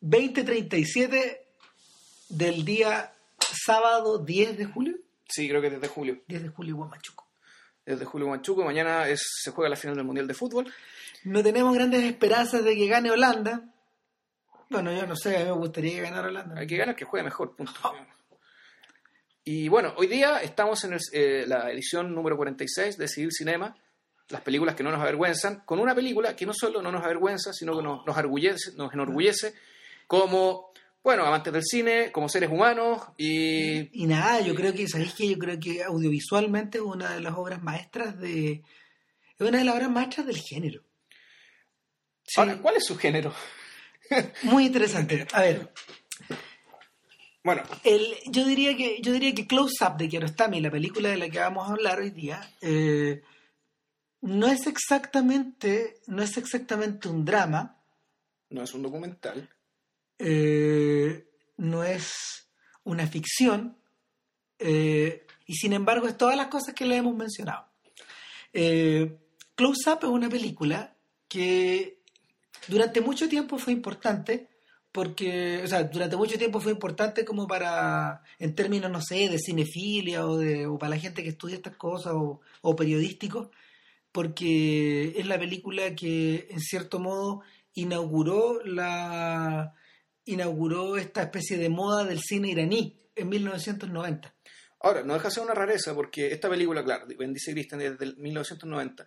2037 0.00 1.46
del 2.28 2.64
día 2.64 3.12
sábado 3.38 4.18
10 4.18 4.58
de 4.58 4.64
julio. 4.66 4.96
Sí, 5.28 5.48
creo 5.48 5.60
que 5.60 5.70
desde 5.70 5.88
julio. 5.88 6.22
10 6.28 6.42
de 6.44 6.48
julio, 6.48 6.76
Guamachuco. 6.76 7.26
Desde 7.84 8.04
julio 8.04 8.26
Guamachuco. 8.28 8.64
Mañana 8.64 9.08
es, 9.08 9.22
se 9.42 9.50
juega 9.50 9.68
la 9.68 9.76
final 9.76 9.96
del 9.96 10.04
Mundial 10.04 10.26
de 10.26 10.34
Fútbol. 10.34 10.72
No 11.24 11.42
tenemos 11.42 11.74
grandes 11.74 12.04
esperanzas 12.04 12.64
de 12.64 12.76
que 12.76 12.86
gane 12.86 13.10
Holanda. 13.10 13.74
Bueno, 14.70 14.92
yo 14.92 15.06
no 15.06 15.16
sé, 15.16 15.36
a 15.36 15.40
mí 15.40 15.44
me 15.46 15.52
gustaría 15.52 15.96
que 15.96 16.02
ganara 16.02 16.28
Holanda. 16.28 16.60
Hay 16.60 16.66
que 16.66 16.76
ganar 16.76 16.94
que 16.94 17.04
juegue 17.04 17.24
mejor, 17.24 17.56
punto. 17.56 17.72
Y 19.44 19.68
bueno, 19.68 19.94
hoy 19.96 20.06
día 20.06 20.42
estamos 20.42 20.84
en 20.84 20.92
el, 20.92 21.00
eh, 21.12 21.44
la 21.46 21.72
edición 21.72 22.14
número 22.14 22.36
46 22.36 22.98
de 22.98 23.08
Civil 23.08 23.32
Cinema, 23.32 23.74
las 24.28 24.42
películas 24.42 24.74
que 24.74 24.82
no 24.82 24.90
nos 24.90 25.00
avergüenzan, 25.00 25.60
con 25.64 25.80
una 25.80 25.94
película 25.94 26.36
que 26.36 26.44
no 26.44 26.52
solo 26.52 26.82
no 26.82 26.92
nos 26.92 27.02
avergüenza, 27.02 27.52
sino 27.54 27.74
que 27.74 27.82
nos, 27.82 28.04
nos, 28.04 28.16
nos 28.76 28.92
enorgullece 28.92 29.54
como, 30.08 30.72
bueno, 31.04 31.24
amantes 31.24 31.52
del 31.52 31.62
cine, 31.62 32.10
como 32.10 32.28
seres 32.28 32.50
humanos 32.50 33.02
y... 33.16 34.02
Y 34.02 34.06
nada, 34.06 34.40
yo 34.40 34.54
creo 34.54 34.72
que, 34.72 34.88
¿sabéis 34.88 35.14
qué? 35.14 35.28
Yo 35.28 35.38
creo 35.38 35.60
que 35.60 35.84
audiovisualmente 35.84 36.78
es 36.78 36.84
una 36.84 37.14
de 37.14 37.20
las 37.20 37.34
obras 37.36 37.62
maestras 37.62 38.18
de... 38.18 38.64
Es 39.38 39.46
una 39.46 39.58
de 39.58 39.64
las 39.64 39.76
obras 39.76 39.90
maestras 39.90 40.26
del 40.26 40.38
género. 40.38 40.82
Sí. 42.24 42.40
Ahora, 42.40 42.58
¿cuál 42.58 42.76
es 42.76 42.86
su 42.86 42.96
género? 42.96 43.32
Muy 44.42 44.66
interesante. 44.66 45.28
A 45.32 45.42
ver. 45.42 45.72
Bueno. 47.44 47.62
El, 47.84 48.14
yo 48.26 48.44
diría 48.44 48.76
que 48.76 49.00
yo 49.00 49.12
diría 49.12 49.34
que 49.34 49.46
Close 49.46 49.84
Up 49.84 49.96
de 49.96 50.08
Kiarostami, 50.08 50.60
la 50.60 50.70
película 50.70 51.10
de 51.10 51.18
la 51.18 51.28
que 51.28 51.38
vamos 51.38 51.68
a 51.68 51.72
hablar 51.72 52.00
hoy 52.00 52.10
día, 52.10 52.50
eh, 52.60 53.22
no 54.22 54.48
es 54.48 54.66
exactamente 54.66 56.00
no 56.06 56.22
es 56.22 56.36
exactamente 56.36 57.08
un 57.08 57.24
drama. 57.24 57.80
No 58.50 58.62
es 58.62 58.74
un 58.74 58.82
documental. 58.82 59.48
Eh, 60.18 61.28
no 61.56 61.84
es 61.84 62.48
una 62.84 63.06
ficción. 63.06 63.76
Eh, 64.58 65.26
y 65.46 65.54
sin 65.54 65.72
embargo 65.72 66.06
es 66.06 66.16
todas 66.16 66.36
las 66.36 66.48
cosas 66.48 66.74
que 66.74 66.84
le 66.84 66.96
hemos 66.96 67.14
mencionado. 67.14 67.66
Close 68.52 69.90
Up 69.90 69.98
es 70.02 70.08
una 70.08 70.28
película 70.28 70.96
que 71.28 72.02
durante 72.66 73.00
mucho 73.00 73.28
tiempo 73.28 73.58
fue 73.58 73.72
importante 73.72 74.48
porque, 74.92 75.62
o 75.62 75.66
sea, 75.66 75.84
durante 75.84 76.16
mucho 76.16 76.38
tiempo 76.38 76.60
fue 76.60 76.72
importante 76.72 77.24
como 77.24 77.46
para, 77.46 78.22
en 78.38 78.54
términos, 78.54 78.90
no 78.90 79.00
sé, 79.00 79.28
de 79.28 79.38
cinefilia 79.38 80.26
o, 80.26 80.38
de, 80.38 80.66
o 80.66 80.78
para 80.78 80.90
la 80.90 80.98
gente 80.98 81.22
que 81.22 81.28
estudia 81.30 81.56
estas 81.56 81.76
cosas 81.76 82.14
o, 82.14 82.40
o 82.62 82.76
periodísticos, 82.76 83.48
porque 84.12 85.14
es 85.16 85.26
la 85.26 85.38
película 85.38 85.94
que, 85.94 86.48
en 86.50 86.60
cierto 86.60 86.98
modo, 86.98 87.42
inauguró 87.74 88.60
la 88.64 89.74
inauguró 90.28 90.96
esta 90.96 91.22
especie 91.22 91.56
de 91.56 91.68
moda 91.68 92.04
del 92.04 92.20
cine 92.20 92.50
iraní 92.50 92.98
en 93.14 93.28
1990. 93.28 94.34
Ahora, 94.80 95.02
no 95.02 95.14
deja 95.14 95.28
de 95.28 95.34
ser 95.34 95.42
una 95.42 95.54
rareza 95.54 95.94
porque 95.94 96.28
esta 96.32 96.48
película, 96.48 96.84
claro, 96.84 97.06
Bendice 97.18 97.52
Christian 97.52 97.80
desde 97.80 98.14
1990, 98.16 99.06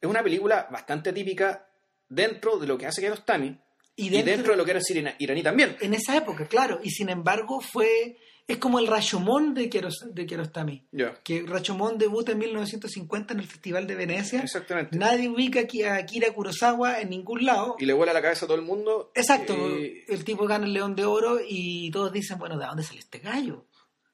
es 0.00 0.08
una 0.08 0.22
película 0.22 0.68
bastante 0.70 1.12
típica 1.12 1.68
dentro 2.08 2.58
de 2.58 2.66
lo 2.66 2.76
que 2.76 2.86
hace 2.86 3.00
Kiarostami 3.00 3.56
y 3.96 4.08
dentro, 4.08 4.32
y 4.32 4.34
dentro 4.34 4.52
de 4.52 4.56
lo 4.56 4.64
que 4.64 4.70
era 4.72 4.80
el 4.80 4.84
cine 4.84 5.14
iraní 5.18 5.42
también. 5.42 5.76
En 5.80 5.94
esa 5.94 6.16
época, 6.16 6.46
claro, 6.46 6.80
y 6.82 6.90
sin 6.90 7.08
embargo 7.08 7.60
fue 7.60 8.18
es 8.46 8.58
como 8.58 8.78
el 8.78 8.86
Rashomon 8.86 9.54
de, 9.54 9.70
Kieros, 9.70 10.04
de 10.12 10.26
Kiarostami. 10.26 10.86
Yeah. 10.90 11.18
Que 11.24 11.44
Rashomon 11.46 11.96
debuta 11.96 12.32
en 12.32 12.38
1950 12.38 13.32
en 13.32 13.40
el 13.40 13.46
Festival 13.46 13.86
de 13.86 13.94
Venecia. 13.94 14.40
Exactamente. 14.40 14.96
Nadie 14.98 15.30
ubica 15.30 15.60
a 15.60 15.94
Akira 15.96 16.32
Kurosawa 16.32 17.00
en 17.00 17.10
ningún 17.10 17.46
lado. 17.46 17.76
Y 17.78 17.86
le 17.86 17.94
vuela 17.94 18.12
la 18.12 18.20
cabeza 18.20 18.44
a 18.44 18.48
todo 18.48 18.58
el 18.58 18.64
mundo. 18.64 19.10
Exacto. 19.14 19.54
Y... 19.54 20.04
El 20.08 20.24
tipo 20.24 20.46
gana 20.46 20.66
el 20.66 20.74
León 20.74 20.94
de 20.94 21.06
Oro 21.06 21.38
y 21.46 21.90
todos 21.90 22.12
dicen, 22.12 22.38
bueno, 22.38 22.58
¿de 22.58 22.66
dónde 22.66 22.82
sale 22.82 23.00
este 23.00 23.18
gallo? 23.18 23.64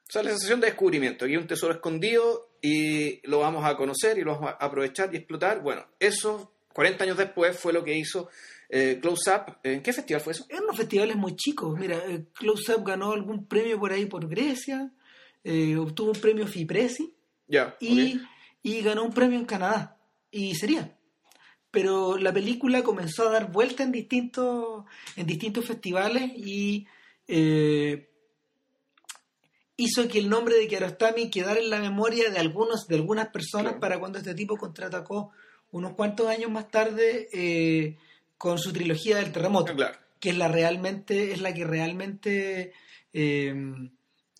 O 0.08 0.12
sea, 0.12 0.22
la 0.22 0.30
sensación 0.30 0.60
de 0.60 0.68
descubrimiento. 0.68 1.24
Aquí 1.24 1.34
hay 1.34 1.40
un 1.40 1.46
tesoro 1.48 1.72
escondido 1.72 2.50
y 2.62 3.26
lo 3.28 3.40
vamos 3.40 3.64
a 3.64 3.76
conocer 3.76 4.18
y 4.18 4.22
lo 4.22 4.34
vamos 4.34 4.50
a 4.50 4.64
aprovechar 4.64 5.12
y 5.12 5.16
explotar. 5.16 5.60
Bueno, 5.60 5.86
eso 5.98 6.52
40 6.72 7.02
años 7.04 7.16
después 7.16 7.56
fue 7.56 7.72
lo 7.72 7.82
que 7.82 7.96
hizo 7.96 8.28
eh, 8.70 8.98
Close 9.02 9.30
Up. 9.30 9.58
¿En 9.62 9.82
qué 9.82 9.92
festival 9.92 10.22
fue 10.22 10.32
eso? 10.32 10.46
En 10.48 10.62
unos 10.62 10.76
festivales 10.76 11.16
muy 11.16 11.34
chicos. 11.36 11.78
Mira, 11.78 11.96
eh, 12.08 12.26
Close 12.32 12.74
Up 12.74 12.84
ganó 12.84 13.12
algún 13.12 13.46
premio 13.46 13.78
por 13.78 13.92
ahí 13.92 14.06
por 14.06 14.28
Grecia, 14.28 14.92
eh, 15.44 15.76
obtuvo 15.76 16.12
un 16.12 16.20
premio 16.20 16.46
Fipresi 16.46 17.12
yeah, 17.48 17.76
y, 17.80 17.92
okay. 17.92 18.20
y 18.62 18.80
ganó 18.82 19.02
un 19.04 19.12
premio 19.12 19.38
en 19.38 19.44
Canadá. 19.44 19.98
Y 20.30 20.54
sería. 20.54 20.96
Pero 21.70 22.16
la 22.16 22.32
película 22.32 22.82
comenzó 22.82 23.28
a 23.28 23.32
dar 23.32 23.50
vuelta 23.52 23.82
en 23.82 23.92
distintos, 23.92 24.84
en 25.16 25.26
distintos 25.26 25.64
festivales 25.64 26.30
y 26.36 26.86
eh, 27.28 28.08
hizo 29.76 30.06
que 30.08 30.18
el 30.18 30.28
nombre 30.28 30.56
de 30.56 30.66
Kiarostami 30.68 31.30
quedara 31.30 31.60
en 31.60 31.70
la 31.70 31.80
memoria 31.80 32.30
de 32.30 32.38
algunos 32.38 32.86
de 32.86 32.96
algunas 32.96 33.28
personas 33.28 33.72
Claro. 33.72 33.80
para 33.80 33.98
cuando 34.00 34.18
este 34.18 34.34
tipo 34.34 34.56
contraatacó 34.56 35.30
unos 35.70 35.94
cuantos 35.94 36.26
años 36.26 36.50
más 36.50 36.68
tarde 36.70 37.28
eh, 37.32 37.96
con 38.40 38.58
su 38.58 38.72
trilogía 38.72 39.18
del 39.18 39.32
terremoto, 39.32 39.74
Claro. 39.76 39.98
que 40.18 40.30
es 40.30 40.36
la 40.38 40.48
realmente 40.48 41.32
es 41.32 41.42
la 41.42 41.52
que 41.52 41.64
realmente 41.66 42.72
eh, 43.12 43.54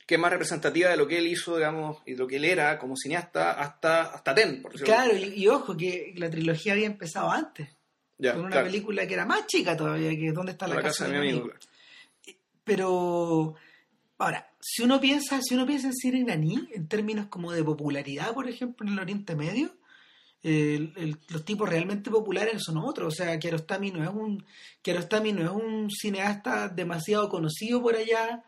Que 0.07 0.15
es 0.15 0.21
más 0.21 0.31
representativa 0.31 0.89
de 0.89 0.97
lo 0.97 1.07
que 1.07 1.19
él 1.19 1.27
hizo, 1.27 1.57
digamos, 1.59 1.99
y 2.07 2.13
de 2.13 2.17
lo 2.17 2.27
que 2.27 2.37
él 2.37 2.47
era 2.47 2.79
como 2.79 2.97
cineasta 2.97 3.53
hasta, 3.53 4.05
hasta 4.15 4.35
Ten, 4.35 4.63
por 4.63 4.73
decirlo 4.73 4.95
claro 4.95 5.15
y, 5.17 5.43
y 5.43 5.47
ojo 5.49 5.77
que 5.77 6.15
la 6.17 6.31
trilogía 6.31 6.73
había 6.73 6.87
empezado 6.87 7.31
antes 7.31 7.69
Ya, 8.17 8.33
con 8.33 8.41
una 8.47 8.51
claro. 8.53 8.67
película 8.69 9.07
que 9.07 9.13
era 9.15 9.27
más 9.27 9.47
chica 9.47 9.77
todavía 9.77 10.11
que 10.11 10.33
dónde 10.33 10.53
está 10.53 10.67
la, 10.67 10.77
La 10.77 10.83
casa 10.83 11.05
de 11.07 11.11
mi 11.13 11.19
amigo. 11.19 11.51
pero 12.65 13.55
ahora 14.19 14.51
si 14.61 14.83
uno 14.83 14.99
piensa 15.01 15.41
si 15.43 15.55
uno 15.55 15.67
piensa 15.67 15.89
en 15.89 15.95
cine 15.95 16.19
iraní 16.21 16.69
en 16.75 16.89
términos 16.89 17.27
como 17.27 17.53
de 17.53 17.63
popularidad 17.65 18.33
por 18.35 18.49
ejemplo 18.49 18.87
en 18.87 18.95
el 18.95 18.99
Oriente 19.01 19.35
Medio 19.37 19.75
el- 20.43 20.93
el- 20.97 21.19
los 21.29 21.45
tipos 21.45 21.69
realmente 21.69 22.11
populares 22.11 22.63
son 22.63 22.79
otros 22.79 23.09
o 23.09 23.17
sea 23.17 23.39
Kiarostami 23.39 23.91
no 23.91 24.03
es 24.03 24.09
un 24.11 24.45
Kiarostami 24.83 25.33
no 25.33 25.43
es 25.43 25.51
un 25.51 25.91
cineasta 25.91 26.69
demasiado 26.69 27.29
conocido 27.29 27.83
por 27.83 27.95
allá 27.97 28.43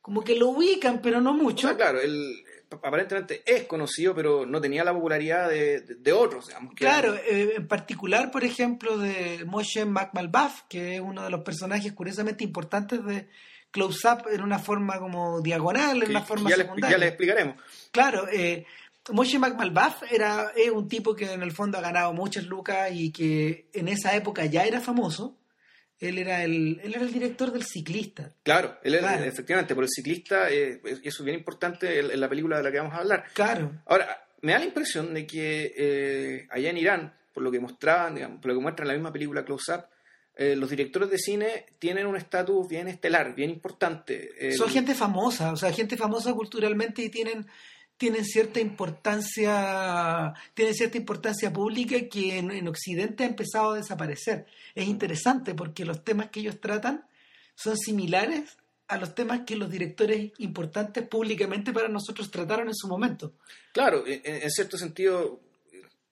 como 0.00 0.22
que 0.22 0.36
lo 0.36 0.48
ubican 0.48 1.00
pero 1.00 1.20
no 1.20 1.30
O 1.30 1.34
mucho 1.34 1.68
sea, 1.68 1.76
claro, 1.76 2.00
él 2.00 2.44
aparentemente 2.70 3.42
es 3.46 3.62
conocido, 3.64 4.12
pero 4.12 4.44
no 4.44 4.60
tenía 4.60 4.82
la 4.82 4.92
popularidad 4.92 5.48
de, 5.48 5.80
de- 5.82 5.94
de 5.94 6.12
otros, 6.12 6.48
digamos. 6.48 6.74
que 6.74 6.84
Claro, 6.84 7.14
eran- 7.14 7.24
eh, 7.28 7.52
en 7.56 7.68
particular, 7.68 8.32
por 8.32 8.42
ejemplo, 8.42 8.98
de 8.98 9.44
Moshe 9.46 9.84
Makmalbaf, 9.84 10.62
que 10.68 10.96
es 10.96 11.00
uno 11.00 11.22
de 11.22 11.30
los 11.30 11.42
personajes 11.42 11.92
curiosamente 11.92 12.42
importantes 12.42 13.04
de 13.04 13.28
Close 13.70 14.08
Up 14.08 14.24
en 14.32 14.42
una 14.42 14.58
forma 14.58 14.98
como 14.98 15.40
diagonal, 15.42 16.02
en 16.02 16.10
una 16.10 16.22
forma 16.22 16.50
ya, 16.50 16.56
le, 16.56 16.62
secundaria. 16.64 16.96
ya 16.96 16.98
le 17.00 17.06
explicaremos. 17.08 17.56
Claro, 17.92 18.26
eh, 18.32 18.66
Moshe 19.12 19.38
Makmalbaf 19.38 20.02
era 20.10 20.52
es 20.56 20.70
un 20.70 20.88
tipo 20.88 21.14
que 21.14 21.32
en 21.32 21.42
el 21.42 21.52
fondo 21.52 21.78
ha 21.78 21.80
ganado 21.80 22.12
muchas 22.12 22.44
lucas 22.46 22.90
y 22.92 23.12
que 23.12 23.68
en 23.72 23.88
esa 23.88 24.14
época 24.16 24.44
ya 24.46 24.64
era 24.64 24.80
famoso. 24.80 25.36
Él 25.98 26.18
era 26.18 26.44
el, 26.44 26.78
él 26.82 26.94
era 26.94 27.02
el 27.04 27.12
director 27.12 27.50
del 27.52 27.64
ciclista. 27.64 28.30
Claro, 28.42 28.76
él 28.82 28.98
Claro. 28.98 29.24
efectivamente, 29.24 29.74
por 29.74 29.84
el 29.84 29.90
ciclista, 29.90 30.50
eh, 30.50 30.80
eso 30.84 31.22
es 31.22 31.24
bien 31.24 31.38
importante 31.38 32.00
en, 32.00 32.10
en 32.10 32.20
la 32.20 32.28
película 32.28 32.58
de 32.58 32.62
la 32.64 32.70
que 32.72 32.78
vamos 32.78 32.92
a 32.94 32.98
hablar. 32.98 33.24
Claro, 33.32 33.72
Ahora, 33.86 34.26
me 34.42 34.52
da 34.52 34.58
la 34.58 34.66
impresión 34.66 35.14
de 35.14 35.26
que 35.26 35.72
eh, 35.74 36.46
allá 36.50 36.68
en 36.70 36.76
Irán, 36.76 37.14
por 37.32 37.42
lo 37.42 37.50
que 37.50 37.60
mostraban, 37.60 38.14
digamos, 38.14 38.40
por 38.40 38.48
lo 38.50 38.58
que 38.58 38.62
muestra 38.62 38.82
en 38.84 38.88
la 38.88 38.94
misma 38.94 39.12
película 39.12 39.42
Close 39.44 39.72
Up, 39.72 39.84
eh, 40.36 40.54
los 40.54 40.68
directores 40.68 41.08
de 41.08 41.16
cine 41.18 41.64
tienen 41.78 42.06
un 42.06 42.16
estatus 42.16 42.68
bien 42.68 42.88
estelar, 42.88 43.34
bien 43.34 43.48
importante. 43.48 44.32
El- 44.38 44.52
son 44.52 44.68
gente 44.68 44.94
famosa, 44.94 45.52
o 45.52 45.56
sea, 45.56 45.72
gente 45.72 45.96
famosa 45.96 46.34
culturalmente 46.34 47.02
y 47.02 47.08
tienen 47.08 47.46
tienen 47.96 48.24
cierta 48.24 48.60
importancia 48.60 50.34
tienen 50.54 50.74
cierta 50.74 50.98
importancia 50.98 51.52
pública 51.52 51.96
que 52.10 52.38
en, 52.38 52.50
en 52.50 52.68
Occidente 52.68 53.24
ha 53.24 53.26
empezado 53.26 53.72
a 53.72 53.76
desaparecer. 53.76 54.46
Es 54.74 54.86
interesante 54.86 55.54
porque 55.54 55.84
los 55.84 56.04
temas 56.04 56.30
que 56.30 56.40
ellos 56.40 56.60
tratan 56.60 57.06
son 57.54 57.76
similares 57.76 58.58
a 58.88 58.98
los 58.98 59.14
temas 59.14 59.40
que 59.46 59.56
los 59.56 59.70
directores 59.70 60.32
importantes 60.38 61.06
públicamente 61.08 61.72
para 61.72 61.88
nosotros 61.88 62.30
trataron 62.30 62.68
en 62.68 62.74
su 62.74 62.86
momento. 62.86 63.34
Claro, 63.72 64.06
en, 64.06 64.20
en 64.24 64.50
cierto 64.50 64.78
sentido, 64.78 65.40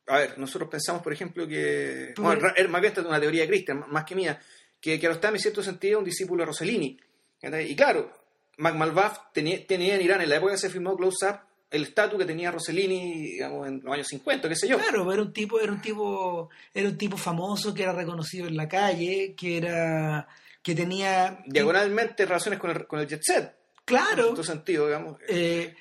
a 0.07 0.19
ver, 0.19 0.39
nosotros 0.39 0.69
pensamos, 0.71 1.03
por 1.03 1.13
ejemplo, 1.13 1.47
que. 1.47 2.15
Bueno, 2.17 2.43
más 2.43 2.81
bien 2.81 2.91
esta 2.91 3.01
es 3.01 3.07
una 3.07 3.21
teoría 3.21 3.43
de 3.43 3.49
Christian, 3.49 3.85
más 3.89 4.05
que 4.05 4.15
mía, 4.15 4.41
que 4.81 4.99
Kiarostami 4.99 5.37
en 5.37 5.43
cierto 5.43 5.63
sentido 5.63 5.99
un 5.99 6.05
discípulo 6.05 6.43
de 6.43 6.47
Rossellini. 6.47 6.99
Y 7.43 7.77
claro, 7.77 8.11
Malbaf 8.59 9.33
tenía, 9.33 9.67
tenía 9.67 9.95
en 9.95 10.03
Irán, 10.03 10.21
en 10.21 10.29
la 10.29 10.37
época 10.37 10.53
que 10.53 10.59
se 10.59 10.71
filmó 10.71 10.97
Close 10.97 11.27
Up, 11.27 11.41
el 11.75 11.83
estatus 11.83 12.19
que 12.19 12.25
tenía 12.25 12.51
Rossellini, 12.51 13.23
digamos, 13.33 13.67
en 13.69 13.81
los 13.83 13.93
años 13.95 14.07
50, 14.09 14.49
qué 14.49 14.57
sé 14.57 14.69
yo. 14.69 14.79
Claro, 14.79 15.13
era 15.13 15.23
un 15.23 15.33
tipo, 15.33 15.61
era 15.61 15.73
un 15.73 15.81
tipo, 15.83 16.49
era 16.73 16.89
un 16.89 16.97
tipo 16.97 17.17
famoso 17.17 17.75
que 17.75 17.83
era 17.83 17.93
reconocido 17.93 18.47
en 18.47 18.57
la 18.57 18.69
calle, 18.69 19.35
que 19.37 19.57
era, 19.59 20.27
que 20.63 20.75
tenía 20.75 21.41
Diagonalmente 21.47 22.25
relaciones 22.27 22.61
con 22.61 22.71
el, 22.71 22.87
con 22.87 23.01
el 23.01 23.07
jet 23.09 23.21
set. 23.23 23.45
En 23.45 23.53
claro, 23.85 24.23
cierto 24.25 24.45
sentido, 24.45 24.87
digamos. 24.87 25.19
eh, 25.29 25.75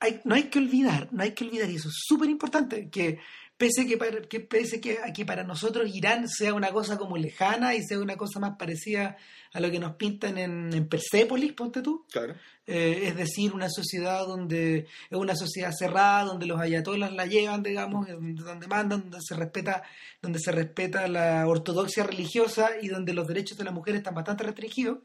hay- 0.00 0.20
no 0.24 0.34
hay 0.36 0.44
que 0.44 0.58
olvidar, 0.60 1.08
no 1.10 1.22
hay 1.24 1.32
que 1.32 1.44
olvidar, 1.44 1.68
y 1.70 1.76
eso 1.76 1.88
es 1.88 1.96
súper 2.06 2.28
importante, 2.30 2.88
que 2.88 3.18
pese 3.58 3.86
que, 3.86 3.98
para, 3.98 4.22
que 4.22 4.40
pese 4.40 4.80
que, 4.80 4.98
a 5.04 5.12
que 5.12 5.26
para 5.26 5.44
nosotros 5.44 5.90
Irán 5.92 6.28
sea 6.28 6.54
una 6.54 6.70
cosa 6.70 6.96
como 6.96 7.18
lejana 7.18 7.74
y 7.74 7.82
sea 7.82 7.98
una 7.98 8.16
cosa 8.16 8.40
más 8.40 8.56
parecida 8.56 9.16
a 9.52 9.60
lo 9.60 9.70
que 9.70 9.80
nos 9.80 9.96
pintan 9.96 10.38
en, 10.38 10.72
en 10.72 10.88
Persépolis, 10.88 11.52
ponte 11.52 11.82
tú. 11.82 12.06
Claro. 12.10 12.34
Eh, 12.66 13.08
es 13.08 13.16
decir, 13.16 13.52
una 13.54 13.68
sociedad 13.68 14.26
donde 14.26 14.86
es 15.10 15.18
una 15.18 15.34
sociedad 15.34 15.72
cerrada, 15.76 16.24
donde 16.24 16.46
los 16.46 16.60
ayatolas 16.60 17.12
la 17.12 17.26
llevan, 17.26 17.62
digamos, 17.62 18.06
donde 18.08 18.66
mandan, 18.66 19.02
donde 19.02 19.18
se 19.20 19.34
respeta, 19.34 19.82
donde 20.22 20.38
se 20.38 20.52
respeta 20.52 21.08
la 21.08 21.46
ortodoxia 21.48 22.04
religiosa 22.04 22.72
y 22.80 22.88
donde 22.88 23.14
los 23.14 23.26
derechos 23.26 23.56
de 23.58 23.64
la 23.64 23.72
mujer 23.72 23.96
están 23.96 24.14
bastante 24.14 24.44
restringidos. 24.44 24.98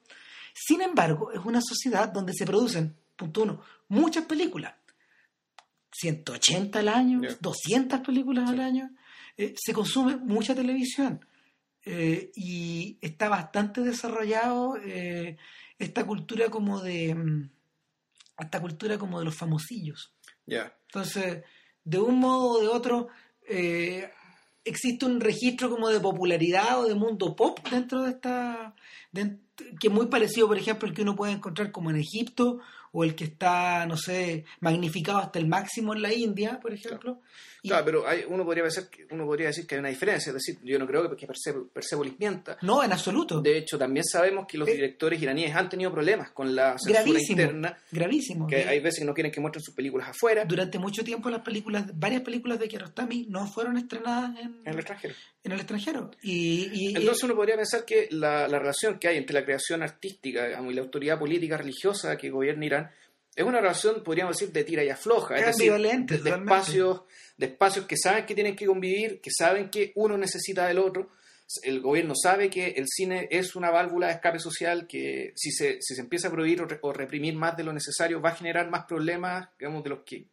Sin 0.54 0.82
embargo, 0.82 1.32
es 1.32 1.40
una 1.44 1.62
sociedad 1.62 2.10
donde 2.10 2.34
se 2.34 2.46
producen, 2.46 2.96
punto 3.16 3.44
uno, 3.44 3.62
muchas 3.88 4.26
películas. 4.26 4.76
180 5.94 6.80
al 6.80 6.88
año, 6.90 7.22
Yeah. 7.22 7.38
200 7.40 8.00
películas 8.02 8.50
al 8.50 8.60
año. 8.60 8.90
Eh, 9.38 9.54
se 9.58 9.74
consume 9.74 10.18
mucha 10.18 10.54
televisión. 10.56 11.26
Eh, 11.86 12.32
y 12.36 12.98
está 13.02 13.28
bastante 13.30 13.82
desarrollado 13.82 14.78
eh, 14.78 15.38
esta 15.78 16.06
cultura 16.06 16.50
como 16.50 16.80
de 16.82 17.14
mm, 17.14 17.50
esta 18.40 18.62
cultura 18.62 18.98
como 18.98 19.20
de 19.20 19.26
los 19.26 19.36
famosillos 19.36 20.14
entonces 20.88 21.44
de 21.84 22.00
un 22.00 22.20
modo 22.20 22.52
o 22.52 22.62
de 22.62 22.68
otro 22.70 23.10
existe 24.64 25.06
un 25.06 25.20
registro 25.20 25.70
como 25.70 25.90
de 25.90 26.00
popularidad 26.00 26.80
o 26.80 26.88
de 26.88 26.96
mundo 26.96 27.36
pop 27.36 27.60
dentro 27.70 28.04
de 28.04 28.12
esta 28.12 28.74
de- 29.12 29.38
que 29.80 29.88
es 29.88 29.94
muy 29.94 30.08
parecido 30.08 30.48
por 30.48 30.58
ejemplo 30.58 30.88
el 30.88 30.94
que 30.96 31.02
uno 31.02 31.16
puede 31.16 31.34
encontrar 31.34 31.72
como 31.72 31.90
en 31.90 31.98
Egipto 31.98 32.60
o 32.94 33.04
el 33.04 33.14
que 33.16 33.26
está 33.26 33.86
no 33.86 33.98
sé 33.98 34.46
magnificado 34.62 35.18
hasta 35.20 35.40
el 35.40 35.48
máximo 35.48 35.94
en 35.94 36.02
la 36.02 36.14
India 36.14 36.60
por 36.62 36.74
ejemplo 36.74 37.20
Y- 37.62 37.70
Claro, 37.70 37.86
pero 37.86 38.06
hay, 38.08 38.26
uno, 38.28 38.44
podría 38.44 38.64
pensar 38.64 38.90
uno 39.12 39.26
podría 39.26 39.48
decir 39.48 39.66
que 39.66 39.76
hay 39.76 39.80
una 39.80 39.88
diferencia. 39.88 40.32
Es 40.32 40.34
decir, 40.34 40.58
yo 40.66 40.78
no 40.78 40.86
creo 40.86 41.10
que, 41.10 41.16
que 41.16 41.26
Perse- 41.26 41.70
Persepolis 41.72 42.20
mienta. 42.20 42.58
no 42.62 42.84
en 42.84 42.92
absoluto 42.92 43.40
De 43.42 43.58
hecho, 43.58 43.78
también 43.78 44.04
sabemos 44.04 44.46
que 44.48 44.58
los 44.58 44.68
Eh, 44.68 44.74
directores 44.74 45.22
iraníes 45.22 45.56
han 45.56 45.70
tenido 45.70 45.90
problemas 45.90 46.32
con 46.32 46.54
la 46.54 46.72
censura 46.78 47.04
gravísimo 47.06 47.42
interna. 47.42 47.78
gravísimo 47.90 48.48
Que 48.48 48.66
hay 48.68 48.82
veces 48.82 49.00
que 49.00 49.06
no 49.06 49.14
quieren 49.14 49.32
que 49.32 49.40
muestren 49.40 49.64
sus 49.64 49.74
películas 49.74 50.10
afuera, 50.10 50.44
durante 50.44 50.78
mucho 50.78 51.06
tiempo 51.06 51.30
las 51.30 51.40
películas, 51.42 51.86
varias 51.98 52.22
películas 52.24 52.60
de 52.60 52.68
Kiarostami 52.68 53.28
no 53.30 53.48
fueron 53.48 53.78
estrenadas 53.78 54.38
en, 54.42 54.60
en 54.66 54.74
el 54.74 54.80
extranjero. 54.80 55.14
en 55.46 55.52
el 55.54 55.60
extranjero. 55.60 56.12
Y, 56.22 56.70
y- 56.74 56.96
Entonces 56.98 57.24
uno 57.24 57.34
podría 57.36 57.56
pensar 57.56 57.86
que 57.86 58.10
la, 58.12 58.46
la 58.50 58.60
relación 58.60 59.00
que 59.00 59.08
hay 59.08 59.16
entre 59.18 59.36
la 59.36 59.46
creación 59.46 59.82
artística 59.84 60.48
digamos, 60.48 60.70
y 60.74 60.76
la 60.76 60.82
autoridad 60.82 61.18
política 61.18 61.56
religiosa 61.56 62.18
que 62.18 62.30
gobierna 62.30 62.66
Irán 62.66 62.83
es 63.36 63.44
una 63.46 63.60
relación, 63.62 64.04
podríamos 64.04 64.38
decir, 64.38 64.54
de 64.54 64.64
tira 64.64 64.84
y 64.84 64.90
afloja. 64.90 65.36
Es 65.36 65.42
Es 65.42 65.48
decir, 65.58 65.72
de, 66.24 66.30
espacios, 66.54 67.02
de 67.38 67.46
espacios 67.48 67.86
que 67.86 67.98
saben 67.98 68.26
que 68.26 68.36
tienen 68.36 68.56
que 68.56 68.66
convivir, 68.66 69.22
que 69.22 69.32
saben 69.32 69.70
que 69.70 69.92
uno 69.96 70.18
necesita 70.18 70.68
del 70.68 70.80
otro. 70.80 71.10
El 71.64 71.82
gobierno 71.82 72.14
sabe 72.16 72.50
que 72.50 72.68
el 72.70 72.86
cine 72.88 73.28
es 73.30 73.56
una 73.56 73.70
válvula 73.70 74.08
de 74.08 74.14
escape 74.14 74.40
social 74.40 74.88
que 74.88 75.34
si 75.36 75.52
se, 75.52 75.78
si 75.82 75.94
se 75.96 76.02
empieza 76.02 76.28
a 76.30 76.32
prohibir 76.32 76.62
o, 76.62 76.66
re- 76.66 76.80
o 76.82 76.94
reprimir 76.94 77.36
más 77.36 77.56
de 77.58 77.64
lo 77.64 77.74
necesario 77.74 78.22
va 78.22 78.30
a 78.30 78.36
generar 78.36 78.70
más 78.70 78.86
problemas 78.86 79.50
digamos, 79.60 79.84
de, 79.84 79.90
los 79.90 80.00
que, 80.06 80.26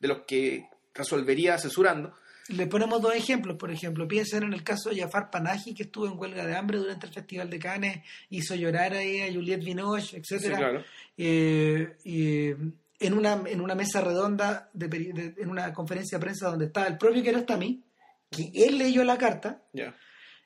de 0.00 0.08
los 0.08 0.22
que 0.26 0.68
resolvería 0.92 1.56
censurando. 1.58 2.14
Le 2.48 2.66
ponemos 2.66 3.00
dos 3.02 3.14
ejemplos, 3.14 3.56
por 3.56 3.70
ejemplo, 3.70 4.06
piensen 4.06 4.44
en 4.44 4.52
el 4.52 4.62
caso 4.62 4.90
de 4.90 5.00
Jafar 5.00 5.30
Panahi, 5.30 5.74
que 5.74 5.84
estuvo 5.84 6.06
en 6.06 6.18
huelga 6.18 6.46
de 6.46 6.54
hambre 6.56 6.78
durante 6.78 7.06
el 7.06 7.12
Festival 7.12 7.50
de 7.50 7.58
Cannes, 7.58 8.02
hizo 8.30 8.54
llorar 8.54 8.92
ahí 8.94 9.20
a 9.20 9.32
Juliette 9.32 9.64
Binoche, 9.64 10.18
etcétera. 10.18 10.54
Sí, 10.56 10.60
claro. 10.62 10.84
Eh, 11.16 12.56
en 12.98 13.12
una, 13.12 13.42
en 13.46 13.60
una 13.60 13.74
mesa 13.74 14.00
redonda, 14.00 14.70
de, 14.72 14.88
de- 14.88 15.34
en 15.38 15.50
una 15.50 15.72
conferencia 15.72 16.18
de 16.18 16.24
prensa 16.24 16.48
donde 16.48 16.66
estaba 16.66 16.86
el 16.86 16.96
propio 16.98 17.22
Kiarostami, 17.22 17.82
que 18.30 18.50
él 18.54 18.78
leyó 18.78 19.02
la 19.04 19.18
carta. 19.18 19.62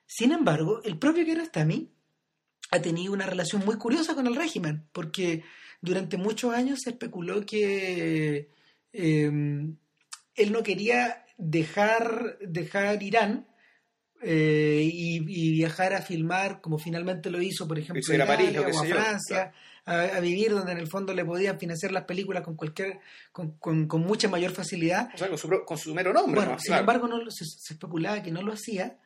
Sin 0.07 0.33
embargo, 0.33 0.81
el 0.85 0.99
propio 0.99 1.25
Kiarostami 1.25 1.89
ha 2.73 2.81
tenido 2.81 3.13
una 3.13 3.27
relación 3.27 3.65
muy 3.65 3.77
curiosa 3.77 4.15
con 4.15 4.27
el 4.27 4.37
régimen, 4.37 4.85
porque 4.93 5.45
durante 5.81 6.17
muchos 6.17 6.53
años 6.55 6.81
se 6.83 6.91
especuló 6.91 7.45
que 7.47 8.49
eh, 8.93 9.31
él 10.35 10.53
no 10.53 10.63
quería 10.63 11.25
dejar, 11.41 12.39
dejar 12.41 13.03
Irán 13.03 13.47
eh, 14.23 14.83
y, 14.93 15.17
y 15.27 15.53
viajar 15.53 15.95
a 15.95 16.03
filmar, 16.03 16.61
como 16.61 16.79
finalmente 16.79 17.31
lo 17.31 17.41
hizo, 17.41 17.67
por 17.67 17.79
ejemplo, 17.79 18.03
a 18.23 18.27
París, 18.27 18.57
o 18.59 18.67
a 18.67 18.87
yo, 18.87 18.95
Francia, 18.95 19.53
a, 19.87 20.01
a 20.03 20.21
vivir 20.21 20.51
donde 20.51 20.73
en 20.73 20.79
el 20.79 20.89
fondo 20.89 21.15
le 21.15 21.25
podían 21.25 21.59
financiar 21.59 21.91
las 21.93 22.05
películas 22.05 22.43
con 22.43 22.55
cualquier, 22.55 23.01
con, 23.33 23.53
con- 23.59 23.87
con 23.89 24.03
mucha 24.03 24.29
mayor 24.29 24.53
facilidad. 24.53 25.11
O 25.15 25.19
sea, 25.19 25.29
con 25.29 25.39
su, 25.39 25.49
pro- 25.49 25.65
con 25.65 25.79
su 25.79 25.95
mero 25.95 26.13
nombre. 26.13 26.35
Bueno, 26.37 26.53
¿no? 26.53 26.59
sin 26.59 26.67
Claro. 26.69 26.81
embargo, 26.81 27.09
no, 27.09 27.31
se, 27.31 27.45
se 27.47 27.73
especulaba 27.75 28.23
que 28.23 28.31
no 28.31 28.43
lo 28.43 28.53
hacía 28.53 28.99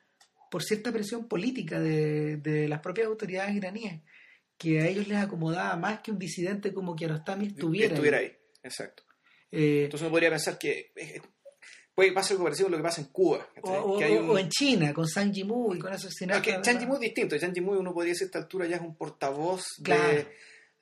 por 0.50 0.62
cierta 0.62 0.92
presión 0.92 1.28
política 1.28 1.80
de, 1.80 2.36
de 2.38 2.68
las 2.68 2.80
propias 2.80 3.06
autoridades 3.06 3.54
iraníes, 3.54 4.02
que 4.58 4.80
a 4.80 4.86
ellos 4.88 5.06
les 5.08 5.18
acomodaba 5.18 5.76
más 5.76 6.00
que 6.00 6.10
un 6.10 6.18
disidente 6.18 6.72
como 6.72 6.94
Kiarostami 6.96 7.46
estuviera. 7.46 7.86
ahí. 7.88 7.92
estuviera 7.94 8.18
ahí. 8.18 8.32
Exacto. 8.62 9.04
Eh, 9.52 9.84
Entonces 9.84 10.02
uno 10.06 10.10
podría 10.10 10.30
pensar 10.30 10.58
que 10.58 10.92
puede 11.94 12.12
pasar 12.12 12.32
algo 12.32 12.44
parecido 12.44 12.68
a 12.68 12.70
lo 12.72 12.76
que 12.78 12.82
pasa 12.82 13.00
en 13.00 13.06
Cuba. 13.08 13.46
o, 13.62 13.70
o- 13.72 13.98
que 13.98 14.04
hay 14.04 14.16
un- 14.16 14.28
o 14.30 14.38
en 14.38 14.48
China, 14.48 14.92
con 14.92 15.06
San 15.06 15.32
Yimou 15.32 15.74
y 15.74 15.78
con 15.78 15.92
esos 15.92 16.12
No, 16.26 16.42
que 16.42 16.58
Zhang 16.62 16.78
Yimou 16.80 16.94
es 16.96 17.00
distinto. 17.02 17.38
Zhang 17.38 17.52
Yimou 17.54 17.78
uno 17.78 17.92
podría 17.94 18.12
decir 18.12 18.24
a 18.24 18.26
esta 18.26 18.38
altura 18.38 18.66
ya 18.66 18.76
es 18.76 18.82
un 18.82 18.96
portavoz 18.96 19.64
Claro. 19.82 20.02
de... 20.08 20.26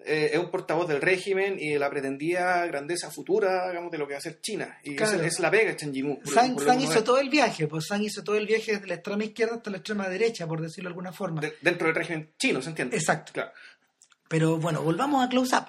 eh, 0.04 0.30
es 0.32 0.38
un 0.38 0.50
portavoz 0.50 0.88
del 0.88 1.00
régimen 1.00 1.56
y 1.60 1.70
de 1.74 1.78
la 1.78 1.88
pretendida 1.90 2.66
grandeza 2.66 3.10
futura, 3.10 3.68
digamos, 3.68 3.92
de 3.92 3.98
lo 3.98 4.06
que 4.06 4.14
va 4.14 4.16
a 4.16 4.18
hacer 4.18 4.40
China. 4.40 4.78
Y 4.82 4.96
Claro. 4.96 5.22
es 5.22 5.38
la 5.38 5.50
pega 5.50 5.70
de 5.72 5.78
Zhang 5.78 5.92
Yimou. 5.92 6.18
San, 6.24 6.58
San 6.58 6.78
que 6.78 6.84
hizo 6.84 7.04
todo 7.04 7.18
el 7.18 7.28
viaje, 7.28 7.68
pues 7.68 7.86
San 7.86 8.02
hizo 8.02 8.24
todo 8.24 8.36
el 8.36 8.46
viaje 8.46 8.72
desde 8.72 8.86
la 8.88 8.94
extrema 8.94 9.22
izquierda 9.24 9.56
hasta 9.56 9.70
la 9.70 9.76
extrema 9.76 10.08
derecha, 10.08 10.46
por 10.46 10.60
decirlo 10.60 10.88
de 10.88 10.92
alguna 10.92 11.12
forma. 11.12 11.40
de- 11.42 11.54
dentro 11.60 11.86
del 11.86 11.94
régimen 11.94 12.30
chino, 12.38 12.60
¿se 12.62 12.70
entiende? 12.70 12.96
Exacto. 12.96 13.32
Claro. 13.32 13.52
Pero 14.28 14.56
bueno, 14.56 14.82
volvamos 14.82 15.24
a 15.24 15.28
Close 15.28 15.54
Up. 15.54 15.66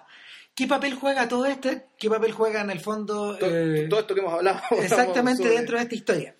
¿Qué 0.55 0.67
papel 0.67 0.93
juega 0.95 1.27
todo 1.27 1.45
este? 1.45 1.87
¿Qué 1.97 2.09
papel 2.09 2.31
juega 2.31 2.61
en 2.61 2.69
el 2.69 2.79
fondo? 2.79 3.35
Todo, 3.37 3.49
eh, 3.49 3.87
todo 3.89 3.99
esto 4.01 4.13
que 4.13 4.21
hemos 4.21 4.33
hablado. 4.33 4.59
exactamente 4.81 5.43
sobre- 5.43 5.55
dentro 5.55 5.77
de 5.77 5.83
esta 5.83 5.95
historia. 5.95 6.35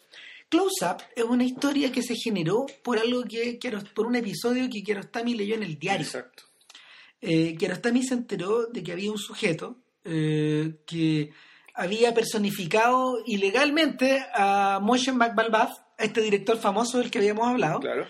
Close 0.50 0.86
Up 0.86 0.98
es 1.16 1.24
una 1.24 1.44
historia 1.44 1.92
que 1.92 2.04
se 2.04 2.16
generó 2.16 2.68
por 2.84 3.00
algo 3.00 3.24
que 3.24 3.58
por 3.96 4.06
un 4.06 4.16
episodio 4.16 4.70
que 4.72 4.84
Kiarostami 4.84 5.34
leyó 5.34 5.56
en 5.56 5.64
el 5.64 5.80
diario. 5.80 6.06
Exacto. 6.06 6.44
Eh, 7.22 7.56
Kiarostami 7.58 8.04
se 8.04 8.14
enteró 8.14 8.68
de 8.68 8.84
que 8.84 8.92
había 8.92 9.12
un 9.12 9.18
sujeto 9.18 9.78
eh, 10.04 10.76
que 10.86 11.32
había 11.74 12.14
personificado 12.14 13.24
ilegalmente 13.26 14.24
a 14.36 14.80
Moshe 14.80 15.12
McBalbaf, 15.12 15.72
este 15.98 16.22
director 16.22 16.60
famoso 16.60 17.00
del 17.00 17.10
que 17.10 17.18
habíamos 17.18 17.48
hablado, 17.48 17.80
Claro. 17.80 18.06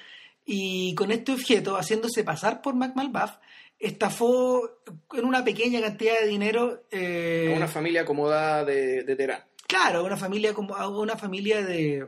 y 0.45 0.93
con 0.95 1.11
este 1.11 1.31
objeto, 1.31 1.77
haciéndose 1.77 2.25
pasar 2.25 2.61
por 2.61 2.75
McMalbath, 2.75 3.39
estafó 3.87 4.79
en 5.13 5.25
una 5.25 5.43
pequeña 5.43 5.81
cantidad 5.81 6.19
de 6.21 6.27
dinero 6.27 6.83
eh, 6.89 7.51
A 7.53 7.57
una 7.57 7.67
familia 7.67 8.01
acomodada 8.01 8.63
de, 8.63 9.03
de 9.03 9.15
Teherán. 9.15 9.43
claro, 9.67 9.99
a 9.99 10.03
una 10.03 10.17
familia 10.17 10.53
como 10.53 10.75
a 10.75 10.87
una 10.87 11.17
familia 11.17 11.61
de 11.61 12.07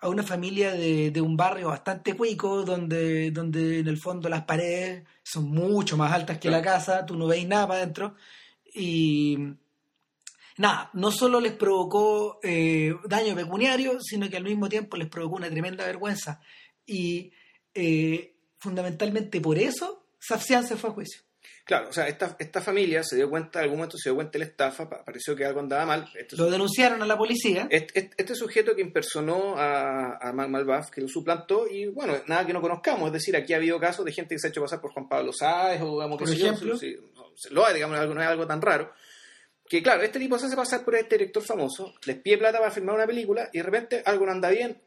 a 0.00 0.08
una 0.08 0.24
familia 0.24 0.72
de, 0.72 1.12
de 1.12 1.20
un 1.20 1.36
barrio 1.36 1.68
bastante 1.68 2.14
cuico 2.16 2.64
donde, 2.64 3.30
donde 3.30 3.78
en 3.78 3.86
el 3.88 3.98
fondo 3.98 4.28
las 4.28 4.42
paredes 4.42 5.04
son 5.22 5.44
mucho 5.44 5.96
más 5.96 6.12
altas 6.12 6.38
que 6.38 6.50
la 6.50 6.60
casa, 6.60 7.06
tú 7.06 7.16
no 7.16 7.28
veis 7.28 7.46
nada 7.46 7.68
para 7.68 7.80
adentro. 7.82 8.16
Y 8.74 9.38
nada, 10.58 10.90
no 10.94 11.12
solo 11.12 11.40
les 11.40 11.52
provocó 11.52 12.40
eh, 12.42 12.92
daño 13.04 13.36
pecuniario, 13.36 14.00
sino 14.00 14.28
que 14.28 14.36
al 14.36 14.42
mismo 14.42 14.68
tiempo 14.68 14.96
les 14.96 15.08
provocó 15.08 15.36
una 15.36 15.48
tremenda 15.48 15.86
vergüenza. 15.86 16.40
Y 16.84 17.30
eh, 17.72 18.34
fundamentalmente 18.58 19.40
por 19.40 19.56
eso 19.56 20.01
Safsian 20.26 20.64
se 20.66 20.76
fue 20.76 20.90
a 20.90 20.92
juicio. 20.92 21.22
Claro, 21.64 21.88
o 21.90 21.92
sea, 21.92 22.08
esta, 22.08 22.36
esta 22.38 22.60
familia 22.60 23.02
se 23.04 23.16
dio 23.16 23.30
cuenta, 23.30 23.58
en 23.60 23.64
algún 23.64 23.78
momento 23.78 23.96
se 23.96 24.08
dio 24.10 24.14
cuenta 24.16 24.32
de 24.32 24.40
la 24.40 24.44
estafa, 24.46 24.88
pa- 24.88 25.04
pareció 25.04 25.34
que 25.36 25.44
algo 25.44 25.60
andaba 25.60 25.86
mal. 25.86 26.08
Este, 26.16 26.36
Lo 26.36 26.50
denunciaron 26.50 27.02
a 27.02 27.06
la 27.06 27.16
policía. 27.16 27.66
este, 27.70 27.98
este- 28.00 28.14
este 28.18 28.34
sujeto 28.34 28.74
que 28.74 28.82
impersonó 28.82 29.56
a, 29.56 30.16
a 30.18 30.32
Mac 30.32 30.48
Malbaf, 30.48 30.90
que 30.90 31.00
lo 31.00 31.08
suplantó, 31.08 31.66
y 31.68 31.86
bueno, 31.86 32.14
nada 32.26 32.44
que 32.46 32.52
no 32.52 32.60
conozcamos, 32.60 33.06
es 33.08 33.12
decir, 33.14 33.36
aquí 33.36 33.52
ha 33.52 33.56
habido 33.56 33.78
casos 33.80 34.04
de 34.04 34.12
gente 34.12 34.34
que 34.34 34.38
se 34.40 34.48
ha 34.48 34.50
hecho 34.50 34.60
pasar 34.62 34.80
por 34.80 34.92
Juan 34.92 35.08
Pablo 35.08 35.32
Sáez, 35.32 35.80
o 35.82 35.92
digamos, 35.94 36.18
Por 36.18 36.30
ejemplo. 36.30 36.76
lo 37.50 37.66
hay, 37.66 37.74
digamos, 37.74 37.98
algo- 37.98 38.14
no 38.14 38.22
es 38.22 38.28
algo 38.28 38.46
tan 38.46 38.60
raro. 38.62 38.92
Que 39.68 39.82
claro, 39.82 40.02
este 40.02 40.18
tipo 40.18 40.38
se 40.38 40.46
hace 40.46 40.56
pasar 40.56 40.84
por 40.84 40.94
este 40.96 41.16
director 41.16 41.42
famoso, 41.42 41.94
les 42.06 42.16
pide 42.18 42.38
plata 42.38 42.58
para 42.58 42.70
filmar 42.72 42.94
una 42.96 43.06
película, 43.06 43.48
y 43.52 43.58
de 43.58 43.62
repente 43.64 44.02
algo 44.04 44.26
no 44.26 44.32
anda 44.32 44.50
bien, 44.50 44.80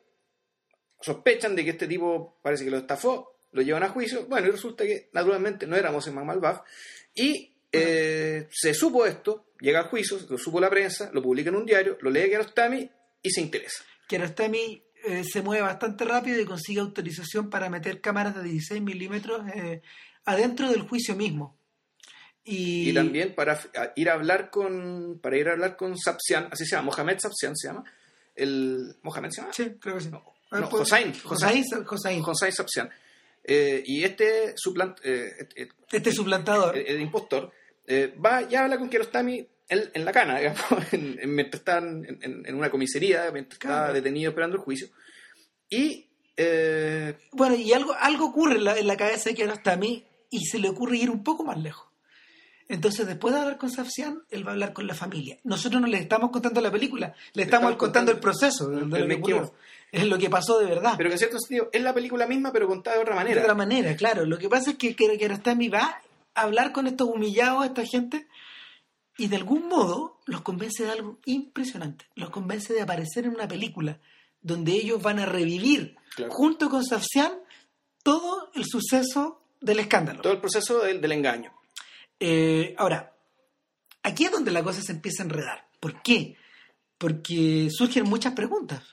sospechan 1.02 1.56
de 1.56 1.64
que 1.64 1.72
este 1.72 1.88
tipo 1.88 2.38
parece 2.42 2.66
que 2.66 2.72
lo 2.72 2.78
estafó, 2.78 3.35
lo 3.52 3.62
llevan 3.62 3.84
a 3.84 3.90
juicio, 3.90 4.26
bueno, 4.28 4.48
y 4.48 4.52
resulta 4.52 4.86
que 4.86 5.10
naturalmente 5.14 5.68
no 5.68 5.76
éramos 5.76 6.08
en 6.08 6.16
Malbaf, 6.16 6.62
y 7.14 7.56
eh, 7.72 8.48
se 8.52 8.74
supo 8.74 9.06
esto, 9.06 9.48
llega 9.60 9.80
al 9.80 9.88
juicio, 9.88 10.20
lo 10.30 10.38
supo 10.38 10.60
la 10.60 10.70
prensa, 10.70 11.10
lo 11.14 11.22
publica 11.22 11.50
en 11.50 11.56
un 11.56 11.66
diario, 11.66 11.98
lo 12.02 12.10
lee 12.10 12.30
Kiarostami 12.30 12.90
y 13.22 13.30
se 13.30 13.42
interesa. 13.42 13.84
Kiarostami 14.08 14.84
eh, 15.06 15.24
se 15.24 15.42
mueve 15.42 15.64
bastante 15.64 16.06
rápido 16.06 16.40
y 16.40 16.46
consigue 16.46 16.80
autorización 16.80 17.50
para 17.50 17.70
meter 17.70 18.02
cámaras 18.02 18.36
de 18.36 18.44
16 18.44 18.82
milímetros 18.82 19.42
eh, 19.54 19.82
adentro 20.26 20.70
del 20.70 20.82
juicio 20.82 21.16
mismo. 21.16 21.58
Y, 22.44 22.92
Y, 22.92 22.94
también 22.94 23.34
para 23.34 23.60
ir 23.96 24.10
a 24.10 24.14
hablar 24.14 24.52
con 24.52 25.20
para 25.22 25.38
ir 25.38 25.50
a 25.50 25.54
hablar 25.54 25.76
con 25.76 25.98
Sapsian, 25.98 26.48
así 26.52 26.66
se 26.66 26.76
llama, 26.76 26.92
Mohamed 26.92 27.18
Sapsian 27.20 27.56
se 27.56 27.68
llama, 27.68 27.84
el 28.36 28.98
Mohamed 29.02 29.32
se 29.32 29.42
llama? 29.42 29.54
Sí, 29.54 29.76
creo 29.80 29.96
que 29.96 30.02
sí. 30.02 30.10
No, 30.10 30.24
no, 30.52 30.68
Hossein. 30.70 31.12
Hossein, 31.24 31.64
Hossein. 31.88 32.24
Hossein 32.24 32.52
Sapsian. 32.52 32.90
Eh, 33.48 33.84
y 33.86 34.04
este 34.04 34.54
suplant, 34.58 34.98
eh, 35.04 35.48
Este 35.92 36.12
suplantador. 36.12 36.76
el, 36.78 36.88
el 36.88 37.02
impostor 37.02 37.52
eh, 37.86 38.14
va 38.24 38.42
y 38.44 38.56
habla 38.56 38.78
con 38.80 38.90
Kiarostami 38.90 39.48
en, 39.70 39.92
en 39.94 40.04
la 40.06 40.12
cana, 40.12 40.40
digamos, 40.40 40.94
en- 40.94 41.20
en- 41.22 41.36
mientras 41.36 41.60
están 41.62 42.04
en, 42.22 42.56
una 42.56 42.72
comisaría, 42.72 43.30
mientras 43.32 43.56
está 43.58 43.68
Claro. 43.68 43.94
detenido 43.94 44.30
esperando 44.32 44.58
el 44.58 44.64
juicio. 44.64 44.88
Y 45.70 46.08
eh, 46.38 47.16
Bueno, 47.32 47.56
y 47.56 47.72
algo, 47.74 47.94
algo 47.94 48.26
ocurre 48.26 48.56
en 48.56 48.64
la, 48.64 48.78
en 48.78 48.88
la 48.88 48.98
cabeza 48.98 49.30
de 49.30 49.36
Kiarostami 49.36 50.04
y 50.32 50.46
se 50.46 50.58
le 50.60 50.70
ocurre 50.70 50.98
ir 50.98 51.10
un 51.12 51.24
poco 51.24 51.44
más 51.44 51.58
lejos. 51.62 51.88
Entonces, 52.68 53.06
después 53.06 53.34
de 53.34 53.42
hablar 53.42 53.58
con 53.58 53.70
Safsian, 53.70 54.24
él 54.32 54.44
va 54.46 54.50
a 54.50 54.54
hablar 54.54 54.74
con 54.74 54.88
la 54.88 54.96
familia. 54.96 55.38
Nosotros 55.44 55.80
no 55.82 55.88
le 55.88 55.98
estamos 56.00 56.32
contando 56.32 56.62
la 56.62 56.72
película, 56.72 57.14
le 57.34 57.44
estamos 57.44 57.72
estamos 57.72 57.78
contando 57.78 58.12
el 58.12 58.20
proceso 58.20 58.70
de, 58.70 58.78
de 58.86 59.00
el 59.00 59.10
lo 59.10 59.26
que. 59.26 59.42
Es 59.92 60.08
lo 60.08 60.18
que 60.18 60.30
pasó 60.30 60.60
de 60.60 60.66
verdad. 60.66 60.96
pero 60.98 61.10
que 61.10 61.14
en 61.14 61.20
cierto 61.20 61.38
sentido 61.40 61.70
es 61.72 61.82
la 61.82 61.94
película 61.94 62.26
misma, 62.28 62.52
pero 62.52 62.68
contada 62.68 62.98
de 62.98 63.04
otra 63.04 63.14
de 63.14 63.20
manera. 63.20 63.42
otra 63.42 63.54
manera, 63.54 63.96
claro. 63.96 64.26
Lo 64.26 64.38
que 64.38 64.50
pasa 64.50 64.72
es 64.72 64.78
que 64.78 64.96
Kiarostami 64.96 65.70
va 65.70 66.02
a 66.34 66.42
hablar 66.42 66.72
con 66.74 66.88
estos 66.88 67.08
humillados, 67.08 67.66
esta 67.66 67.86
gente, 67.86 68.28
y 69.18 69.28
de 69.28 69.36
algún 69.38 69.68
modo 69.70 70.20
los 70.26 70.42
convence 70.42 70.84
de 70.84 70.92
algo 70.92 71.20
impresionante. 71.26 72.06
Los 72.16 72.30
convence 72.32 72.74
de 72.74 72.82
aparecer 72.82 73.26
en 73.26 73.36
una 73.36 73.48
película 73.48 74.00
donde 74.42 74.74
ellos 74.74 75.02
van 75.02 75.20
a 75.20 75.26
revivir, 75.26 75.96
Claro. 76.16 76.32
junto 76.34 76.70
con 76.70 76.84
Safsian, 76.84 77.32
todo 78.04 78.50
el 78.56 78.66
suceso 78.66 79.42
del 79.62 79.80
escándalo. 79.80 80.22
Todo 80.22 80.34
el 80.34 80.40
proceso 80.42 80.80
del, 80.80 81.00
del 81.00 81.12
engaño. 81.14 81.54
Eh, 82.20 82.74
ahora, 82.78 83.14
aquí 84.04 84.26
es 84.26 84.32
donde 84.32 84.52
la 84.52 84.64
cosa 84.64 84.82
se 84.82 84.92
empieza 84.94 85.24
a 85.24 85.26
enredar. 85.26 85.68
¿Por 85.80 86.02
qué? 86.02 86.36
Porque 86.98 87.68
surgen 87.72 88.06
muchas 88.06 88.34
preguntas. 88.34 88.84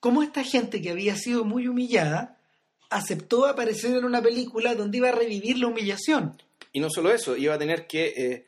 ¿Cómo 0.00 0.22
esta 0.22 0.44
gente 0.44 0.80
que 0.82 0.90
había 0.90 1.16
sido 1.16 1.44
muy 1.44 1.66
humillada 1.66 2.38
aceptó 2.90 3.46
aparecer 3.46 3.96
en 3.96 4.04
una 4.04 4.22
película 4.22 4.74
donde 4.74 4.98
iba 4.98 5.08
a 5.08 5.12
revivir 5.12 5.58
la 5.58 5.66
humillación? 5.68 6.40
Y 6.72 6.80
no 6.80 6.90
solo 6.90 7.10
eso, 7.12 7.36
iba 7.36 7.54
a 7.54 7.58
tener 7.58 7.86
que, 7.86 8.06
eh, 8.08 8.46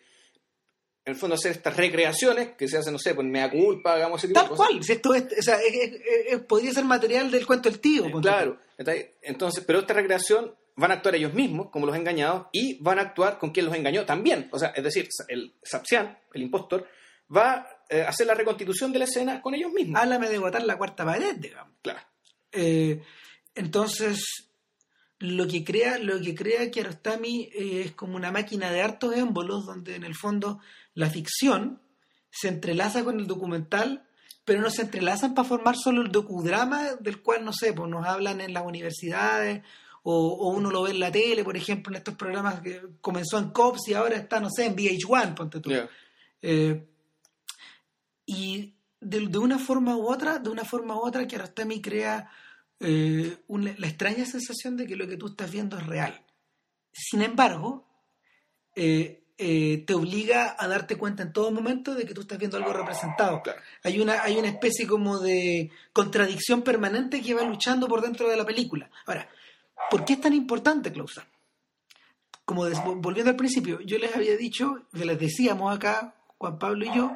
en 1.04 1.12
el 1.14 1.16
fondo, 1.16 1.34
hacer 1.36 1.52
estas 1.52 1.76
recreaciones 1.76 2.50
que 2.56 2.68
se 2.68 2.76
hacen, 2.78 2.92
no 2.92 2.98
sé, 2.98 3.14
por 3.14 3.24
mea 3.24 3.50
culpa, 3.50 3.94
hagamos 3.94 4.18
ese 4.20 4.28
tipo 4.28 4.40
Tal 4.40 4.48
de 4.50 4.56
cosas. 4.56 4.66
cual, 4.68 4.84
si 4.84 4.92
esto 4.92 5.14
es, 5.14 5.24
o 5.38 5.42
sea, 5.42 5.56
es- 5.62 5.74
es- 5.74 6.00
es- 6.28 6.40
podría 6.40 6.72
ser 6.72 6.84
material 6.84 7.30
del 7.30 7.46
cuento 7.46 7.70
del 7.70 7.80
tío. 7.80 8.06
Eh, 8.06 8.12
Claro, 8.20 8.58
entonces, 9.22 9.64
pero 9.66 9.78
esta 9.80 9.94
recreación 9.94 10.54
van 10.76 10.90
a 10.90 10.94
actuar 10.94 11.14
ellos 11.14 11.32
mismos 11.32 11.70
como 11.70 11.86
los 11.86 11.96
engañados 11.96 12.46
y 12.52 12.78
van 12.82 12.98
a 12.98 13.02
actuar 13.02 13.38
con 13.38 13.50
quien 13.50 13.66
los 13.66 13.74
engañó 13.74 14.04
también. 14.04 14.48
O 14.52 14.58
sea, 14.58 14.68
es 14.68 14.84
decir, 14.84 15.08
el 15.28 15.54
Sapsian, 15.62 16.18
el 16.34 16.42
impostor, 16.42 16.86
va 17.34 17.52
a 17.52 17.66
eh, 17.88 18.02
hacer 18.02 18.26
la 18.26 18.34
reconstitución 18.34 18.92
de 18.92 18.98
la 18.98 19.06
escena 19.06 19.40
con 19.40 19.54
ellos 19.54 19.72
mismos. 19.72 20.00
Háblame 20.00 20.28
de 20.28 20.38
botar 20.38 20.62
la 20.62 20.76
cuarta 20.76 21.04
pared, 21.04 21.36
digamos. 21.36 21.74
Claro. 21.82 22.00
Eh, 22.52 23.02
entonces, 23.54 24.22
lo 25.18 25.48
que 25.48 25.64
crea, 25.64 25.98
lo 25.98 26.20
que 26.20 26.34
crea 26.34 26.70
Kiarostami 26.70 27.48
eh, 27.54 27.82
es 27.86 27.92
como 27.92 28.16
una 28.16 28.30
máquina 28.30 28.70
de 28.70 28.82
hartos 28.82 29.16
émbolos 29.16 29.64
donde 29.64 29.96
en 29.96 30.04
el 30.04 30.14
fondo 30.14 30.60
la 30.92 31.08
ficción 31.08 31.80
se 32.30 32.48
entrelaza 32.48 33.02
con 33.02 33.18
el 33.18 33.26
documental, 33.26 34.06
pero 34.44 34.60
no 34.60 34.68
se 34.68 34.82
entrelazan 34.82 35.34
para 35.34 35.48
formar 35.48 35.74
solo 35.76 36.02
el 36.02 36.12
docudrama 36.12 36.96
del 36.96 37.22
cual, 37.22 37.46
no 37.46 37.52
sé, 37.54 37.72
pues 37.72 37.88
nos 37.88 38.06
hablan 38.06 38.42
en 38.42 38.52
las 38.52 38.66
universidades 38.66 39.62
o, 40.08 40.28
o 40.28 40.48
uno 40.50 40.70
lo 40.70 40.82
ve 40.82 40.90
en 40.92 41.00
la 41.00 41.10
tele, 41.10 41.42
por 41.42 41.56
ejemplo, 41.56 41.90
en 41.92 41.96
estos 41.96 42.14
programas 42.14 42.60
que 42.60 42.80
comenzó 43.00 43.38
en 43.38 43.50
COPS 43.50 43.88
y 43.88 43.94
ahora 43.94 44.16
está, 44.16 44.38
no 44.38 44.48
sé, 44.50 44.66
en 44.66 44.76
VH1, 44.76 45.34
ponte 45.34 45.58
tú. 45.60 45.70
Eh, 46.42 46.86
y 48.24 48.74
de, 49.00 49.26
de 49.26 49.38
una 49.38 49.58
forma 49.58 49.96
u 49.96 50.06
otra, 50.10 50.38
de 50.38 50.50
una 50.50 50.64
forma 50.64 50.94
u 50.96 51.00
otra, 51.06 51.26
Kiarostami 51.26 51.80
crea 51.80 52.30
eh, 52.80 53.38
una- 53.48 53.74
la 53.78 53.86
extraña 53.86 54.24
sensación 54.26 54.76
de 54.76 54.86
que 54.86 54.96
lo 54.96 55.08
que 55.08 55.16
tú 55.16 55.28
estás 55.28 55.50
viendo 55.50 55.78
es 55.78 55.86
real. 55.86 56.22
Sin 56.92 57.22
embargo, 57.22 57.86
eh, 58.74 59.22
eh, 59.38 59.84
te 59.86 59.94
obliga 59.94 60.56
a 60.58 60.68
darte 60.68 60.96
cuenta 60.96 61.22
en 61.22 61.32
todo 61.32 61.50
momento 61.50 61.94
de 61.94 62.04
que 62.06 62.14
tú 62.14 62.20
estás 62.22 62.38
viendo 62.38 62.56
algo 62.58 62.72
representado. 62.72 63.42
Claro. 63.42 63.60
Hay 63.82 63.98
una, 64.00 64.22
hay 64.22 64.36
una 64.36 64.48
especie 64.48 64.86
como 64.86 65.18
de 65.18 65.70
contradicción 65.92 66.62
permanente 66.62 67.22
que 67.22 67.34
va 67.34 67.42
luchando 67.42 67.88
por 67.88 68.02
dentro 68.02 68.28
de 68.28 68.36
la 68.36 68.44
película. 68.46 68.90
Ahora, 69.06 69.28
¿por 69.90 70.04
qué 70.04 70.14
es 70.14 70.20
tan 70.20 70.32
importante 70.34 70.92
Close 70.92 71.20
Up? 71.20 71.26
Como 72.44 72.64
des- 72.64 72.78
volviendo 72.84 73.30
al 73.30 73.36
principio, 73.36 73.80
yo 73.80 73.98
les 73.98 74.14
había 74.14 74.36
dicho, 74.36 74.82
les 74.92 75.18
decíamos 75.18 75.74
acá, 75.74 76.14
Juan 76.38 76.58
Pablo 76.58 76.84
y 76.86 76.94
yo, 76.94 77.12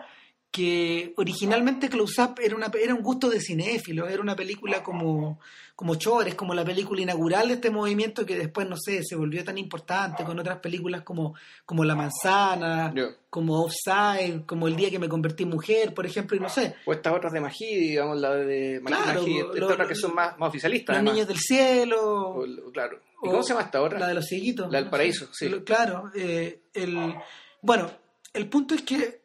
que 0.51 1.15
originalmente 1.17 1.89
Close 1.89 2.21
Up 2.23 2.41
era, 2.43 2.57
una, 2.57 2.71
era 2.81 2.95
un 2.95 3.03
gusto 3.03 3.31
de 3.31 3.41
cinéfilo, 3.41 4.09
era 4.09 4.21
una 4.21 4.35
película 4.35 4.83
como, 4.83 5.39
como 5.77 5.95
Chores, 5.95 6.35
como 6.35 6.55
la 6.55 6.65
película 6.65 7.01
inaugural 7.03 7.49
de 7.49 7.55
este 7.55 7.71
movimiento 7.71 8.27
que 8.27 8.37
después, 8.37 8.69
no 8.69 8.77
sé, 8.77 9.05
se 9.05 9.15
volvió 9.15 9.45
tan 9.45 9.59
importante 9.59 10.25
con 10.25 10.39
otras 10.41 10.59
películas 10.59 11.03
como, 11.03 11.35
como 11.65 11.85
La 11.85 11.95
Manzana, 11.95 12.93
como 13.29 13.63
Offside, 13.63 14.45
como 14.45 14.67
El 14.67 14.75
día 14.75 14.91
que 14.91 14.99
me 14.99 15.09
convertí 15.09 15.45
en 15.45 15.51
mujer, 15.51 15.95
por 15.95 16.05
ejemplo, 16.05 16.37
y 16.37 16.41
no 16.41 16.49
sé, 16.49 16.75
O 16.85 16.93
estas 16.93 17.15
otras 17.15 17.33
de 17.33 17.41
Maggi, 17.41 17.77
digamos, 17.77 18.19
la 18.19 18.35
de 18.35 18.83
Claro, 18.85 19.21
estas 19.21 19.71
otras 19.71 19.89
que 19.89 19.95
son 19.95 20.15
más, 20.15 20.37
más 20.37 20.49
oficialistas. 20.49 20.95
Los 20.95 20.99
además. 20.99 21.15
Niños 21.15 21.29
del 21.29 21.39
Cielo, 21.39 22.29
O 22.41 22.73
claro. 22.73 23.01
¿Y 23.23 23.29
o 23.29 23.31
cómo 23.31 23.43
se 23.43 23.51
llama 23.51 23.67
esta 23.67 23.83
otra? 23.83 23.99
La 24.01 24.09
de 24.09 24.15
los 24.15 24.27
cieguitos. 24.27 24.73
La 24.73 24.81
del 24.81 24.91
paraíso, 24.91 25.29
sí. 25.33 25.49
Claro. 25.65 26.11
eh, 26.15 26.63
el, 26.73 27.15
bueno, 27.63 27.91
el 28.33 28.49
punto 28.49 28.75
es 28.75 28.83
que 28.83 29.20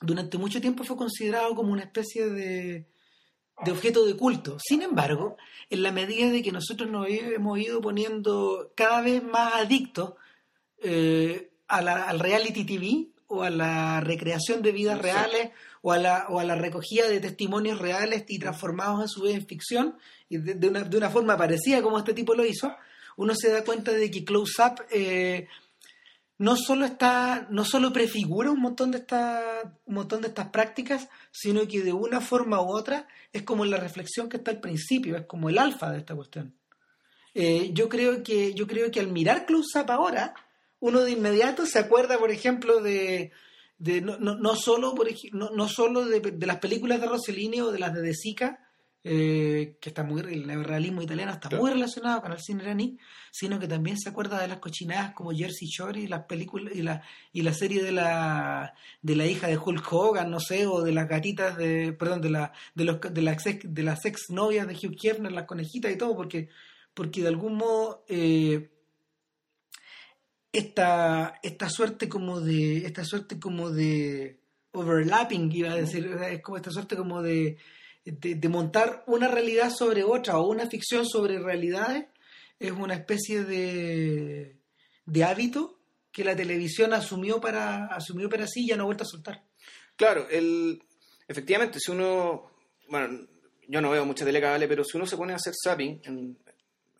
durante 0.00 0.38
mucho 0.38 0.60
tiempo 0.60 0.84
fue 0.84 0.96
considerado 0.96 1.54
como 1.54 1.72
una 1.72 1.82
especie 1.82 2.26
de, 2.28 2.86
de 3.64 3.70
objeto 3.72 4.04
de 4.04 4.16
culto. 4.16 4.58
Sin 4.60 4.82
embargo, 4.82 5.36
en 5.70 5.82
la 5.82 5.92
medida 5.92 6.30
de 6.30 6.42
que 6.42 6.52
nosotros 6.52 6.90
nos 6.90 7.06
hemos 7.08 7.58
ido 7.58 7.80
poniendo 7.80 8.72
cada 8.76 9.00
vez 9.00 9.22
más 9.22 9.54
adictos 9.54 10.14
eh, 10.82 11.50
a 11.68 11.80
la- 11.82 12.04
al 12.04 12.20
reality 12.20 12.64
TV 12.64 13.08
o 13.28 13.42
a 13.42 13.50
la 13.50 14.00
recreación 14.00 14.62
de 14.62 14.72
vidas 14.72 14.98
Exacto. 15.00 15.30
reales 15.32 15.52
o 15.82 15.92
a, 15.92 15.98
la, 15.98 16.26
o 16.28 16.38
a 16.38 16.44
la 16.44 16.54
recogida 16.54 17.08
de 17.08 17.20
testimonios 17.20 17.78
reales 17.78 18.24
y 18.28 18.38
transformados 18.38 19.02
a 19.04 19.08
su 19.08 19.22
vez 19.22 19.34
en 19.34 19.46
ficción 19.46 19.98
y 20.28 20.36
de, 20.38 20.54
de 20.54 20.68
una, 20.68 20.82
de 20.82 20.96
una 20.96 21.10
forma 21.10 21.36
parecida 21.36 21.82
como 21.82 21.98
este 21.98 22.12
tipo 22.14 22.34
lo 22.34 22.44
hizo, 22.44 22.74
uno 23.16 23.34
se 23.34 23.50
da 23.50 23.64
cuenta 23.64 23.92
de 23.92 24.10
que 24.10 24.24
Close 24.24 24.52
Up 24.62 24.84
eh, 24.90 25.48
no 26.38 26.56
solo 26.56 26.84
está, 26.84 27.46
no 27.50 27.64
solo 27.64 27.92
prefigura 27.92 28.50
un 28.50 28.60
montón 28.60 28.90
de 28.90 28.98
estas, 28.98 29.42
un 29.86 29.94
montón 29.94 30.20
de 30.20 30.28
estas 30.28 30.48
prácticas, 30.48 31.08
sino 31.30 31.66
que 31.66 31.82
de 31.82 31.92
una 31.92 32.20
forma 32.20 32.60
u 32.60 32.68
otra 32.68 33.08
es 33.32 33.42
como 33.42 33.64
la 33.64 33.78
reflexión 33.78 34.28
que 34.28 34.36
está 34.36 34.50
al 34.50 34.60
principio, 34.60 35.16
es 35.16 35.26
como 35.26 35.48
el 35.48 35.58
alfa 35.58 35.90
de 35.90 35.98
esta 35.98 36.14
cuestión. 36.14 36.54
Eh, 37.34 37.70
yo 37.72 37.88
creo 37.88 38.22
que, 38.22 38.54
yo 38.54 38.66
creo 38.66 38.90
que 38.90 39.00
al 39.00 39.08
mirar 39.08 39.46
Close 39.46 39.80
Up 39.80 39.90
ahora, 39.90 40.34
uno 40.80 41.00
de 41.00 41.12
inmediato 41.12 41.64
se 41.64 41.78
acuerda, 41.78 42.18
por 42.18 42.30
ejemplo, 42.30 42.80
de, 42.80 43.32
de 43.78 44.00
no, 44.02 44.18
no, 44.18 44.36
no 44.36 44.56
solo, 44.56 44.94
no, 45.32 45.50
no 45.50 45.68
solo 45.68 46.04
de, 46.04 46.20
de 46.20 46.46
las 46.46 46.58
películas 46.58 47.00
de 47.00 47.06
Rossellini 47.06 47.60
o 47.60 47.72
de 47.72 47.78
las 47.78 47.94
de 47.94 48.02
De 48.02 48.14
Sica, 48.14 48.65
eh, 49.08 49.76
que 49.80 49.90
está 49.90 50.02
muy, 50.02 50.20
el 50.22 50.48
neorrealismo 50.48 51.00
italiano 51.00 51.30
está 51.30 51.48
Claro. 51.48 51.62
muy 51.62 51.70
relacionado 51.72 52.20
con 52.22 52.32
el 52.32 52.40
cine 52.40 52.64
iraní, 52.64 52.98
sino 53.30 53.60
que 53.60 53.68
también 53.68 53.96
se 53.98 54.08
acuerda 54.08 54.40
de 54.40 54.48
las 54.48 54.58
cochinadas 54.58 55.14
como 55.14 55.30
Jersey 55.30 55.68
Shore 55.68 56.00
y 56.00 56.08
las 56.08 56.24
películas 56.24 56.74
y 56.74 56.82
la, 56.82 57.02
y 57.32 57.42
la 57.42 57.52
serie 57.54 57.84
de 57.84 57.92
la 57.92 58.74
de 59.02 59.14
la 59.14 59.24
hija 59.26 59.46
de 59.46 59.58
Hulk 59.58 59.92
Hogan, 59.92 60.28
no 60.28 60.40
sé, 60.40 60.66
o 60.66 60.82
de 60.82 60.90
las 60.90 61.08
gatitas 61.08 61.56
de, 61.56 61.92
perdón, 61.92 62.20
de 62.20 62.30
la 62.30 62.52
de 62.74 62.84
los 62.84 63.00
de 63.00 63.22
las 63.22 63.46
ex, 63.46 63.72
de 63.72 63.82
las 63.84 64.04
ex 64.04 64.30
novias 64.30 64.66
de 64.66 64.74
Hugh 64.74 64.96
Hefner, 65.00 65.30
las 65.30 65.46
conejitas 65.46 65.92
y 65.92 65.96
todo, 65.96 66.16
porque 66.16 66.48
porque 66.92 67.22
de 67.22 67.28
algún 67.28 67.54
modo 67.56 68.04
eh, 68.08 68.70
esta, 70.52 71.38
esta 71.42 71.68
suerte 71.68 72.08
como 72.08 72.40
de 72.40 72.78
esta 72.86 73.04
suerte 73.04 73.38
como 73.38 73.70
de 73.70 74.40
overlapping 74.72 75.52
iba 75.52 75.70
a 75.70 75.76
decir 75.76 76.06
es 76.30 76.42
como 76.42 76.56
esta 76.56 76.70
suerte 76.70 76.96
como 76.96 77.22
de, 77.22 77.56
de, 78.12 78.34
de 78.36 78.48
montar 78.48 79.04
una 79.06 79.28
realidad 79.28 79.70
sobre 79.70 80.04
otra 80.04 80.38
o 80.38 80.48
una 80.48 80.66
ficción 80.68 81.06
sobre 81.06 81.38
realidades 81.38 82.06
es 82.58 82.72
una 82.72 82.94
especie 82.94 83.44
de, 83.44 84.56
de 85.04 85.24
hábito 85.24 85.78
que 86.10 86.24
la 86.24 86.34
televisión 86.34 86.94
asumió 86.94 87.40
para 87.40 87.86
asumió 87.86 88.28
para 88.28 88.46
sí 88.46 88.64
y 88.64 88.68
ya 88.68 88.76
no 88.76 88.84
ha 88.84 88.86
vuelto 88.86 89.04
a 89.04 89.06
soltar 89.06 89.42
Claro, 89.96 90.28
el, 90.30 90.82
efectivamente, 91.26 91.80
si 91.80 91.90
uno, 91.90 92.50
bueno, 92.88 93.26
yo 93.66 93.80
no 93.80 93.90
veo 93.90 94.04
mucha 94.04 94.24
telecable, 94.24 94.68
pero 94.68 94.84
si 94.84 94.96
uno 94.96 95.06
se 95.06 95.16
pone 95.16 95.32
a 95.32 95.36
hacer 95.36 95.54
zapping 95.54 96.02
en, 96.04 96.38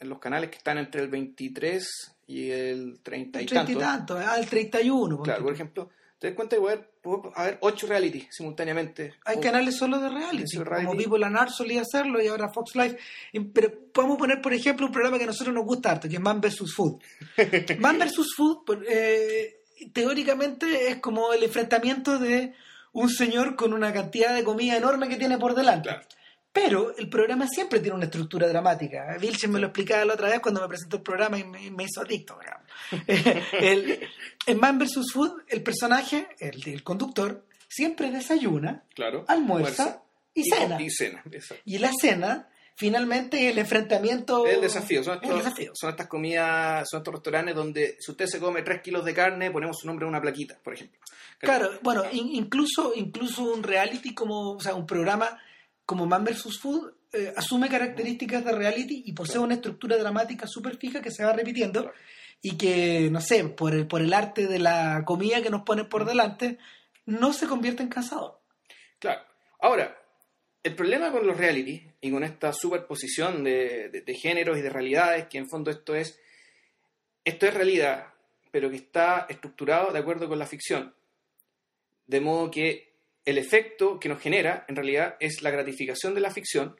en 0.00 0.08
los 0.08 0.18
canales 0.18 0.50
que 0.50 0.56
están 0.56 0.78
entre 0.78 1.02
el 1.02 1.08
23 1.08 2.16
y 2.28 2.50
el 2.50 3.00
30 3.02 3.40
y 3.40 3.42
el 3.42 3.48
30 3.48 3.70
y 3.70 3.74
tanto, 3.74 3.78
tanto 3.78 4.16
al 4.16 4.46
31 4.46 5.16
ponte 5.16 5.24
claro, 5.24 5.40
tú. 5.40 5.44
por 5.44 5.54
ejemplo, 5.54 5.90
te 6.18 6.28
das 6.28 6.36
cuenta 6.36 6.56
de 6.56 6.62
poder, 6.62 6.90
puedo 7.02 7.32
haber 7.36 7.58
ocho 7.60 7.86
reality 7.86 8.26
simultáneamente. 8.30 9.14
Hay 9.24 9.36
O- 9.36 9.40
canales 9.40 9.76
solo 9.76 9.98
de 10.00 10.08
reality, 10.08 10.56
como 10.56 10.96
People 10.96 11.24
and 11.26 11.36
Art 11.36 11.50
solía 11.50 11.82
hacerlo 11.82 12.22
y 12.22 12.26
ahora 12.28 12.48
Fox 12.52 12.74
Life. 12.74 12.96
Pero 13.52 13.72
podemos 13.92 14.16
poner, 14.18 14.40
por 14.40 14.54
ejemplo, 14.54 14.86
un 14.86 14.92
programa 14.92 15.18
que 15.18 15.24
a 15.24 15.28
nosotros 15.28 15.54
nos 15.54 15.64
gusta 15.64 15.90
harto, 15.92 16.08
que 16.08 16.14
es 16.16 16.20
Man 16.20 16.40
vs. 16.40 16.72
Food. 16.74 17.00
Man 17.80 17.98
vs. 17.98 18.34
Food, 18.34 18.84
eh, 18.88 19.60
teóricamente, 19.92 20.88
es 20.88 20.96
como 20.96 21.32
el 21.32 21.42
enfrentamiento 21.42 22.18
de 22.18 22.54
un 22.92 23.10
señor 23.10 23.56
con 23.56 23.72
una 23.74 23.92
cantidad 23.92 24.34
de 24.34 24.42
comida 24.44 24.76
enorme 24.76 25.08
que 25.08 25.16
tiene 25.16 25.36
por 25.38 25.54
delante. 25.54 25.90
Claro. 25.90 26.06
Pero 26.58 26.96
el 26.96 27.08
programa 27.10 27.46
siempre 27.46 27.80
tiene 27.80 27.94
una 27.96 28.06
estructura 28.06 28.48
dramática. 28.48 29.16
Vilchen 29.20 29.52
me 29.52 29.58
lo 29.60 29.66
explicaba 29.66 30.04
la 30.06 30.14
otra 30.14 30.30
vez 30.30 30.40
cuando 30.40 30.62
me 30.62 30.68
presentó 30.68 30.96
el 30.96 31.02
programa 31.02 31.38
y 31.38 31.44
me, 31.44 31.70
me 31.70 31.84
hizo 31.84 32.00
adicto. 32.00 32.38
el, 33.52 34.08
en 34.46 34.58
Man 34.60 34.78
vs. 34.78 35.12
Food, 35.12 35.42
el 35.48 35.62
personaje, 35.62 36.28
el, 36.38 36.66
el 36.66 36.82
conductor, 36.82 37.44
siempre 37.68 38.10
desayuna, 38.10 38.84
Claro. 38.94 39.24
almuerza 39.28 40.02
y 40.34 40.44
cena. 40.44 40.80
Y 40.80 40.90
cena, 40.90 41.22
exacto. 41.30 41.62
Y 41.66 41.78
la 41.78 41.90
cena, 42.00 42.48
finalmente, 42.74 43.48
el 43.50 43.58
enfrentamiento. 43.58 44.46
El 44.46 44.60
desafío, 44.60 45.02
son 45.04 45.18
El 45.18 45.24
estos- 45.24 45.44
desafío. 45.44 45.72
son 45.74 45.90
estas 45.90 46.06
comidas, 46.06 46.88
son 46.90 46.98
estos 47.00 47.14
restaurantes 47.14 47.54
donde 47.54 47.96
si 48.00 48.10
usted 48.12 48.26
se 48.26 48.38
come 48.40 48.62
3 48.62 48.80
kilos 48.82 49.04
de 49.04 49.14
carne, 49.14 49.50
ponemos 49.50 49.76
su 49.78 49.86
nombre 49.86 50.04
en 50.04 50.10
una 50.10 50.20
plaquita, 50.22 50.58
por 50.62 50.74
ejemplo. 50.74 50.98
Claro, 51.38 51.70
bueno, 51.82 52.02
in- 52.12 52.34
incluso, 52.34 52.92
incluso 52.94 53.42
un 53.52 53.62
reality 53.62 54.14
como, 54.14 54.52
o 54.52 54.60
sea, 54.60 54.74
un 54.74 54.86
programa 54.86 55.38
como 55.86 56.04
Man 56.06 56.24
vs. 56.24 56.58
Food 56.60 56.92
eh, 57.12 57.32
asume 57.36 57.68
características 57.68 58.44
de 58.44 58.52
reality 58.52 59.04
y 59.06 59.12
posee 59.12 59.38
una 59.40 59.54
estructura 59.54 59.96
dramática 59.96 60.46
súper 60.46 60.76
fija 60.76 61.00
que 61.00 61.10
se 61.10 61.24
va 61.24 61.32
repitiendo 61.32 61.92
y 62.42 62.56
que, 62.58 63.08
no 63.10 63.20
sé, 63.20 63.44
por 63.44 63.72
el, 63.74 63.86
por 63.86 64.02
el 64.02 64.12
arte 64.12 64.46
de 64.46 64.58
la 64.58 65.02
comida 65.06 65.40
que 65.42 65.48
nos 65.50 65.62
ponen 65.62 65.88
por 65.88 66.04
delante, 66.04 66.58
no 67.06 67.32
se 67.32 67.46
convierte 67.46 67.82
en 67.82 67.88
cansador. 67.88 68.40
Claro. 68.98 69.22
Ahora, 69.60 69.96
el 70.62 70.74
problema 70.74 71.10
con 71.12 71.26
los 71.26 71.36
reality 71.36 71.88
y 72.00 72.10
con 72.10 72.24
esta 72.24 72.52
superposición 72.52 73.44
de, 73.44 73.88
de- 73.88 74.00
de 74.02 74.14
géneros 74.14 74.58
y 74.58 74.62
de 74.62 74.70
realidades, 74.70 75.26
que 75.28 75.38
en 75.38 75.48
fondo 75.48 75.70
esto 75.70 75.94
es, 75.94 76.18
esto 77.24 77.46
es 77.46 77.54
realidad, 77.54 78.08
pero 78.50 78.68
que 78.70 78.76
está 78.76 79.26
estructurado 79.28 79.92
de 79.92 79.98
acuerdo 80.00 80.28
con 80.28 80.38
la 80.38 80.46
ficción. 80.46 80.94
De 82.06 82.20
modo 82.20 82.50
que 82.50 82.85
el 83.26 83.38
efecto 83.38 83.98
que 83.98 84.08
nos 84.08 84.20
genera, 84.20 84.64
en 84.68 84.76
realidad, 84.76 85.16
es 85.20 85.42
la 85.42 85.50
gratificación 85.50 86.14
de 86.14 86.20
la 86.20 86.30
ficción 86.30 86.76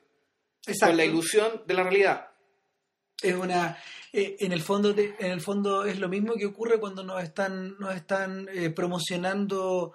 Exacto. 0.65 0.87
con 0.87 0.97
la 0.97 1.05
ilusión 1.05 1.61
de 1.67 1.73
la 1.73 1.83
realidad. 1.83 2.29
es 3.21 3.35
una 3.35 3.77
eh, 4.13 4.37
en 4.39 4.51
el 4.53 4.61
fondo 4.61 4.95
en 4.97 5.31
el 5.31 5.41
fondo 5.41 5.85
es 5.85 5.99
lo 5.99 6.07
mismo 6.09 6.33
que 6.35 6.45
ocurre 6.45 6.79
cuando 6.79 7.03
nos 7.03 7.21
están 7.21 7.77
nos 7.77 7.93
están 7.95 8.47
eh, 8.53 8.69
promocionando 8.69 9.93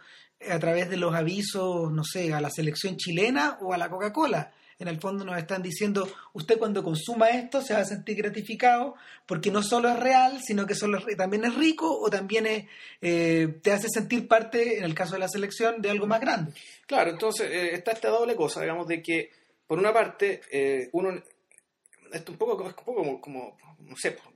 a 0.49 0.59
través 0.59 0.91
de 0.91 0.97
los 0.99 1.15
avisos 1.15 1.91
no 1.91 2.05
sé 2.05 2.33
a 2.35 2.41
la 2.41 2.51
selección 2.51 2.97
chilena 2.97 3.59
o 3.61 3.73
a 3.73 3.79
la 3.79 3.89
Coca 3.89 4.13
Cola 4.13 4.53
en 4.83 4.89
el 4.89 5.01
fondo 5.01 5.25
nos 5.25 5.37
están 5.39 5.62
diciendo 5.62 6.09
usted 6.33 6.59
cuando 6.59 6.83
consuma 6.83 7.29
esto 7.31 7.61
se 7.62 7.75
va 7.75 7.81
a 7.81 7.85
sentir 7.85 8.17
gratificado 8.17 8.95
porque 9.27 9.51
no 9.51 9.62
solo 9.62 9.89
es 9.89 9.99
real 9.99 10.41
sino 10.43 10.67
que 10.67 10.75
solo 10.75 10.99
es- 10.99 11.17
también 11.17 11.45
es 11.45 11.55
rico 11.55 11.99
o 12.01 12.11
también 12.11 12.47
es, 12.47 12.65
eh, 13.01 13.59
te 13.62 13.73
hace 13.73 13.89
sentir 13.89 14.29
parte 14.29 14.79
en 14.79 14.85
el 14.85 14.95
caso 14.95 15.15
de 15.15 15.21
la 15.21 15.29
selección 15.29 15.81
de 15.81 15.91
algo 15.91 16.07
más 16.07 16.21
grande 16.21 16.53
Claro, 16.87 17.11
entonces 17.11 17.51
eh, 17.51 17.75
está 17.75 17.93
esta 17.93 18.09
doble 18.09 18.37
cosa, 18.37 18.61
digamos, 18.61 18.87
de 18.87 19.03
que 19.03 19.31
por 19.67 19.79
una 19.79 19.93
parte 19.93 20.41
eh, 20.51 20.89
uno 20.93 21.23
esto 22.12 22.33
un 22.33 22.39
poco, 22.39 22.57
como- 22.59 22.69
es 22.71 22.77
un 22.77 22.85
poco 22.85 22.97
como, 23.03 23.21
como, 23.21 23.57
no 23.79 23.97
sé, 23.97 24.11
un 24.11 24.35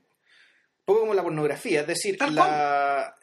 poco 0.85 1.01
como 1.01 1.15
la 1.15 1.23
pornografía, 1.23 1.81
es 1.83 1.87
decir, 1.87 2.17
la, 2.35 3.15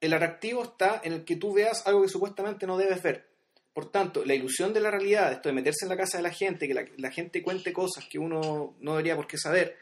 el 0.00 0.12
atractivo 0.14 0.62
está 0.62 1.00
en 1.04 1.12
el 1.12 1.24
que 1.24 1.36
tú 1.36 1.52
veas 1.52 1.86
algo 1.86 2.00
que 2.02 2.08
supuestamente 2.08 2.66
no 2.66 2.78
debes 2.78 3.02
ver. 3.02 3.28
Por 3.76 3.90
tanto, 3.92 4.24
la 4.24 4.34
ilusión 4.34 4.72
de 4.72 4.80
la 4.80 4.90
realidad, 4.90 5.30
esto 5.32 5.50
de 5.50 5.54
meterse 5.54 5.84
en 5.84 5.90
la 5.90 5.98
casa 5.98 6.16
de 6.16 6.22
la 6.22 6.30
gente, 6.32 6.66
que 6.66 6.72
la, 6.72 6.82
la 6.96 7.10
gente 7.10 7.42
cuente 7.42 7.74
cosas 7.74 8.06
que 8.10 8.18
uno 8.18 8.74
no 8.80 8.90
debería 8.92 9.14
por 9.16 9.26
qué 9.26 9.36
saber. 9.36 9.76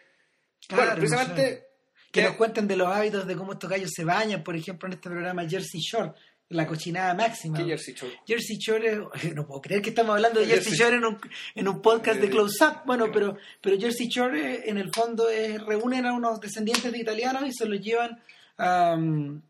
Claro, 0.67 0.83
bueno, 0.85 0.97
precisamente... 0.99 1.69
que 2.11 2.23
nos 2.25 2.35
cuenten 2.35 2.67
de 2.67 2.77
los 2.77 2.89
hábitos 2.89 3.25
de 3.25 3.37
cómo 3.37 3.53
estos 3.53 3.71
gallos 3.71 3.91
se 3.95 4.03
bañan, 4.05 4.43
por 4.43 4.57
ejemplo, 4.57 4.89
en 4.89 4.95
este 4.95 5.09
programa 5.09 5.49
Jersey 5.49 5.81
Shore, 5.81 6.11
la 6.49 6.67
cochinada 6.67 7.15
máxima. 7.15 7.57
¿Qué 7.59 7.65
Jersey 7.67 7.95
Shore? 7.95 8.13
Jersey 8.27 8.57
Shore 8.59 8.99
no 9.35 9.47
puedo 9.47 9.61
creer 9.63 9.81
que 9.81 9.91
estamos 9.91 10.17
hablando 10.17 10.41
de 10.41 10.47
Jersey 10.47 10.73
Jersey- 10.73 10.79
Shore 10.85 10.97
en 10.97 11.05
un, 11.05 11.19
en 11.55 11.69
un 11.69 11.81
podcast 11.81 12.19
de 12.21 12.27
Eh, 12.27 12.31
Close 12.31 12.65
Up. 12.65 12.79
Bueno, 12.87 13.13
pero, 13.13 13.37
pero 13.63 13.79
Jersey 13.79 14.09
Shore 14.09 14.55
eh, 14.57 14.63
en 14.67 14.79
el 14.79 14.91
fondo 14.93 15.29
es, 15.31 15.63
reúnen 15.65 16.05
a 16.05 16.13
unos 16.13 16.41
descendientes 16.41 16.91
de 16.91 16.99
italianos 16.99 17.45
y 17.47 17.53
se 17.53 17.67
los 17.67 17.81
llevan 17.81 18.21
a, 18.59 18.97
mm, 18.97 19.43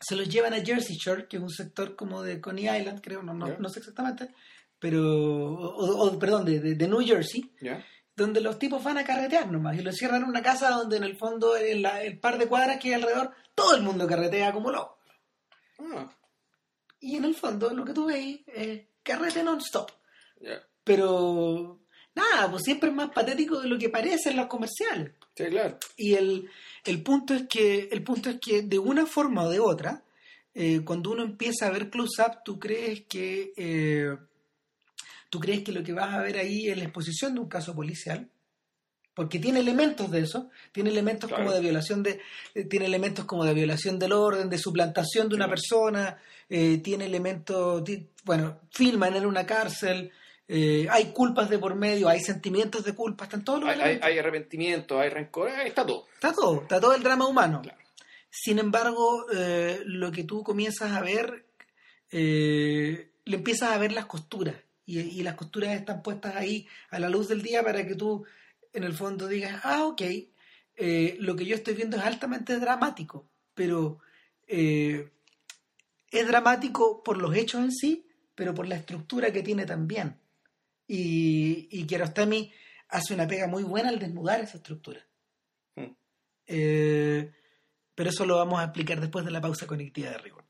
se 0.00 0.16
los 0.16 0.28
llevan 0.28 0.52
a 0.54 0.64
Jersey 0.64 0.96
Shore, 0.96 1.26
que 1.28 1.36
es 1.38 1.42
un 1.42 1.50
sector 1.50 1.96
como 1.96 2.22
de 2.22 2.40
Coney 2.40 2.64
Island, 2.68 3.00
creo, 3.02 3.22
no, 3.22 3.32
no, 3.34 3.46
no 3.58 3.68
sé 3.68 3.78
exactamente, 3.80 4.28
pero, 4.78 5.02
o, 5.54 6.06
o- 6.06 6.18
perdón, 6.18 6.44
de, 6.44 6.60
de- 6.60 6.74
de 6.74 6.88
New 6.88 7.00
Jersey, 7.04 7.50
donde 8.14 8.40
los 8.40 8.58
tipos 8.58 8.82
van 8.84 8.98
a 8.98 9.04
carretear 9.04 9.50
nomás 9.50 9.76
y 9.78 9.82
lo 9.82 9.92
cierran 9.92 10.22
en 10.22 10.28
una 10.28 10.42
casa 10.42 10.70
donde 10.70 10.96
en 10.98 11.04
el 11.04 11.16
fondo, 11.16 11.56
en 11.56 11.82
la- 11.82 12.02
el 12.02 12.18
par 12.18 12.38
de 12.38 12.46
cuadras 12.46 12.78
que 12.78 12.88
hay 12.88 12.94
alrededor, 12.94 13.32
todo 13.54 13.74
el 13.74 13.82
mundo 13.82 14.06
carretea 14.06 14.52
como 14.52 14.70
loco. 14.70 14.98
Ah, 15.78 16.08
Y 17.00 17.16
en 17.16 17.24
el 17.24 17.34
fondo 17.34 17.70
lo 17.74 17.84
que 17.84 17.92
tú 17.92 18.06
veis 18.06 18.40
es 18.46 18.86
carrete 19.02 19.42
non-stop. 19.42 19.90
Pero 20.84 21.80
nada, 22.16 22.50
pues 22.50 22.64
siempre 22.64 22.88
es 22.88 22.94
más 22.96 23.10
patético 23.10 23.60
de 23.60 23.68
lo 23.68 23.78
que 23.78 23.88
parece 23.90 24.30
en 24.30 24.36
los 24.38 24.46
comerciales. 24.46 25.12
Sí, 25.36 25.44
claro. 25.44 25.78
Y 25.96 26.14
el, 26.14 26.48
el 26.84 27.02
punto 27.02 27.34
es 27.34 27.42
que, 27.48 27.88
el 27.92 28.02
punto 28.02 28.30
es 28.30 28.38
que 28.40 28.62
de 28.62 28.78
una 28.78 29.06
forma 29.06 29.44
o 29.44 29.50
de 29.50 29.60
otra, 29.60 30.02
eh, 30.54 30.80
cuando 30.84 31.10
uno 31.10 31.22
empieza 31.22 31.66
a 31.66 31.70
ver 31.70 31.90
close 31.90 32.20
up, 32.22 32.38
tú 32.44 32.58
crees 32.58 33.02
que 33.02 33.52
eh, 33.56 34.16
tú 35.28 35.38
crees 35.38 35.62
que 35.62 35.72
lo 35.72 35.82
que 35.84 35.92
vas 35.92 36.14
a 36.14 36.22
ver 36.22 36.38
ahí 36.38 36.68
es 36.68 36.76
la 36.78 36.84
exposición 36.84 37.34
de 37.34 37.40
un 37.40 37.48
caso 37.48 37.74
policial. 37.74 38.28
Porque 39.14 39.38
tiene 39.38 39.60
elementos 39.60 40.10
de 40.10 40.20
eso, 40.20 40.50
tiene 40.72 40.90
elementos 40.90 41.28
Claro. 41.28 41.44
como 41.44 41.54
de 41.54 41.60
violación 41.62 42.02
de, 42.02 42.20
eh, 42.54 42.64
tiene 42.64 42.84
elementos 42.84 43.24
como 43.24 43.44
de 43.46 43.54
violación 43.54 43.98
del 43.98 44.12
orden, 44.12 44.50
de 44.50 44.58
suplantación 44.58 45.28
de 45.30 45.36
una 45.36 45.46
Sí. 45.46 45.50
persona, 45.50 46.18
eh, 46.50 46.78
tiene 46.84 47.06
elementos, 47.06 47.82
bueno, 48.24 48.60
filman 48.70 49.16
en 49.16 49.24
una 49.24 49.46
cárcel, 49.46 50.12
eh, 50.48 50.86
hay 50.90 51.06
culpas 51.06 51.50
de 51.50 51.58
por 51.58 51.74
medio, 51.74 52.08
hay 52.08 52.20
sentimientos 52.20 52.84
de 52.84 52.94
culpa, 52.94 53.24
están 53.24 53.44
todos 53.44 53.60
los 53.60 53.70
Hay, 53.70 53.80
hay, 53.80 53.98
hay 54.02 54.18
arrepentimiento, 54.18 54.98
hay 55.00 55.10
rencor, 55.10 55.50
ahí 55.50 55.68
está 55.68 55.84
todo. 55.84 56.06
Está 56.14 56.32
todo, 56.32 56.62
está 56.62 56.80
todo 56.80 56.94
el 56.94 57.02
drama 57.02 57.26
humano. 57.26 57.62
Claro. 57.62 57.78
Sin 58.30 58.58
embargo, 58.58 59.26
eh, 59.34 59.80
lo 59.86 60.12
que 60.12 60.24
tú 60.24 60.42
comienzas 60.42 60.92
a 60.92 61.00
ver, 61.00 61.46
eh, 62.10 63.10
le 63.24 63.36
empiezas 63.36 63.72
a 63.72 63.78
ver 63.78 63.92
las 63.92 64.06
costuras. 64.06 64.56
Y, 64.84 65.00
y 65.00 65.22
las 65.22 65.34
costuras 65.34 65.74
están 65.74 66.02
puestas 66.02 66.36
ahí 66.36 66.68
a 66.90 66.98
la 67.00 67.08
luz 67.08 67.28
del 67.28 67.42
día 67.42 67.62
para 67.62 67.86
que 67.86 67.94
tú, 67.96 68.24
en 68.72 68.84
el 68.84 68.94
fondo, 68.94 69.26
digas, 69.26 69.60
ah, 69.64 69.84
ok, 69.84 70.02
eh, 70.76 71.16
lo 71.20 71.34
que 71.34 71.46
yo 71.46 71.54
estoy 71.54 71.74
viendo 71.74 71.96
es 71.96 72.04
altamente 72.04 72.58
dramático, 72.58 73.26
pero 73.54 73.98
eh, 74.46 75.10
es 76.10 76.26
dramático 76.26 77.02
por 77.02 77.16
los 77.16 77.34
hechos 77.34 77.62
en 77.62 77.72
sí, 77.72 78.06
pero 78.34 78.54
por 78.54 78.68
la 78.68 78.76
estructura 78.76 79.32
que 79.32 79.42
tiene 79.42 79.64
también. 79.64 80.18
Y, 80.88 81.68
y 81.70 81.86
Kiarostami 81.86 82.52
hace 82.88 83.14
una 83.14 83.26
pega 83.26 83.46
muy 83.46 83.64
buena 83.64 83.88
al 83.88 83.98
desnudar 83.98 84.40
esa 84.40 84.58
estructura. 84.58 85.04
Mm. 85.74 85.96
Eh, 86.46 87.32
pero 87.94 88.10
eso 88.10 88.26
lo 88.26 88.36
vamos 88.36 88.60
a 88.60 88.64
explicar 88.64 89.00
después 89.00 89.24
de 89.24 89.30
la 89.30 89.40
pausa 89.40 89.66
conectiva 89.66 90.10
de 90.10 90.18
rigor. 90.18 90.44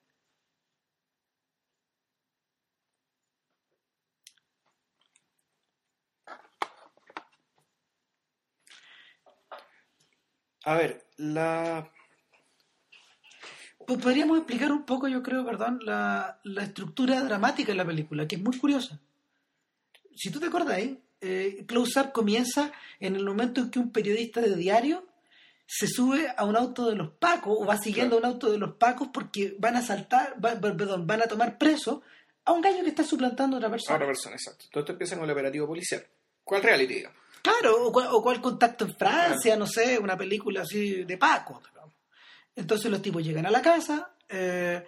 A 10.64 10.74
ver, 10.74 11.06
la... 11.16 11.92
Pues 13.86 14.02
podríamos 14.02 14.38
explicar 14.38 14.72
un 14.72 14.84
poco, 14.84 15.06
yo 15.06 15.22
creo, 15.22 15.44
perdón, 15.46 15.78
la, 15.84 16.40
la 16.42 16.64
estructura 16.64 17.22
dramática 17.22 17.70
de 17.70 17.78
la 17.78 17.86
película, 17.86 18.26
que 18.26 18.34
es 18.34 18.42
muy 18.42 18.58
curiosa. 18.58 19.00
Si 20.16 20.30
tú 20.30 20.40
te 20.40 20.46
acuerdas, 20.46 20.78
eh, 21.20 21.64
Close 21.66 22.00
Up 22.00 22.12
comienza 22.12 22.72
en 23.00 23.16
el 23.16 23.24
momento 23.24 23.60
en 23.60 23.70
que 23.70 23.78
un 23.78 23.92
periodista 23.92 24.40
de 24.40 24.56
diario 24.56 25.06
se 25.66 25.86
sube 25.88 26.32
a 26.36 26.44
un 26.44 26.56
auto 26.56 26.88
de 26.88 26.94
los 26.96 27.10
pacos 27.12 27.56
o 27.58 27.66
va 27.66 27.76
siguiendo 27.76 28.16
Claro. 28.18 28.28
un 28.28 28.34
auto 28.34 28.50
de 28.52 28.58
los 28.58 28.74
pacos 28.76 29.08
porque 29.12 29.56
van 29.58 29.76
a 29.76 29.82
saltar, 29.82 30.36
va- 30.42 30.58
perdón, 30.60 31.06
van 31.06 31.22
a 31.22 31.26
tomar 31.26 31.58
preso 31.58 32.02
a 32.44 32.52
un 32.52 32.60
gallo 32.60 32.82
que 32.84 32.90
está 32.90 33.02
suplantando 33.02 33.56
a 33.56 33.58
otra 33.58 33.70
persona. 33.70 33.96
Otra 33.96 34.06
persona, 34.06 34.36
exacto. 34.36 34.66
Todo 34.70 34.80
esto 34.82 34.92
empieza 34.92 35.16
con 35.16 35.24
el 35.24 35.30
operativo 35.32 35.66
policial. 35.66 36.06
¿Cuál 36.44 36.62
reality, 36.62 36.94
digamos? 36.94 37.18
Claro, 37.42 37.86
o 37.86 37.92
cual, 37.92 38.08
o 38.12 38.22
cual 38.22 38.40
contacto 38.40 38.84
en 38.84 38.94
Francia, 38.96 39.56
no 39.56 39.66
sé, 39.66 39.98
una 39.98 40.16
película 40.16 40.62
así 40.62 41.04
de 41.04 41.18
Paco. 41.18 41.60
digamos. 41.70 41.94
Entonces 42.54 42.90
los 42.90 43.02
tipos 43.02 43.24
llegan 43.24 43.46
a 43.46 43.50
la 43.50 43.62
casa 43.62 44.12
eh, 44.28 44.84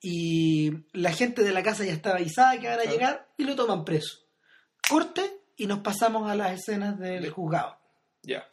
y 0.00 0.70
la 0.92 1.12
gente 1.12 1.42
de 1.42 1.52
la 1.52 1.62
casa 1.62 1.84
ya 1.84 1.92
está 1.92 2.14
avisada 2.16 2.58
que 2.58 2.66
van 2.68 2.78
a 2.80 2.82
Claro. 2.82 2.90
llegar 2.96 3.28
y 3.36 3.44
lo 3.44 3.54
toman 3.56 3.84
preso. 3.84 4.25
Corte 4.88 5.40
y 5.56 5.66
nos 5.66 5.80
pasamos 5.80 6.30
a 6.30 6.34
las 6.34 6.52
escenas 6.52 6.98
del 6.98 7.22
De- 7.24 7.30
juzgado. 7.30 7.78
Ya. 8.22 8.46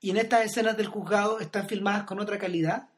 Y 0.00 0.10
en 0.10 0.18
estas 0.18 0.44
escenas 0.44 0.76
del 0.76 0.86
juzgado 0.88 1.40
están 1.40 1.68
filmadas 1.68 2.04
con 2.04 2.20
otra 2.20 2.38
calidad 2.38 2.88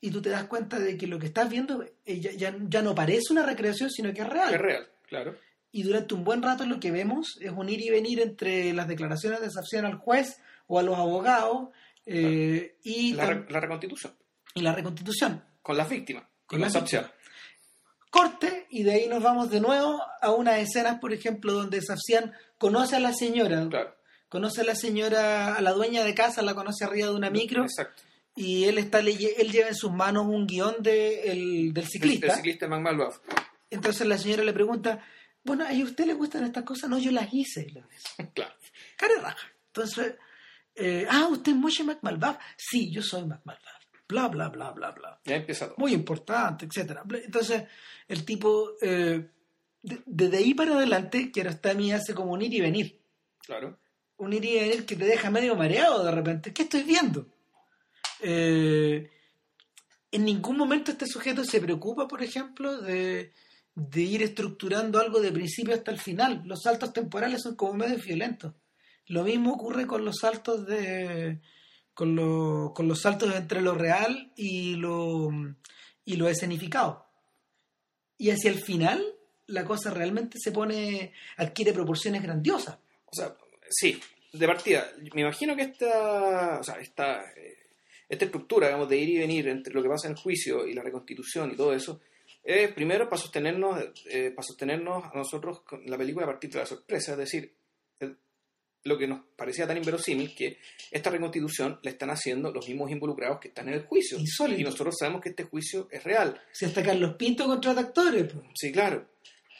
y 0.00 0.10
tú 0.10 0.20
te 0.20 0.30
das 0.30 0.44
cuenta 0.44 0.78
de 0.78 0.96
que 0.96 1.06
lo 1.06 1.18
que 1.18 1.26
estás 1.26 1.48
viendo 1.48 1.82
eh, 2.04 2.20
ya, 2.20 2.32
ya- 2.32 2.54
ya 2.68 2.82
no 2.82 2.94
parece 2.94 3.32
una 3.32 3.44
recreación, 3.46 3.90
sino 3.90 4.12
que 4.12 4.22
es 4.22 4.28
real. 4.28 4.52
Es 4.54 4.60
real, 4.60 4.88
claro. 5.08 5.36
Y 5.70 5.82
durante 5.84 6.14
un 6.14 6.24
buen 6.24 6.42
rato 6.42 6.66
lo 6.66 6.78
que 6.80 6.90
vemos 6.90 7.38
es 7.40 7.50
un 7.50 7.68
ir 7.68 7.80
y 7.80 7.88
venir 7.90 8.20
entre 8.20 8.72
las 8.74 8.86
declaraciones 8.88 9.40
de 9.40 9.46
desafío 9.46 9.86
al 9.86 9.96
juez 9.96 10.36
o 10.66 10.78
a 10.78 10.82
los 10.82 10.98
abogados 10.98 11.68
eh, 12.04 12.76
y, 12.82 13.14
La, 13.14 13.24
tam- 13.24 13.46
re- 13.46 13.52
la 13.52 13.60
reconstitución. 13.60 14.12
y 14.54 14.60
la 14.60 14.72
reconstitución. 14.74 15.42
Con 15.62 15.76
las 15.76 15.88
víctimas. 15.88 16.24
Con 16.46 16.58
y 16.58 16.62
las. 16.62 16.72
Corte, 18.12 18.66
y 18.68 18.82
de 18.82 18.92
ahí 18.92 19.08
nos 19.08 19.22
vamos 19.22 19.50
de 19.50 19.58
nuevo 19.60 19.98
a 20.20 20.30
unas 20.32 20.58
escenas, 20.58 20.98
por 21.00 21.14
ejemplo, 21.14 21.54
donde 21.54 21.80
Safsian 21.80 22.32
conoce 22.58 22.96
a 22.96 23.00
la 23.00 23.14
señora. 23.14 23.66
Claro. 23.70 23.96
Conoce 24.28 24.60
a 24.60 24.64
la 24.64 24.74
señora, 24.74 25.54
a 25.54 25.62
la 25.62 25.72
dueña 25.72 26.04
de 26.04 26.14
casa, 26.14 26.42
la 26.42 26.54
conoce 26.54 26.84
arriba 26.84 27.08
de 27.08 27.14
una 27.14 27.30
micro. 27.30 27.62
Exacto. 27.64 28.02
Y 28.36 28.64
él 28.64 28.76
está 28.76 28.98
él 29.00 29.16
lleva 29.50 29.68
en 29.68 29.74
sus 29.74 29.90
manos 29.92 30.26
un 30.26 30.46
guion 30.46 30.76
de, 30.82 31.22
el- 31.32 31.72
del 31.72 31.84
El, 31.84 31.90
ciclista. 31.90 32.26
el 32.26 32.32
ciclista 32.34 32.68
Mac. 32.68 33.20
Entonces 33.70 34.06
la 34.06 34.18
señora 34.18 34.44
le 34.44 34.52
pregunta, 34.52 35.02
bueno, 35.42 35.64
¿y 35.72 35.80
a 35.80 35.84
usted 35.84 36.04
le 36.04 36.12
gustan 36.12 36.44
estas 36.44 36.64
cosas? 36.64 36.90
No, 36.90 36.98
yo 36.98 37.10
las 37.12 37.32
hice. 37.32 37.66
Claro. 38.34 38.54
Cara 38.96 39.14
raja. 39.22 39.46
Entonces, 39.68 40.14
eh, 40.74 41.06
ah, 41.10 41.28
¿usted 41.30 41.52
es 41.52 41.58
Moshe 41.58 41.82
McMalbaf? 41.82 42.36
Sí, 42.58 42.90
yo 42.90 43.02
soy 43.02 43.22
McMalbaf. 43.22 43.81
Bla, 44.12 44.28
bla, 44.28 44.48
bla, 44.50 44.70
bla, 44.72 44.90
bla. 44.90 45.20
Ya 45.24 45.36
empieza 45.36 45.66
todo. 45.66 45.76
Muy 45.78 45.92
importante, 45.94 46.66
etcétera. 46.66 47.02
Entonces, 47.24 47.64
el 48.08 48.24
tipo, 48.24 48.72
eh, 48.82 49.26
de- 49.82 50.02
desde 50.04 50.36
ahí 50.36 50.52
para 50.54 50.74
adelante, 50.76 51.30
Kiarostami 51.32 51.92
hace 51.92 52.12
como 52.14 52.32
un 52.32 52.42
ir 52.42 52.52
y 52.52 52.60
venir. 52.60 53.00
Claro. 53.46 53.78
Un 54.18 54.32
ir 54.34 54.44
y 54.44 54.54
venir 54.60 54.84
que 54.84 54.96
te 54.96 55.04
deja 55.06 55.30
medio 55.30 55.56
mareado 55.56 56.04
de 56.04 56.10
repente. 56.10 56.52
¿Qué 56.52 56.62
estoy 56.64 56.82
viendo? 56.82 57.26
Eh, 58.20 59.10
en 60.10 60.24
ningún 60.24 60.56
momento 60.58 60.90
este 60.92 61.06
sujeto 61.06 61.42
se 61.44 61.60
preocupa, 61.60 62.06
por 62.06 62.22
ejemplo, 62.22 62.80
de, 62.82 63.32
de 63.74 64.00
ir 64.02 64.22
estructurando 64.22 65.00
algo 65.00 65.20
de 65.20 65.32
principio 65.32 65.74
hasta 65.74 65.90
el 65.90 65.98
final. 65.98 66.42
Los 66.44 66.62
saltos 66.62 66.92
temporales 66.92 67.40
son 67.42 67.56
como 67.56 67.74
medio 67.74 67.96
violentos. 67.98 68.52
Lo 69.06 69.24
mismo 69.24 69.54
ocurre 69.54 69.86
con 69.86 70.04
los 70.04 70.18
saltos 70.20 70.66
de 70.66 71.40
con, 71.94 72.14
lo- 72.16 72.72
con 72.74 72.88
los 72.88 73.00
saltos 73.00 73.34
entre 73.34 73.60
lo 73.60 73.74
real 73.74 74.32
y 74.36 74.74
lo 74.76 75.30
y 76.04 76.16
lo 76.16 76.28
escenificado. 76.28 77.06
Y 78.18 78.30
hacia 78.30 78.50
el 78.50 78.62
final 78.62 79.04
la 79.46 79.64
cosa 79.64 79.90
realmente 79.90 80.38
se 80.40 80.52
pone 80.52 81.12
adquiere 81.36 81.72
proporciones 81.72 82.22
grandiosas. 82.22 82.78
O 83.06 83.14
sea, 83.14 83.36
sí, 83.68 84.00
de 84.32 84.46
partida. 84.46 84.90
Me 85.14 85.22
imagino 85.22 85.54
que 85.56 85.62
esta, 85.62 86.58
o 86.60 86.62
sea, 86.62 86.76
esta, 86.76 87.20
eh, 87.36 87.58
esta 88.08 88.24
estructura, 88.24 88.68
digamos, 88.68 88.88
de 88.88 88.96
ir 88.96 89.08
y 89.10 89.18
venir 89.18 89.48
entre 89.48 89.74
lo 89.74 89.82
que 89.82 89.88
pasa 89.88 90.06
en 90.08 90.14
el 90.14 90.18
juicio 90.18 90.66
y 90.66 90.72
la 90.74 90.82
reconstitución 90.82 91.50
y 91.52 91.56
todo 91.56 91.72
eso, 91.74 92.00
es 92.42 92.72
primero 92.72 93.08
para 93.08 93.20
sostenernos, 93.22 93.78
eh, 94.06 94.30
para 94.30 94.42
sostenernos 94.46 95.04
a 95.04 95.12
nosotros 95.16 95.60
con 95.60 95.82
la 95.86 95.98
película 95.98 96.24
a 96.26 96.30
partir 96.30 96.50
de 96.50 96.58
la 96.60 96.66
sorpresa, 96.66 97.12
es 97.12 97.18
decir, 97.18 97.52
lo 98.84 98.98
que 98.98 99.06
nos 99.06 99.20
parecía 99.36 99.66
tan 99.66 99.76
inverosímil 99.76 100.34
que 100.34 100.58
esta 100.90 101.10
reconstitución 101.10 101.78
la 101.82 101.90
están 101.90 102.10
haciendo 102.10 102.50
los 102.52 102.66
mismos 102.68 102.90
involucrados 102.90 103.38
que 103.40 103.48
están 103.48 103.68
en 103.68 103.74
el 103.74 103.82
juicio. 103.84 104.18
Insólito. 104.18 104.60
Y 104.60 104.64
nosotros 104.64 104.96
sabemos 104.98 105.20
que 105.20 105.28
este 105.30 105.44
juicio 105.44 105.88
es 105.90 106.02
real. 106.04 106.40
Si 106.52 106.64
hasta 106.64 106.82
Carlos 106.82 107.14
Pinto 107.14 107.46
contra 107.46 107.72
actores. 107.72 108.32
pues. 108.32 108.44
Sí, 108.54 108.72
claro. 108.72 109.06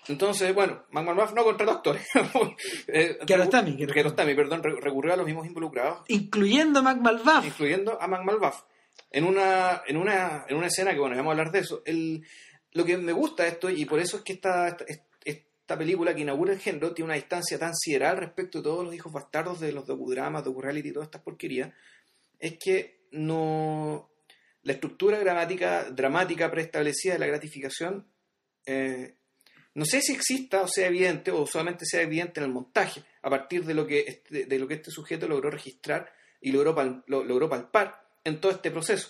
Entonces, 0.08 0.52
bueno, 0.52 0.82
McMahon 0.90 1.32
no 1.34 1.44
contra 1.44 1.64
los 1.66 1.76
actores. 1.76 2.02
Eh, 2.88 3.18
Kiarostami, 3.24 3.76
Kiarostami. 3.76 3.92
Kiarostami, 3.92 4.34
perdón, 4.34 4.62
re- 4.62 4.80
recurrió 4.80 5.12
a 5.12 5.16
los 5.16 5.26
mismos 5.26 5.46
involucrados, 5.46 6.00
Incluyendo 6.08 6.80
a 6.80 6.82
Mac 6.82 6.98
Malbaf. 6.98 7.46
incluyendo 7.46 8.00
a 8.02 8.08
Mac 8.08 8.22
Malbaf. 8.24 8.62
En 9.12 9.24
una, 9.24 9.82
en, 9.86 9.96
una, 9.96 10.44
en 10.48 10.56
una 10.56 10.66
escena 10.66 10.92
que, 10.92 10.98
bueno, 10.98 11.14
vamos 11.16 11.30
a 11.30 11.32
hablar 11.32 11.52
de 11.52 11.60
eso. 11.60 11.82
El, 11.86 12.26
lo 12.72 12.84
que 12.84 12.96
me 12.96 13.12
gusta 13.12 13.46
esto, 13.46 13.70
y 13.70 13.84
por 13.84 14.00
eso 14.00 14.16
es 14.16 14.22
que 14.24 14.32
esta, 14.32 14.68
esta, 14.68 15.04
esta 15.62 15.78
película 15.78 16.14
que 16.14 16.20
inaugura 16.22 16.52
el 16.52 16.58
género 16.60 16.92
tiene 16.92 17.06
una 17.06 17.14
distancia 17.14 17.58
tan 17.58 17.74
sideral 17.74 18.18
respecto 18.18 18.58
de 18.58 18.64
todos 18.64 18.84
los 18.84 18.94
hijos 18.94 19.12
bastardos 19.12 19.58
de 19.60 19.72
los 19.72 19.86
docudramas, 19.86 20.44
docu-reality 20.44 20.88
y 20.88 20.92
todas 20.92 21.06
estas 21.06 21.22
porquerías, 21.22 21.72
es 22.38 22.58
que 22.58 23.00
no 23.12 24.10
la 24.62 24.72
estructura 24.72 25.18
gramática, 25.18 25.84
dramática 25.90 26.50
preestablecida 26.50 27.14
de 27.14 27.18
la 27.18 27.26
gratificación 27.26 28.06
eh, 28.66 29.16
no 29.74 29.84
sé 29.84 30.00
si 30.02 30.12
exista 30.12 30.62
o 30.62 30.68
sea 30.68 30.86
evidente 30.88 31.30
o 31.30 31.46
solamente 31.46 31.84
sea 31.86 32.02
evidente 32.02 32.40
en 32.40 32.44
el 32.46 32.52
montaje 32.52 33.02
a 33.22 33.30
partir 33.30 33.64
de 33.64 33.74
lo 33.74 33.86
que 33.86 34.00
este, 34.06 34.44
de 34.46 34.58
lo 34.58 34.68
que 34.68 34.74
este 34.74 34.90
sujeto 34.90 35.26
logró 35.26 35.50
registrar 35.50 36.12
y 36.40 36.52
logró, 36.52 36.74
pal- 36.74 37.02
lo- 37.06 37.24
logró 37.24 37.48
palpar 37.48 38.06
en 38.24 38.40
todo 38.40 38.52
este 38.52 38.70
proceso. 38.70 39.08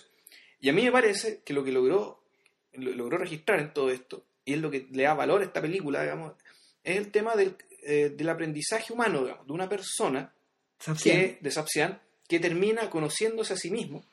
Y 0.59 0.69
a 0.69 0.73
mí 0.73 0.83
me 0.83 0.91
parece 0.91 1.41
que 1.43 1.53
lo 1.53 1.63
que 1.63 1.71
logró, 1.71 2.23
lo- 2.73 2.93
logró 2.93 3.17
registrar 3.17 3.59
en 3.59 3.73
todo 3.73 3.89
esto, 3.91 4.25
y 4.45 4.53
es 4.53 4.59
lo 4.59 4.69
que 4.69 4.87
le 4.91 5.03
da 5.03 5.13
valor 5.13 5.41
a 5.41 5.45
esta 5.45 5.61
película, 5.61 6.01
digamos, 6.01 6.33
es 6.83 6.97
el 6.97 7.11
tema 7.11 7.35
del, 7.35 7.55
eh, 7.81 8.09
del 8.15 8.29
aprendizaje 8.29 8.93
humano, 8.93 9.21
digamos, 9.21 9.47
de 9.47 9.53
una 9.53 9.69
persona 9.69 10.33
Sapsian. 10.79 11.17
que, 11.17 11.37
de 11.41 11.51
Sapsian, 11.51 12.01
que 12.27 12.39
termina 12.39 12.89
conociéndose 12.89 13.53
a 13.53 13.57
sí 13.57 13.71
mismo 13.71 14.05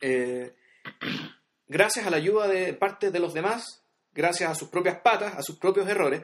eh, 0.00 0.54
gracias 1.68 2.06
a 2.06 2.10
la 2.10 2.16
ayuda 2.16 2.48
de 2.48 2.74
parte 2.74 3.10
de 3.10 3.18
los 3.18 3.34
demás, 3.34 3.82
gracias 4.14 4.50
a 4.50 4.54
sus 4.54 4.68
propias 4.68 5.00
patas, 5.00 5.34
a 5.34 5.42
sus 5.42 5.56
propios 5.58 5.88
errores, 5.88 6.22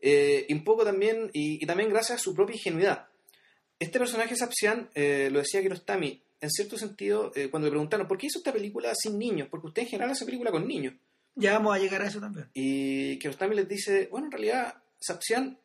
eh, 0.00 0.46
y 0.48 0.52
un 0.52 0.64
poco 0.64 0.84
también, 0.84 1.30
y, 1.32 1.62
y 1.62 1.66
también 1.66 1.90
gracias 1.90 2.20
a 2.20 2.22
su 2.22 2.34
propia 2.34 2.56
ingenuidad. 2.56 3.06
Este 3.78 3.98
personaje 3.98 4.36
Sapsian, 4.36 4.90
eh, 4.94 5.28
lo 5.30 5.40
decía 5.40 5.60
Kirostami, 5.60 6.22
en 6.40 6.50
cierto 6.50 6.76
sentido, 6.76 7.30
eh, 7.34 7.48
cuando 7.50 7.66
le 7.66 7.72
preguntaron, 7.72 8.08
¿por 8.08 8.18
qué 8.18 8.26
hizo 8.26 8.38
esta 8.38 8.52
película 8.52 8.92
sin 8.94 9.18
niños? 9.18 9.48
Porque 9.48 9.68
usted 9.68 9.82
en 9.82 9.88
general 9.88 10.10
hace 10.10 10.24
película 10.24 10.50
con 10.50 10.66
niños. 10.66 10.94
Ya 11.34 11.54
vamos 11.54 11.74
a 11.74 11.78
llegar 11.78 12.02
a 12.02 12.06
eso 12.06 12.20
también. 12.20 12.48
Y 12.52 13.18
Kiarostami 13.18 13.56
les 13.56 13.68
dice, 13.68 14.08
bueno, 14.10 14.26
en 14.26 14.32
realidad 14.32 14.74
Sapsian 15.00 15.58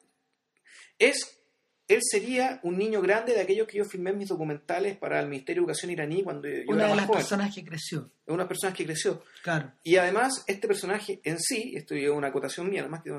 es, 0.97 1.39
él 1.88 1.99
sería 2.01 2.60
un 2.63 2.77
niño 2.77 3.01
grande 3.01 3.34
de 3.34 3.41
aquellos 3.41 3.67
que 3.67 3.77
yo 3.77 3.86
filmé 3.86 4.12
en 4.12 4.17
mis 4.17 4.30
documentales 4.30 4.97
para 4.97 5.19
el 5.19 5.27
Ministerio 5.27 5.62
de 5.62 5.65
Educación 5.65 5.91
iraní 5.91 6.23
cuando 6.23 6.47
yo 6.47 6.63
Una 6.67 6.84
era 6.84 6.88
de 6.88 6.89
más 6.89 6.97
las 6.97 7.06
joven. 7.08 7.19
personas 7.19 7.56
que 7.56 7.65
creció. 7.65 8.12
Es 8.25 8.34
una 8.34 8.47
persona 8.47 8.73
que 8.73 8.86
creció. 8.86 9.23
Claro. 9.43 9.73
Y 9.84 9.97
además, 9.97 10.43
este 10.47 10.67
personaje 10.67 11.19
en 11.23 11.39
sí, 11.39 11.73
esto 11.75 11.95
es 11.95 12.10
una 12.10 12.27
acotación 12.30 12.69
mía, 12.69 12.82
nada 12.82 12.91
más 12.91 13.03
que 13.03 13.12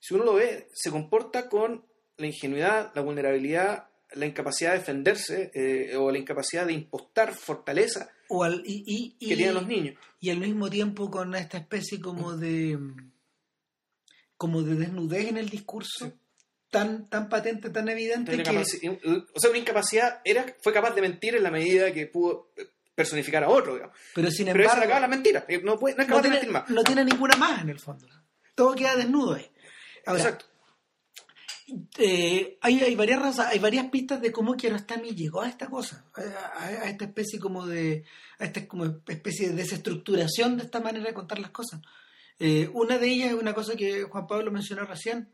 si 0.00 0.14
uno 0.14 0.24
lo 0.24 0.34
ve, 0.34 0.68
se 0.74 0.90
comporta 0.90 1.48
con 1.48 1.84
la 2.18 2.26
ingenuidad, 2.26 2.92
la 2.94 3.02
vulnerabilidad, 3.02 3.88
la 4.12 4.26
incapacidad 4.26 4.72
de 4.72 4.78
defenderse 4.78 5.50
eh, 5.54 5.96
o 5.96 6.10
la 6.10 6.18
incapacidad 6.18 6.66
de 6.66 6.72
impostar 6.72 7.34
fortaleza 7.34 8.10
O 8.28 8.44
al, 8.44 8.62
y, 8.66 8.84
y, 8.86 9.16
y- 9.18 9.28
que 9.28 9.36
tienen 9.36 9.54
los 9.54 9.66
niños. 9.66 9.96
y 10.20 10.30
al 10.30 10.38
mismo 10.38 10.68
tiempo 10.70 11.10
con 11.10 11.34
esta 11.34 11.58
especie 11.58 12.00
como 12.00 12.36
de 12.36 12.78
como 14.36 14.62
de 14.62 14.74
desnudez 14.76 15.26
en 15.28 15.36
el 15.38 15.48
discurso 15.48 16.06
Sí. 16.06 16.12
tan 16.70 17.08
tan 17.08 17.28
patente 17.28 17.70
tan 17.70 17.88
evidente 17.88 18.36
que 18.42 18.42
o 19.34 19.40
sea, 19.40 19.50
una 19.50 19.58
incapacidad, 19.58 20.20
era, 20.24 20.44
fue 20.60 20.72
capaz 20.72 20.94
de 20.94 21.00
mentir 21.00 21.34
en 21.34 21.42
la 21.42 21.50
medida 21.50 21.92
que 21.92 22.06
pudo 22.06 22.52
eh, 22.56 22.66
personificar 22.94 23.42
a 23.44 23.48
otro, 23.48 23.74
digamos. 23.74 23.96
pero 24.14 24.30
sin 24.30 24.46
Pero 24.46 24.60
embargo 24.62 24.82
acaba 24.84 25.00
la 25.00 25.08
mentira, 25.08 25.44
eh, 25.48 25.60
no, 25.62 25.78
puede, 25.78 25.96
no 25.96 26.02
es 26.02 26.08
no 26.08 26.14
capaz 26.16 26.22
de 26.22 26.28
tiene, 26.28 26.36
mentir 26.46 26.52
más. 26.52 26.70
no 26.70 26.84
tiene 26.84 27.04
ninguna 27.04 27.36
más 27.36 27.62
en 27.62 27.70
el 27.70 27.80
fondo 27.80 28.06
todo 28.54 28.74
queda 28.74 28.96
desnudo 28.96 29.34
ahí 29.34 29.50
Ahora, 30.06 30.22
Exacto. 30.22 30.46
Eh, 31.98 32.58
hay, 32.60 32.80
hay 32.80 32.94
varias 32.94 33.20
razas, 33.20 33.46
hay 33.48 33.58
varias 33.58 33.86
pistas 33.90 34.20
de 34.20 34.32
cómo 34.32 34.56
Kiarostami 34.56 35.10
llegó 35.10 35.42
a 35.42 35.48
esta 35.48 35.68
cosa, 35.68 36.06
a, 36.14 36.88
esta 36.88 37.04
especie 37.04 37.38
como 37.38 37.66
de, 37.66 38.04
a 38.38 38.44
esta 38.44 38.66
como 38.66 38.84
especie 39.06 39.48
de 39.48 39.56
desestructuración 39.56 40.56
de 40.56 40.64
esta 40.64 40.80
manera 40.80 41.06
de 41.06 41.14
contar 41.14 41.38
las 41.38 41.50
cosas. 41.50 41.80
Eh, 42.38 42.70
una 42.72 42.98
de 42.98 43.08
ellas 43.08 43.28
es 43.32 43.34
una 43.34 43.54
cosa 43.54 43.76
que 43.76 44.04
Juan 44.04 44.26
Pablo 44.26 44.50
mencionó 44.50 44.84
recién, 44.84 45.28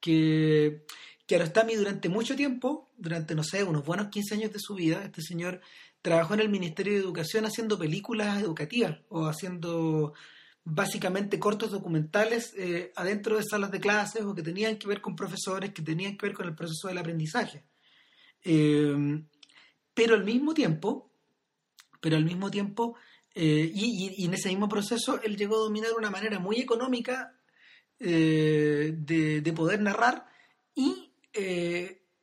que 0.00 0.84
Kiarostami 1.26 1.74
durante 1.74 2.08
mucho 2.08 2.36
tiempo, 2.36 2.90
durante 2.96 3.34
no 3.34 3.42
sé, 3.42 3.64
unos 3.64 3.84
buenos 3.84 4.08
15 4.08 4.34
años 4.34 4.52
de 4.52 4.58
su 4.60 4.74
vida, 4.74 5.02
este 5.04 5.22
señor 5.22 5.60
trabajó 6.02 6.34
en 6.34 6.40
el 6.40 6.48
Ministerio 6.48 6.92
de 6.92 7.00
Educación 7.00 7.46
haciendo 7.46 7.78
películas 7.78 8.40
educativas 8.42 8.98
o 9.08 9.26
haciendo 9.26 10.14
básicamente 10.64 11.38
cortos 11.38 11.70
documentales 11.70 12.54
eh, 12.56 12.92
adentro 12.96 13.36
de 13.36 13.44
salas 13.44 13.70
de 13.70 13.80
clases 13.80 14.22
o 14.22 14.34
que 14.34 14.42
tenían 14.42 14.76
que 14.76 14.86
ver 14.86 15.00
con 15.00 15.16
profesores, 15.16 15.72
que 15.72 15.82
tenían 15.82 16.16
que 16.16 16.26
ver 16.26 16.34
con 16.34 16.46
el 16.46 16.54
proceso 16.54 16.88
del 16.88 16.98
aprendizaje. 16.98 17.64
Eh, 18.42 19.22
pero 19.92 20.14
al 20.14 20.24
mismo 20.24 20.54
tiempo, 20.54 21.12
pero 22.00 22.16
al 22.16 22.24
mismo 22.24 22.50
tiempo, 22.50 22.96
eh, 23.34 23.70
y, 23.72 24.24
en 24.24 24.34
ese 24.34 24.48
mismo 24.48 24.68
proceso, 24.68 25.20
él 25.22 25.36
llegó 25.36 25.56
a 25.56 25.64
dominar 25.64 25.92
una 25.96 26.10
manera 26.10 26.38
muy 26.38 26.58
económica 26.58 27.38
eh, 27.98 28.94
de, 28.96 29.40
de 29.40 29.52
poder 29.52 29.80
narrar 29.80 30.26
y 30.74 31.06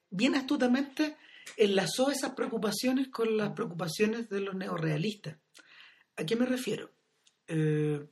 bien 0.09 0.35
astutamente 0.35 1.15
enlazó 1.55 2.11
esas 2.11 2.33
preocupaciones 2.33 3.07
con 3.07 3.37
las 3.37 3.53
preocupaciones 3.53 4.27
de 4.29 4.41
los 4.41 4.55
neorrealistas. 4.55 5.37
¿A 6.17 6.25
qué 6.25 6.35
me 6.35 6.45
refiero? 6.45 6.96
Eh, 7.47 8.05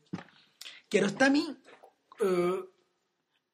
Kiarostami 0.89 1.45
eh, 2.23 2.59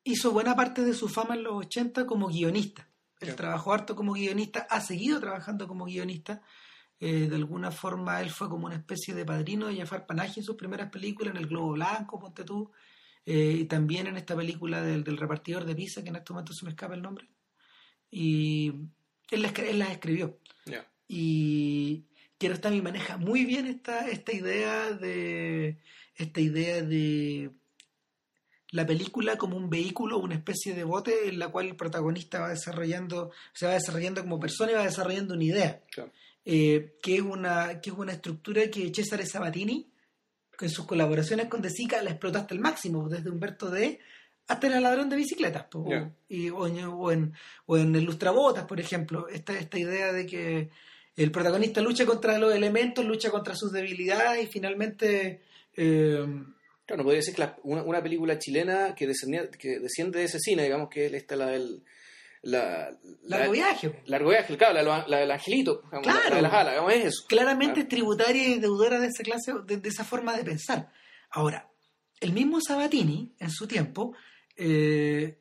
hizo 0.03 0.31
buena 0.31 0.55
parte 0.55 0.83
de 0.83 0.93
su 0.93 1.07
fama 1.09 1.35
en 1.35 1.43
los 1.43 1.53
80 1.65 2.05
como 2.05 2.27
guionista. 2.27 2.87
Él 3.19 3.29
Ya. 3.29 3.35
trabajó 3.35 3.73
harto 3.73 3.95
como 3.95 4.13
guionista, 4.13 4.67
ha 4.69 4.81
seguido 4.81 5.19
trabajando 5.19 5.67
como 5.67 5.85
guionista. 5.85 6.41
Eh, 6.99 7.27
de 7.29 7.35
alguna 7.35 7.71
forma 7.71 8.21
él 8.21 8.29
fue 8.29 8.47
como 8.47 8.67
una 8.67 8.75
especie 8.75 9.15
de 9.15 9.25
padrino 9.25 9.67
de 9.67 9.75
Jafar 9.77 10.05
Panahi 10.05 10.33
en 10.37 10.43
sus 10.43 10.55
primeras 10.55 10.89
películas, 10.91 11.33
en 11.33 11.41
El 11.41 11.47
Globo 11.47 11.71
Blanco, 11.71 12.19
ponte 12.19 12.43
tú, 12.43 12.71
eh, 13.25 13.57
y 13.61 13.65
también 13.65 14.05
en 14.07 14.17
esta 14.17 14.35
película 14.35 14.83
del, 14.83 15.03
del 15.03 15.17
repartidor 15.17 15.65
de 15.65 15.75
pizza, 15.75 16.03
que 16.03 16.09
en 16.09 16.17
este 16.17 16.31
momento 16.33 16.53
se 16.53 16.63
me 16.65 16.71
escapa 16.71 16.93
el 16.93 17.01
nombre. 17.01 17.27
Y 18.11 18.67
él, 19.31 19.41
las 19.41 19.51
escri- 19.53 19.69
él 19.69 19.79
las 19.79 19.89
escribió. 19.91 20.37
Ya. 20.65 20.87
Y 21.07 22.05
Kiarostami 22.41 22.81
maneja 22.81 23.17
muy 23.17 23.45
bien 23.45 23.67
esta, 23.67 24.09
esta 24.09 24.33
idea 24.33 24.89
de 24.93 25.77
esta 26.15 26.41
idea 26.41 26.81
de 26.81 27.51
la 28.71 28.83
película 28.83 29.37
como 29.37 29.57
un 29.57 29.69
vehículo, 29.69 30.17
una 30.17 30.33
especie 30.33 30.73
de 30.73 30.83
bote 30.83 31.29
en 31.29 31.37
la 31.37 31.49
cual 31.49 31.67
el 31.67 31.75
protagonista 31.75 32.39
va 32.39 32.49
desarrollando, 32.49 33.29
se 33.53 33.67
va 33.67 33.73
desarrollando 33.73 34.21
como 34.21 34.39
persona 34.39 34.71
y 34.71 34.75
va 34.75 34.83
desarrollando 34.83 35.35
una 35.35 35.43
idea. 35.43 35.83
Claro. 35.91 36.11
Eh, 36.43 36.97
que, 37.03 37.17
es 37.17 37.21
una, 37.21 37.79
que 37.79 37.91
es 37.91 37.95
una 37.95 38.13
estructura 38.13 38.63
que 38.71 38.91
Cesare 38.91 39.27
Sabatini, 39.27 39.91
en 40.59 40.69
sus 40.69 40.87
colaboraciones 40.87 41.45
con 41.45 41.61
De 41.61 41.69
Sica, 41.69 42.01
la 42.01 42.09
explotó 42.09 42.39
hasta 42.39 42.55
el 42.55 42.59
máximo, 42.59 43.07
desde 43.07 43.29
Humberto 43.29 43.69
D. 43.69 43.99
hasta 44.47 44.65
el 44.65 44.81
ladrón 44.81 45.09
de 45.09 45.15
bicicletas, 45.15 45.65
po, 45.65 45.85
y, 46.27 46.49
o, 46.49 46.65
en, 46.65 46.85
o 46.85 47.11
en, 47.11 47.33
o 47.67 47.77
en 47.77 47.95
el 47.95 48.03
Lustrabotas, 48.03 48.65
por 48.65 48.79
ejemplo, 48.79 49.27
esta, 49.27 49.53
esta 49.53 49.77
idea 49.77 50.11
de 50.11 50.25
que 50.25 50.71
el 51.15 51.31
protagonista 51.31 51.81
lucha 51.81 52.05
contra 52.05 52.37
los 52.37 52.53
elementos, 52.53 53.03
lucha 53.05 53.29
contra 53.31 53.55
sus 53.55 53.71
debilidades 53.71 54.43
y 54.45 54.47
finalmente... 54.47 55.41
eh, 55.75 56.25
Claro, 56.85 57.03
no 57.03 57.03
podría 57.05 57.19
decir 57.19 57.35
que 57.35 57.41
la- 57.41 57.57
una, 57.63 57.83
una 57.83 58.01
película 58.03 58.37
chilena 58.39 58.93
que, 58.95 59.07
desciende 59.07 60.19
de 60.19 60.25
ese 60.25 60.39
cine, 60.39 60.63
digamos 60.63 60.89
que 60.89 61.05
es 61.05 61.13
esta 61.13 61.35
la 61.37 61.45
del. 61.47 61.83
La, 62.43 62.89
la- 63.23 63.37
largo 63.37 63.51
viaje. 63.53 64.01
Largo 64.07 64.29
viaje, 64.31 64.57
claro, 64.57 64.81
la, 64.81 65.05
la 65.07 65.17
del 65.19 65.29
angelito, 65.31 65.81
digamos, 65.85 66.07
Claro. 66.07 66.29
la 66.31 66.35
de 66.37 66.41
las 66.41 66.53
alas, 66.53 66.73
digamos, 66.73 66.93
es 66.93 67.05
eso. 67.05 67.25
claramente 67.29 67.73
Claro. 67.75 67.81
es 67.83 67.87
tributaria 67.89 68.47
y 68.47 68.59
deudora 68.59 68.99
de 68.99 69.07
esa 69.07 69.23
clase, 69.23 69.53
de, 69.65 69.77
de 69.77 69.89
esa 69.89 70.03
forma 70.03 70.35
de 70.35 70.43
pensar. 70.43 70.91
Ahora, 71.29 71.69
el 72.19 72.33
mismo 72.33 72.59
Sabatini, 72.59 73.35
en 73.39 73.51
su 73.51 73.67
tiempo, 73.67 74.15
eh, 74.57 75.37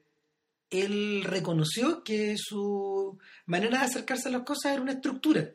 él 0.68 1.24
reconoció 1.24 2.04
que 2.04 2.35
su 2.37 3.18
manera 3.46 3.78
de 3.78 3.85
acercarse 3.87 4.28
a 4.28 4.33
las 4.33 4.42
cosas 4.42 4.72
era 4.72 4.83
una 4.83 4.92
estructura. 4.92 5.50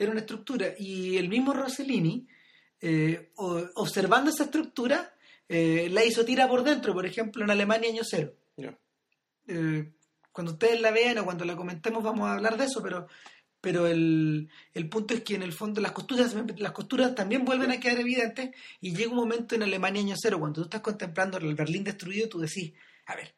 Era 0.00 0.12
una 0.12 0.20
estructura. 0.20 0.72
Y 0.78 1.18
el 1.18 1.28
mismo 1.28 1.52
Rossellini, 1.52 2.26
eh, 2.80 3.32
observando 3.36 4.30
esa 4.30 4.44
estructura, 4.44 5.14
eh, 5.46 5.90
la 5.90 6.02
hizo 6.02 6.24
tira 6.24 6.48
por 6.48 6.64
dentro, 6.64 6.94
por 6.94 7.04
ejemplo, 7.04 7.44
en 7.44 7.50
Alemania 7.50 7.90
año 7.90 8.02
cero. 8.02 8.32
Eh, 9.46 9.92
cuando 10.32 10.52
ustedes 10.52 10.80
la 10.80 10.90
vean 10.90 11.18
o 11.18 11.24
cuando 11.26 11.44
la 11.44 11.54
comentemos 11.54 12.02
vamos 12.02 12.26
a 12.26 12.32
hablar 12.32 12.56
de 12.56 12.64
eso, 12.64 12.82
pero, 12.82 13.08
pero 13.60 13.86
el, 13.86 14.48
el 14.72 14.88
punto 14.88 15.12
es 15.12 15.20
que 15.20 15.34
en 15.34 15.42
el 15.42 15.52
fondo 15.52 15.82
las 15.82 15.92
costuras, 15.92 16.34
las 16.56 16.72
costuras 16.72 17.14
también 17.14 17.44
vuelven 17.44 17.70
a 17.70 17.78
quedar 17.78 18.00
evidentes 18.00 18.52
y 18.80 18.94
llega 18.94 19.10
un 19.10 19.16
momento 19.16 19.54
en 19.54 19.64
Alemania 19.64 20.00
año 20.00 20.14
cero, 20.16 20.38
cuando 20.38 20.62
tú 20.62 20.64
estás 20.64 20.80
contemplando 20.80 21.36
el 21.36 21.54
Berlín 21.54 21.84
destruido, 21.84 22.26
tú 22.26 22.38
decís, 22.38 22.72
a 23.04 23.16
ver, 23.16 23.34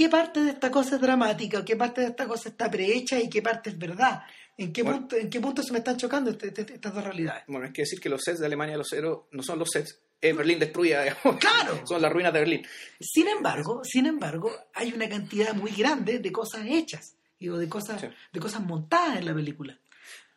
¿qué 0.00 0.08
parte 0.08 0.40
de 0.40 0.50
esta 0.52 0.70
cosa 0.70 0.94
es 0.94 1.00
dramática 1.02 1.62
qué 1.62 1.76
parte 1.76 2.00
de 2.00 2.06
esta 2.06 2.26
cosa 2.26 2.48
está 2.48 2.70
prehecha 2.70 3.20
y 3.20 3.28
qué 3.28 3.42
parte 3.42 3.68
es 3.68 3.76
verdad? 3.78 4.22
¿En 4.56 4.72
qué, 4.72 4.82
Bueno. 4.82 5.00
punto, 5.00 5.16
¿En 5.16 5.28
qué 5.28 5.40
punto 5.40 5.62
se 5.62 5.72
me 5.72 5.78
están 5.80 5.98
chocando 5.98 6.30
este- 6.30 6.48
este- 6.48 6.72
estas 6.74 6.94
dos 6.94 7.04
realidades? 7.04 7.44
Bueno, 7.48 7.66
hay 7.66 7.72
que 7.74 7.82
decir 7.82 8.00
que 8.00 8.08
los 8.08 8.22
sets 8.22 8.40
de 8.40 8.46
Alemania 8.46 8.78
los 8.78 8.86
cero 8.88 9.28
no 9.32 9.42
son 9.42 9.58
los 9.58 9.68
sets. 9.70 9.98
Es 10.22 10.34
Berlín 10.34 10.58
destruida, 10.58 11.02
digamos. 11.02 11.38
Claro. 11.38 11.80
Son 11.86 12.00
las 12.00 12.10
ruinas 12.12 12.32
de 12.32 12.38
Berlín. 12.40 12.66
Sin 12.98 13.28
embargo, 13.28 13.82
sin 13.84 14.06
embargo, 14.06 14.50
hay 14.74 14.92
una 14.94 15.06
cantidad 15.08 15.52
muy 15.54 15.70
grande 15.72 16.18
de 16.18 16.32
cosas 16.32 16.62
hechas 16.66 17.14
y 17.38 17.48
o 17.50 17.56
de 17.58 17.68
cosas, 17.68 18.00
Sí. 18.00 18.06
de 18.32 18.40
cosas 18.40 18.62
montadas 18.62 19.16
en 19.18 19.26
la 19.26 19.34
película. 19.34 19.78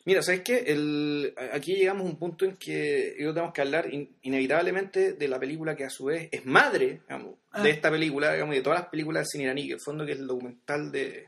Mira, 0.05 0.21
¿sabes 0.21 0.41
qué? 0.41 0.57
El, 0.67 1.33
aquí 1.53 1.75
llegamos 1.75 2.03
a 2.05 2.09
un 2.09 2.17
punto 2.17 2.43
en 2.45 2.57
que 2.57 3.15
yo 3.19 3.33
tenemos 3.33 3.53
que 3.53 3.61
hablar 3.61 3.93
in- 3.93 4.17
inevitablemente 4.23 5.13
de 5.13 5.27
la 5.29 5.39
película 5.39 5.75
que 5.75 5.85
a 5.85 5.89
su 5.89 6.05
vez 6.05 6.27
es 6.31 6.45
madre 6.45 7.01
digamos, 7.07 7.35
Ah. 7.51 7.61
de 7.63 7.69
esta 7.69 7.89
película, 7.91 8.33
digamos, 8.33 8.53
y 8.55 8.57
de 8.57 8.63
todas 8.63 8.79
las 8.81 8.89
películas 8.89 9.21
del 9.23 9.27
cine 9.29 9.43
iraní, 9.45 9.61
que 9.63 9.67
en 9.69 9.73
el 9.75 9.81
fondo 9.81 10.05
que 10.05 10.11
es 10.13 10.19
el 10.19 10.27
documental 10.27 10.91
de, 10.91 11.27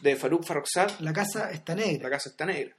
de 0.00 0.16
Farouk 0.16 0.44
Farrokhzad, 0.44 0.98
La 1.00 1.12
casa 1.12 1.50
está 1.52 1.74
negra. 1.74 2.02
La 2.04 2.10
casa 2.10 2.30
está 2.30 2.44
negra. 2.46 2.74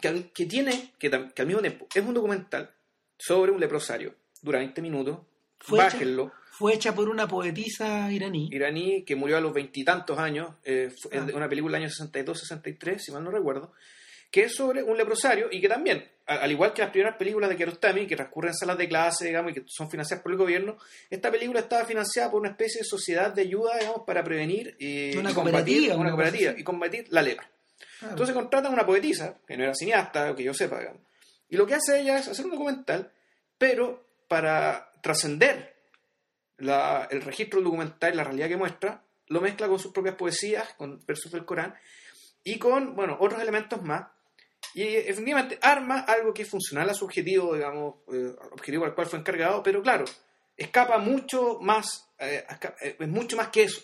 Que, 0.00 0.46
tiene, 0.46 0.92
que, 0.98 1.10
que 1.10 1.42
al 1.42 1.46
mismo 1.46 1.60
tiempo 1.60 1.86
es 1.94 2.02
un 2.04 2.14
documental 2.14 2.72
sobre 3.18 3.50
un 3.52 3.60
leprosario. 3.60 4.14
Dura 4.40 4.58
20 4.60 4.80
minutos. 4.80 5.18
Bájenlo. 5.68 6.32
Fue 6.58 6.74
hecha 6.74 6.92
por 6.94 7.08
una 7.08 7.28
poetisa 7.28 8.10
iraní. 8.10 8.48
iraní 8.50 9.04
que 9.04 9.14
murió 9.14 9.36
a 9.36 9.40
los 9.40 9.52
veintitantos 9.52 10.18
años, 10.18 10.56
eh, 10.64 10.90
Ah. 11.12 11.26
una 11.34 11.48
película 11.48 11.78
del 11.78 11.84
año 11.86 11.90
62-63, 11.94 13.04
si 13.04 13.12
mal 13.12 13.22
no 13.22 13.30
recuerdo, 13.30 13.72
que 14.30 14.42
es 14.44 14.54
sobre 14.56 14.82
un 14.82 14.96
leprosario 14.98 15.48
y 15.50 15.60
que 15.60 15.68
también, 15.68 16.04
al 16.26 16.50
igual 16.50 16.72
que 16.74 16.82
las 16.82 16.90
primeras 16.90 17.16
películas 17.16 17.48
de 17.48 17.56
Kiarostami, 17.56 18.06
que 18.06 18.16
transcurren 18.16 18.50
en 18.50 18.54
salas 18.56 18.76
de 18.76 18.88
clase, 18.88 19.26
digamos, 19.26 19.52
y 19.52 19.54
que 19.54 19.62
son 19.68 19.88
financiadas 19.88 20.22
por 20.22 20.32
el 20.32 20.38
gobierno, 20.38 20.76
esta 21.08 21.30
película 21.30 21.60
estaba 21.60 21.84
financiada 21.86 22.30
por 22.30 22.40
una 22.40 22.50
especie 22.50 22.80
de 22.80 22.84
sociedad 22.84 23.32
de 23.32 23.42
ayuda, 23.42 23.78
digamos, 23.78 24.02
para 24.06 24.22
prevenir 24.24 24.74
y, 24.80 25.16
Una 25.16 25.30
y 25.30 25.34
combatir, 25.34 25.34
cooperativa, 25.34 25.96
una 25.96 26.10
cooperativa, 26.10 26.54
y 26.58 26.64
combatir 26.64 27.06
la 27.10 27.22
lepra. 27.22 27.48
Claro. 28.00 28.12
Entonces 28.14 28.34
contratan 28.34 28.72
a 28.72 28.74
una 28.74 28.84
poetisa, 28.84 29.38
que 29.46 29.56
no 29.56 29.62
era 29.64 29.74
cineasta, 29.74 30.34
que 30.34 30.42
yo 30.42 30.52
sepa, 30.52 30.80
digamos. 30.80 31.02
Y 31.48 31.56
lo 31.56 31.66
que 31.66 31.74
hace 31.74 32.00
ella 32.00 32.18
es 32.18 32.28
hacer 32.28 32.44
un 32.44 32.50
documental, 32.50 33.10
pero 33.56 34.04
para 34.28 34.90
trascender 35.02 35.77
la- 36.58 37.08
el 37.10 37.22
registro 37.22 37.60
documental 37.62 38.16
la 38.16 38.24
realidad 38.24 38.48
que 38.48 38.56
muestra, 38.56 39.02
lo 39.28 39.40
mezcla 39.40 39.68
con 39.68 39.78
sus 39.78 39.92
propias 39.92 40.14
poesías, 40.16 40.74
con 40.74 41.04
versos 41.06 41.32
del 41.32 41.44
Corán, 41.44 41.74
y 42.44 42.58
con, 42.58 42.94
bueno, 42.96 43.16
otros 43.20 43.40
elementos 43.42 43.82
más. 43.82 44.08
Y 44.74 44.82
efectivamente 44.96 45.58
arma 45.62 46.00
algo 46.00 46.32
que 46.34 46.42
es 46.42 46.48
funcional 46.48 46.88
a 46.90 46.94
su 46.94 47.04
objetivo, 47.04 47.54
digamos, 47.54 47.96
eh, 48.12 48.34
objetivo 48.52 48.84
al 48.84 48.94
cual 48.94 49.06
fue 49.06 49.18
encargado, 49.18 49.62
pero 49.62 49.82
claro, 49.82 50.04
escapa 50.56 50.98
mucho 50.98 51.58
más, 51.60 52.10
eh, 52.18 52.44
eh, 52.82 52.96
es 52.98 53.08
mucho 53.08 53.36
más 53.36 53.48
que 53.48 53.64
eso. 53.64 53.80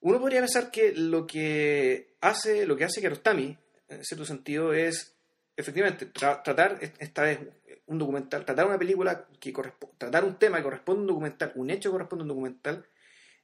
Uno 0.00 0.20
podría 0.20 0.40
pensar 0.40 0.70
que 0.70 0.92
lo 0.94 1.26
que 1.26 2.14
hace, 2.20 2.66
lo 2.66 2.76
que 2.76 2.84
hace 2.84 3.00
Kiarostami, 3.00 3.56
en 3.88 4.04
cierto 4.04 4.24
sentido, 4.24 4.72
es 4.72 5.14
efectivamente 5.56 6.12
tra- 6.12 6.42
tratar 6.42 6.78
est- 6.80 7.00
esta 7.02 7.22
vez 7.22 7.40
un 7.88 7.98
documental, 7.98 8.44
tratar 8.44 8.66
una 8.66 8.78
película 8.78 9.26
que 9.40 9.52
corresponde, 9.52 9.96
tratar 9.98 10.24
un 10.24 10.36
tema 10.36 10.58
que 10.58 10.64
corresponde 10.64 11.00
a 11.00 11.02
un 11.02 11.06
documental, 11.08 11.52
un 11.56 11.70
hecho 11.70 11.88
que 11.88 11.94
corresponde 11.94 12.22
a 12.22 12.24
un 12.24 12.28
documental, 12.28 12.86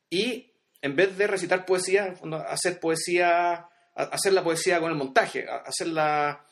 y 0.08 0.52
en 0.82 0.96
vez 0.96 1.16
de 1.16 1.26
recitar 1.26 1.64
poesía, 1.64 2.14
hacer 2.48 2.78
poesía, 2.78 3.68
hacer 3.94 4.32
la 4.32 4.44
poesía 4.44 4.80
con 4.80 4.90
el 4.90 4.96
montaje, 4.98 5.46
hacerla, 5.48 6.44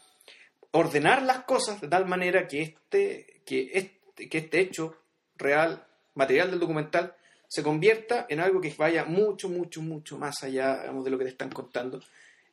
ordenar 0.70 1.22
las 1.22 1.44
cosas 1.44 1.80
de 1.80 1.88
tal 1.88 2.06
manera 2.06 2.46
que 2.48 2.62
este, 2.62 3.42
que 3.44 3.70
este, 3.74 4.28
que 4.28 4.38
este 4.38 4.60
hecho 4.60 4.96
real, 5.36 5.86
material 6.14 6.50
del 6.50 6.60
documental, 6.60 7.14
se 7.46 7.62
convierta 7.62 8.24
en 8.30 8.40
algo 8.40 8.62
que 8.62 8.74
vaya 8.78 9.04
mucho, 9.04 9.50
mucho, 9.50 9.82
mucho 9.82 10.16
más 10.16 10.42
allá 10.42 10.90
de 10.90 11.10
lo 11.10 11.18
que 11.18 11.24
te 11.24 11.30
están 11.30 11.50
contando. 11.50 12.00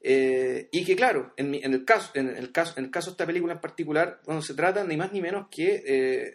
Eh, 0.01 0.69
y 0.71 0.85
que 0.85 0.95
claro, 0.95 1.33
en, 1.37 1.51
mi- 1.51 1.61
en 1.63 1.73
el 1.73 1.83
caso, 1.85 2.11
en 2.13 2.29
el 2.35 2.51
caso, 2.51 2.73
en 2.77 2.85
el 2.85 2.91
caso 2.91 3.07
de 3.09 3.13
esta 3.13 3.25
película 3.25 3.53
en 3.53 3.59
particular, 3.61 4.21
bueno, 4.25 4.41
se 4.41 4.53
trata 4.53 4.83
ni 4.83 4.95
más 4.97 5.11
ni 5.11 5.21
menos 5.21 5.47
que 5.51 5.83
eh, 5.85 6.33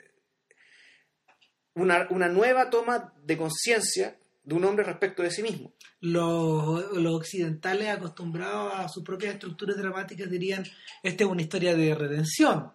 una, 1.74 2.06
una 2.10 2.28
nueva 2.28 2.68
toma 2.70 3.14
de 3.22 3.36
conciencia 3.36 4.16
de 4.42 4.54
un 4.54 4.64
hombre 4.66 4.84
respecto 4.84 5.22
de 5.22 5.30
sí 5.30 5.42
mismo. 5.42 5.72
Los, 6.00 6.92
los 6.92 7.14
occidentales 7.14 7.88
acostumbrados 7.88 8.74
a 8.74 8.88
sus 8.90 9.02
propias 9.02 9.32
estructuras 9.34 9.76
dramáticas 9.78 10.30
dirían, 10.30 10.64
esta 11.02 11.24
es 11.24 11.30
una 11.30 11.40
historia 11.42 11.74
de 11.74 11.94
redención. 11.94 12.70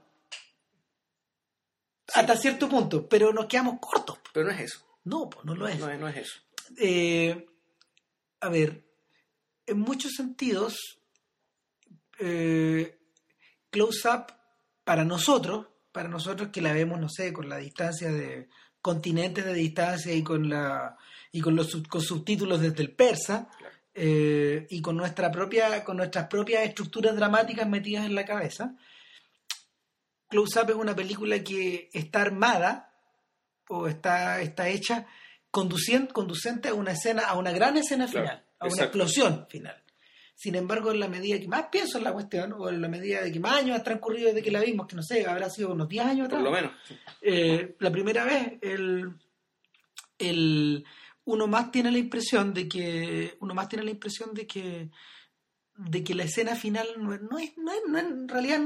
Hasta 2.15 2.35
cierto 2.35 2.67
punto, 2.67 3.07
pero 3.07 3.31
nos 3.31 3.45
quedamos 3.45 3.77
cortos. 3.79 4.17
Pero 4.33 4.47
no 4.47 4.51
es 4.53 4.61
eso. 4.61 4.85
No, 5.03 5.29
pues 5.29 5.45
no 5.45 5.55
lo 5.55 5.67
es. 5.67 5.79
No 5.79 5.89
es, 5.91 5.99
no 5.99 6.07
es 6.09 6.17
eso. 6.17 6.39
Eh, 6.77 7.45
a 8.41 8.49
ver, 8.49 8.83
en 9.69 9.79
muchos 9.79 10.13
sentidos, 10.13 10.99
eh, 12.19 12.97
Close 13.69 14.07
Up, 14.09 14.33
para 14.83 15.05
nosotros, 15.05 15.67
para 15.91 16.09
nosotros 16.09 16.49
que 16.49 16.61
la 16.61 16.73
vemos, 16.73 16.99
no 16.99 17.09
sé, 17.09 17.31
con 17.33 17.47
la 17.49 17.57
distancia 17.57 18.11
de 18.11 18.49
continentes 18.81 19.43
de 19.45 19.53
distancia 19.53 20.13
y 20.13 20.23
con 20.23 20.49
la 20.49 20.97
y 21.31 21.41
con 21.41 21.55
los 21.55 21.75
con 21.89 22.01
subtítulos 22.01 22.61
desde 22.61 22.81
el 22.81 22.95
persa 22.95 23.49
Claro. 23.57 23.75
eh, 23.93 24.67
y 24.69 24.81
con 24.81 24.95
nuestra 24.95 25.29
propia 25.31 25.83
con 25.83 25.97
nuestras 25.97 26.27
propias 26.27 26.63
estructuras 26.63 27.13
dramáticas 27.15 27.67
metidas 27.67 28.05
en 28.05 28.15
la 28.15 28.23
cabeza 28.23 28.75
Close 30.29 30.61
Up 30.61 30.69
es 30.69 30.75
una 30.75 30.95
película 30.95 31.43
que 31.43 31.89
está 31.91 32.21
armada 32.21 32.93
o 33.67 33.87
está, 33.87 34.39
está 34.41 34.69
hecha 34.69 35.05
conducente 35.51 36.69
a 36.69 36.73
una 36.73 36.93
escena, 36.93 37.23
a 37.27 37.35
una 37.37 37.51
gran 37.51 37.75
escena 37.77 38.07
Claro, 38.07 38.27
final, 38.27 38.45
a 38.59 38.65
una 38.65 38.73
exacto. 38.73 38.97
explosión 38.97 39.47
final. 39.49 39.83
Sin 40.35 40.55
embargo, 40.55 40.91
en 40.91 40.99
la 41.01 41.07
medida 41.09 41.37
que 41.39 41.47
más 41.49 41.65
pienso 41.69 41.97
en 41.97 42.05
la 42.05 42.13
cuestión, 42.13 42.53
o 42.53 42.69
en 42.69 42.81
la 42.81 42.87
medida 42.87 43.21
de 43.21 43.31
que 43.31 43.39
más 43.41 43.57
años 43.57 43.75
han 43.77 43.83
transcurrido 43.83 44.27
desde 44.29 44.41
que 44.41 44.51
la 44.51 44.61
vimos, 44.61 44.87
que 44.87 44.95
no 44.95 45.03
sé, 45.03 45.25
habrá 45.25 45.49
sido 45.49 45.73
unos 45.73 45.89
10 45.89 46.05
años 46.05 46.29
Por 46.29 46.37
atrás, 46.39 46.43
lo 46.43 46.51
menos. 46.51 46.71
eh, 47.21 47.75
la 47.79 47.91
primera 47.91 48.23
vez, 48.23 48.53
el, 48.61 49.11
el- 50.17 50.85
uno 51.25 51.47
más 51.47 51.71
tiene 51.71 51.91
la 51.91 51.97
impresión 51.99 52.53
de 52.53 52.67
que, 52.67 53.37
uno 53.41 53.53
más 53.53 53.67
tiene 53.69 53.83
la 53.85 53.91
impresión 53.91 54.33
de 54.33 54.47
que, 54.47 54.89
de 55.75 56.03
que 56.03 56.15
la 56.15 56.23
escena 56.23 56.55
final 56.55 56.87
no, 56.97 57.13
es- 57.13 57.21
no 57.21 57.37
es, 57.37 57.57
no 57.57 57.71
es- 57.73 57.81
no 57.87 57.97
es- 57.97 58.05
en 58.05 58.27
realidad 58.27 58.61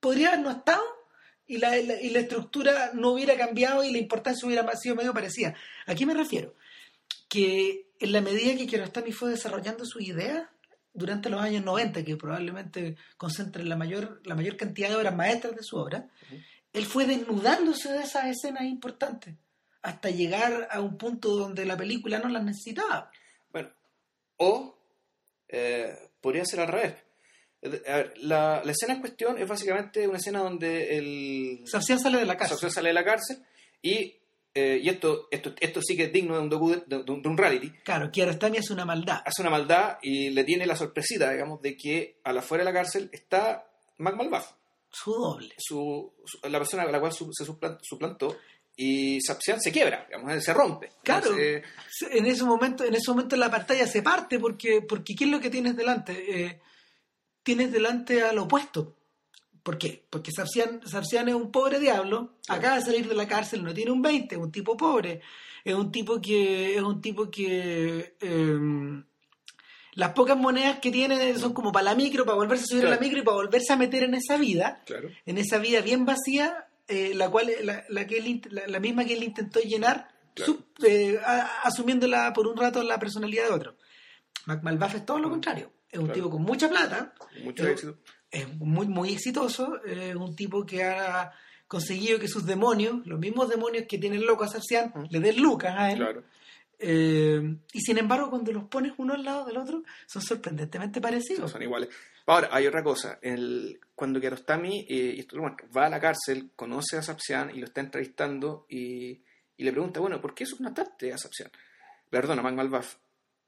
podría 0.00 0.28
haber 0.28 0.40
no 0.40 0.50
estado 0.50 0.82
y 1.46 1.56
la, 1.58 1.70
la- 1.78 2.00
y 2.00 2.10
la 2.10 2.20
estructura 2.20 2.90
no 2.94 3.12
hubiera 3.12 3.36
cambiado 3.36 3.82
y 3.82 3.90
la 3.90 3.98
importancia 3.98 4.46
hubiera 4.46 4.70
sido 4.76 4.94
medio 4.94 5.12
parecida. 5.14 5.54
¿A 5.86 5.94
qué 5.94 6.06
me 6.06 6.14
refiero? 6.14 6.54
Que 7.28 7.87
en 8.00 8.12
la 8.12 8.20
medida 8.20 8.56
que 8.56 8.66
Kiarostami 8.66 9.12
fue 9.12 9.30
desarrollando 9.30 9.84
su 9.84 10.00
idea, 10.00 10.50
durante 10.92 11.30
los 11.30 11.40
años 11.40 11.64
90, 11.64 12.04
que 12.04 12.16
probablemente 12.16 12.96
concentren 13.16 13.68
la 13.68 13.76
mayor, 13.76 14.20
la 14.24 14.34
mayor 14.34 14.56
cantidad 14.56 14.88
de 14.88 14.96
obras 14.96 15.14
maestras 15.14 15.54
de 15.54 15.62
su 15.62 15.76
obra, 15.76 16.08
él 16.72 16.86
fue 16.86 17.06
desnudándose 17.06 17.92
de 17.92 18.00
esas 18.00 18.26
escenas 18.26 18.64
importantes 18.64 19.34
hasta 19.82 20.10
llegar 20.10 20.68
a 20.70 20.80
un 20.80 20.98
punto 20.98 21.30
donde 21.36 21.64
la 21.64 21.76
película 21.76 22.18
no 22.18 22.28
las 22.28 22.44
necesitaba. 22.44 23.10
Bueno, 23.50 23.70
o 24.36 24.76
eh, 25.48 26.10
podría 26.20 26.44
ser 26.44 26.60
al 26.60 26.68
revés. 26.68 26.94
A 27.62 27.96
ver, 27.96 28.14
la, 28.18 28.62
la 28.64 28.72
escena 28.72 28.94
en 28.94 29.00
cuestión 29.00 29.38
es 29.38 29.48
básicamente 29.48 30.06
una 30.06 30.18
escena 30.18 30.40
donde 30.40 30.96
el... 30.96 31.64
Sarcián 31.66 31.98
sale 31.98 32.18
de 32.18 32.26
la 32.26 32.36
cárcel. 32.36 32.56
Sarcián 32.56 32.72
sale 32.72 32.88
de 32.88 32.94
la 32.94 33.04
cárcel 33.04 33.38
y, 33.82 34.17
eh, 34.58 34.80
y 34.82 34.88
esto, 34.88 35.28
esto, 35.30 35.54
esto 35.60 35.80
sí 35.82 35.96
que 35.96 36.04
es 36.04 36.12
digno 36.12 36.34
de 36.34 36.40
un, 36.40 36.48
docu, 36.48 36.70
de, 36.70 37.02
de 37.04 37.10
un, 37.12 37.36
reality. 37.36 37.70
Claro, 37.84 38.10
Kiarostami 38.10 38.58
hace 38.58 38.72
una 38.72 38.84
maldad. 38.84 39.22
Hace 39.24 39.42
una 39.42 39.50
maldad 39.50 39.98
y 40.02 40.30
le 40.30 40.44
tiene 40.44 40.66
la 40.66 40.76
sorpresita, 40.76 41.30
digamos, 41.30 41.60
de 41.62 41.76
que 41.76 42.18
a 42.24 42.32
la 42.32 42.42
fuera 42.42 42.64
de 42.64 42.70
la 42.72 42.78
cárcel 42.78 43.08
está 43.12 43.70
Mac 43.98 44.16
Malbaf. 44.16 44.52
Su 44.90 45.12
doble. 45.12 45.54
Su, 45.58 46.14
su- 46.24 46.48
la 46.48 46.58
persona 46.58 46.82
a 46.84 46.90
la 46.90 47.00
cual 47.00 47.12
su- 47.12 47.30
se 47.32 47.44
suplan- 47.44 47.78
suplantó 47.82 48.36
y 48.76 49.20
Sapsian 49.20 49.60
se 49.60 49.72
quiebra, 49.72 50.06
digamos, 50.08 50.42
se 50.44 50.54
rompe. 50.54 50.90
Claro. 51.02 51.26
Entonces, 51.36 51.64
En 52.12 52.26
ese 52.26 52.44
momento, 52.44 52.84
en 52.84 52.94
ese 52.94 53.10
momento 53.10 53.36
la 53.36 53.50
pantalla 53.50 53.86
se 53.86 54.02
parte 54.02 54.38
porque, 54.38 54.82
porque 54.82 55.14
¿qué 55.16 55.24
es 55.24 55.30
lo 55.30 55.40
que 55.40 55.50
tienes 55.50 55.76
delante? 55.76 56.12
Eh, 56.44 56.60
tienes 57.42 57.72
delante 57.72 58.22
al 58.22 58.38
opuesto. 58.38 58.94
¿Por 59.68 59.76
qué? 59.76 60.02
Porque 60.08 60.32
Sarcián, 60.32 60.80
Sarcián 60.86 61.28
es 61.28 61.34
un 61.34 61.50
pobre 61.52 61.78
diablo, 61.78 62.38
acaba 62.48 62.76
de 62.76 62.80
salir 62.82 63.06
de 63.06 63.14
la 63.14 63.28
cárcel, 63.28 63.62
no 63.62 63.74
tiene 63.74 63.90
un 63.90 64.00
20, 64.00 64.34
es 64.34 64.40
un 64.40 64.50
tipo 64.50 64.78
pobre, 64.78 65.20
es 65.62 65.74
un 65.74 65.92
tipo 65.92 66.18
que, 66.22 66.74
es 66.74 66.80
un 66.80 67.02
tipo 67.02 67.30
que 67.30 68.16
eh, 68.18 69.02
las 69.92 70.12
pocas 70.12 70.38
monedas 70.38 70.78
que 70.78 70.90
tiene 70.90 71.36
son 71.38 71.52
como 71.52 71.70
para 71.70 71.84
la 71.84 71.94
micro, 71.94 72.24
para 72.24 72.36
volverse 72.36 72.64
a 72.64 72.66
subir 72.66 72.86
a 72.86 72.90
la 72.90 72.98
micro 72.98 73.18
y 73.18 73.22
para 73.22 73.36
volverse 73.36 73.70
a 73.72 73.76
meter 73.76 74.04
en 74.04 74.14
esa 74.14 74.38
vida, 74.38 74.82
claro. 74.86 75.10
en 75.26 75.36
esa 75.36 75.58
vida 75.58 75.82
bien 75.82 76.06
vacía, 76.06 76.66
eh, 76.86 77.12
la 77.14 77.28
cual 77.30 77.50
la, 77.62 77.84
la 77.90 78.06
que 78.06 78.16
él 78.16 78.40
la, 78.50 78.66
la 78.68 78.80
misma 78.80 79.04
que 79.04 79.12
él 79.14 79.22
intentó 79.22 79.60
llenar, 79.60 80.08
Claro. 80.32 80.56
eh, 80.86 81.18
a- 81.22 81.60
asumiéndola 81.64 82.32
por 82.32 82.46
un 82.46 82.56
rato 82.56 82.82
la 82.82 82.98
personalidad 82.98 83.48
de 83.48 83.50
otro. 83.54 83.76
Mac 84.46 84.62
Malbaf 84.62 84.94
es 84.94 85.04
todo 85.04 85.18
lo 85.18 85.28
contrario. 85.28 85.72
Es 85.90 85.98
un 85.98 86.10
tipo 86.12 86.30
con 86.30 86.42
mucha 86.42 86.68
plata, 86.70 87.12
Mucho 87.44 87.66
éxito. 87.66 87.98
Es 88.30 88.48
muy, 88.58 88.86
muy 88.88 89.12
exitoso, 89.12 89.82
es 89.84 90.14
un 90.14 90.34
tipo 90.36 90.64
que 90.66 90.82
ha 90.84 91.32
conseguido 91.66 92.18
que 92.18 92.28
sus 92.28 92.46
demonios, 92.46 93.06
los 93.06 93.18
mismos 93.18 93.48
demonios 93.48 93.84
que 93.88 93.98
tiene 93.98 94.16
el 94.16 94.24
loco 94.24 94.44
a 94.44 94.48
Sarcián, 94.48 94.92
Mm. 94.94 95.04
le 95.10 95.20
den 95.20 95.40
lucas 95.42 95.74
a 95.76 95.90
él. 95.92 95.98
Claro. 95.98 96.24
Eh, 96.80 97.56
y 97.72 97.80
sin 97.80 97.98
embargo, 97.98 98.30
cuando 98.30 98.52
los 98.52 98.64
pones 98.64 98.92
uno 98.98 99.14
al 99.14 99.24
lado 99.24 99.44
del 99.46 99.56
otro, 99.56 99.82
son 100.06 100.22
sorprendentemente 100.22 101.00
No 101.00 101.02
parecidos. 101.02 101.50
son 101.50 101.62
iguales. 101.62 101.88
Ahora, 102.26 102.48
hay 102.52 102.66
otra 102.66 102.82
cosa. 102.84 103.18
El, 103.20 103.80
cuando 103.94 104.20
Kiarostami 104.20 104.86
eh, 104.88 105.14
y 105.16 105.20
esto 105.20 105.36
lo 105.36 105.42
muestra, 105.42 105.66
va 105.76 105.86
a 105.86 105.88
la 105.88 105.98
cárcel, 106.00 106.50
conoce 106.54 106.96
a 106.98 107.02
Sapsian 107.02 107.50
y 107.54 107.58
lo 107.58 107.64
está 107.66 107.80
entrevistando 107.80 108.66
y, 108.68 109.20
y 109.56 109.64
le 109.64 109.72
pregunta, 109.72 109.98
bueno, 110.00 110.20
¿por 110.20 110.34
qué 110.34 110.46
suplantaste 110.46 111.12
a 111.12 111.18
Sapsian? 111.18 111.50
Perdona, 112.10 112.42
Mac 112.42 112.54
Malbaf. 112.54 112.96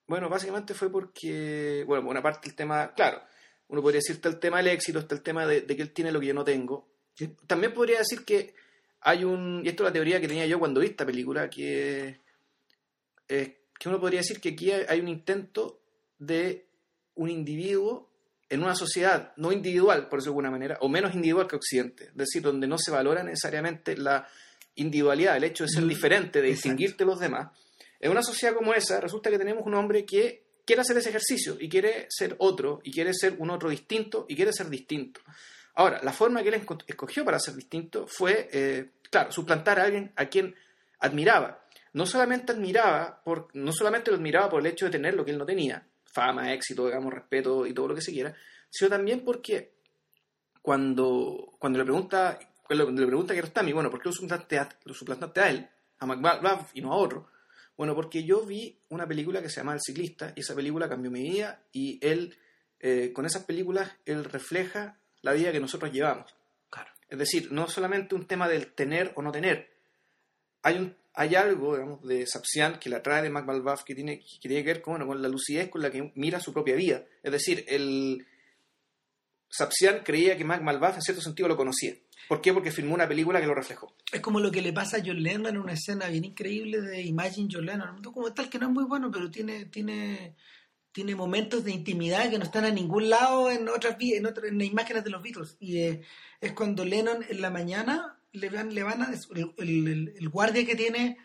Bueno, 0.06 0.28
básicamente 0.28 0.74
fue 0.74 0.90
porque, 0.90 1.84
bueno, 1.86 2.02
por 2.02 2.10
una 2.10 2.22
parte 2.22 2.48
el 2.48 2.56
tema, 2.56 2.92
claro, 2.96 3.22
uno 3.70 3.82
podría 3.82 3.98
decir 3.98 4.16
está 4.16 4.28
el 4.28 4.38
tema 4.38 4.58
del 4.58 4.68
éxito, 4.68 4.98
está 4.98 5.14
el 5.14 5.22
tema 5.22 5.46
de, 5.46 5.62
de 5.62 5.76
que 5.76 5.82
él 5.82 5.92
tiene 5.92 6.12
lo 6.12 6.20
que 6.20 6.26
yo 6.26 6.34
no 6.34 6.44
tengo. 6.44 6.88
También 7.46 7.72
podría 7.72 7.98
decir 7.98 8.24
que 8.24 8.54
hay 9.00 9.24
un, 9.24 9.62
y 9.64 9.68
esto 9.68 9.82
es 9.84 9.88
la 9.88 9.92
teoría 9.92 10.20
que 10.20 10.28
tenía 10.28 10.46
yo 10.46 10.58
cuando 10.58 10.80
vi 10.80 10.88
esta 10.88 11.06
película, 11.06 11.48
que, 11.48 12.20
eh, 13.28 13.60
que 13.78 13.88
uno 13.88 14.00
podría 14.00 14.20
decir 14.20 14.40
que 14.40 14.50
aquí 14.50 14.70
hay 14.70 15.00
un 15.00 15.08
intento 15.08 15.80
de 16.18 16.66
un 17.14 17.30
individuo 17.30 18.10
en 18.48 18.62
una 18.62 18.74
sociedad 18.74 19.32
no 19.36 19.52
individual, 19.52 20.08
por 20.08 20.18
decirlo 20.18 20.32
de 20.32 20.38
alguna 20.38 20.50
manera, 20.50 20.78
o 20.80 20.88
menos 20.88 21.14
individual 21.14 21.46
que 21.46 21.56
Occidente, 21.56 22.04
es 22.06 22.16
decir, 22.16 22.42
donde 22.42 22.66
no 22.66 22.76
se 22.78 22.90
valora 22.90 23.22
necesariamente 23.22 23.96
la 23.96 24.26
individualidad, 24.74 25.36
el 25.36 25.44
hecho 25.44 25.64
de 25.64 25.70
ser 25.70 25.84
Mm, 25.84 25.88
diferente, 25.88 26.42
de 26.42 26.48
distinguirte 26.48 27.04
de 27.04 27.10
los 27.10 27.20
demás. 27.20 27.56
En 28.00 28.10
una 28.10 28.22
sociedad 28.22 28.54
como 28.54 28.74
esa, 28.74 29.00
resulta 29.00 29.30
que 29.30 29.38
tenemos 29.38 29.64
un 29.66 29.74
hombre 29.74 30.04
que 30.04 30.49
quiere 30.70 30.82
hacer 30.82 30.96
ese 30.96 31.08
ejercicio 31.10 31.56
y 31.58 31.68
quiere 31.68 32.06
ser 32.08 32.36
otro, 32.38 32.80
y 32.84 32.92
quiere 32.92 33.12
ser 33.12 33.34
un 33.38 33.50
otro 33.50 33.68
distinto, 33.68 34.26
y 34.28 34.36
quiere 34.36 34.52
ser 34.52 34.68
distinto. 34.68 35.20
Ahora, 35.74 36.00
la 36.02 36.12
forma 36.12 36.42
que 36.42 36.48
él 36.50 36.64
esco- 36.64 36.84
escogió 36.86 37.24
para 37.24 37.38
ser 37.38 37.54
distinto 37.54 38.06
fue, 38.06 38.48
eh, 38.52 38.90
claro, 39.10 39.32
suplantar 39.32 39.78
a 39.80 39.84
alguien 39.84 40.12
a 40.16 40.26
quien 40.26 40.54
admiraba. 40.98 41.64
No 41.92 42.06
solamente 42.06 42.52
admiraba, 42.52 43.22
por, 43.24 43.48
no 43.54 43.72
solamente 43.72 44.10
lo 44.10 44.16
admiraba 44.16 44.48
por 44.48 44.60
el 44.60 44.66
hecho 44.66 44.84
de 44.86 44.92
tener 44.92 45.14
lo 45.14 45.24
que 45.24 45.30
él 45.32 45.38
no 45.38 45.46
tenía, 45.46 45.86
fama, 46.04 46.52
éxito, 46.52 46.86
digamos, 46.86 47.12
respeto 47.12 47.66
y 47.66 47.74
todo 47.74 47.88
lo 47.88 47.94
que 47.94 48.02
se 48.02 48.12
quiera, 48.12 48.34
sino 48.68 48.90
también 48.90 49.24
porque 49.24 49.72
cuando, 50.62 51.52
cuando 51.58 51.78
le 51.78 51.84
pregunta 51.84 52.38
cuando 52.62 52.86
le 52.92 53.06
pregunta 53.06 53.32
a 53.32 53.34
Kiarostami, 53.34 53.72
bueno, 53.72 53.90
¿por 53.90 54.00
qué 54.00 54.08
lo 54.08 54.12
suplantaste 54.12 54.58
a, 54.58 54.68
lo 54.84 54.94
suplantaste 54.94 55.40
a 55.40 55.50
él, 55.50 55.68
a 55.98 56.06
McBath 56.06 56.70
y 56.74 56.80
no 56.80 56.92
a 56.92 56.96
otro? 56.96 57.26
Bueno, 57.80 57.94
porque 57.94 58.24
yo 58.24 58.44
vi 58.44 58.78
una 58.90 59.08
película 59.08 59.40
que 59.40 59.48
se 59.48 59.60
llama 59.62 59.72
El 59.72 59.80
ciclista 59.80 60.34
y 60.36 60.40
esa 60.40 60.54
película 60.54 60.86
cambió 60.86 61.10
mi 61.10 61.22
vida 61.22 61.62
y 61.72 61.98
él, 62.06 62.36
eh, 62.78 63.10
con 63.14 63.24
esas 63.24 63.44
películas, 63.44 63.90
él 64.04 64.22
refleja 64.22 64.98
la 65.22 65.32
vida 65.32 65.50
que 65.50 65.60
nosotros 65.60 65.90
llevamos. 65.90 66.30
Claro. 66.68 66.90
Es 67.08 67.18
decir, 67.18 67.50
no 67.52 67.70
solamente 67.70 68.14
un 68.14 68.26
tema 68.26 68.50
del 68.50 68.74
tener 68.74 69.14
o 69.16 69.22
no 69.22 69.32
tener. 69.32 69.70
Hay, 70.60 70.76
un, 70.76 70.94
hay 71.14 71.34
algo 71.36 71.72
digamos, 71.72 72.02
de 72.06 72.26
Sapsian 72.26 72.78
que 72.78 72.90
la 72.90 73.02
trae 73.02 73.22
de 73.22 73.30
Mac 73.30 73.46
que 73.82 73.94
tiene, 73.94 74.18
que 74.18 74.46
tiene 74.46 74.62
que 74.62 74.74
ver 74.74 74.82
con, 74.82 74.92
bueno, 74.92 75.06
con 75.06 75.22
la 75.22 75.30
lucidez 75.30 75.70
con 75.70 75.80
la 75.80 75.90
que 75.90 76.12
mira 76.16 76.38
su 76.38 76.52
propia 76.52 76.74
vida. 76.74 77.02
Es 77.22 77.32
decir, 77.32 77.64
el 77.66 78.26
Sapsian 79.48 80.04
creía 80.04 80.36
que 80.36 80.44
Mac 80.44 80.60
Malbaf 80.60 80.96
en 80.96 81.02
cierto 81.02 81.22
sentido 81.22 81.48
lo 81.48 81.56
conocía. 81.56 81.94
¿Por 82.28 82.40
qué? 82.40 82.52
Porque 82.52 82.70
filmó 82.70 82.94
una 82.94 83.08
película 83.08 83.40
que 83.40 83.46
lo 83.46 83.54
reflejó. 83.54 83.92
Es 84.12 84.20
como 84.20 84.38
lo 84.40 84.50
que 84.52 84.62
le 84.62 84.72
pasa 84.72 84.98
a 84.98 85.02
John 85.04 85.22
Lennon 85.22 85.54
en 85.56 85.60
una 85.60 85.72
escena 85.72 86.06
bien 86.08 86.24
increíble 86.24 86.80
de 86.80 87.02
Imagine 87.02 87.48
John 87.50 87.66
Lennon, 87.66 87.96
un 87.96 88.02
documental 88.02 88.48
que 88.48 88.58
no 88.58 88.66
es 88.66 88.72
muy 88.72 88.84
bueno, 88.84 89.10
pero 89.10 89.30
tiene, 89.30 89.64
tiene, 89.66 90.36
tiene 90.92 91.14
momentos 91.16 91.64
de 91.64 91.72
intimidad 91.72 92.30
que 92.30 92.38
no 92.38 92.44
están 92.44 92.64
a 92.64 92.70
ningún 92.70 93.10
lado 93.10 93.50
en 93.50 93.68
otras 93.68 93.96
en, 94.00 94.26
otras- 94.26 94.46
en 94.46 94.60
imágenes 94.60 95.02
de 95.04 95.10
los 95.10 95.22
Beatles. 95.22 95.56
Y 95.58 95.78
eh, 95.78 96.02
es 96.40 96.52
cuando 96.52 96.84
Lennon 96.84 97.24
en 97.28 97.40
la 97.40 97.50
mañana 97.50 98.16
le 98.32 98.48
van, 98.48 98.72
le 98.74 98.82
van 98.84 99.02
a 99.02 99.10
el, 99.58 100.28
guardia 100.28 100.64
que 100.64 100.76
tiene 100.76 101.16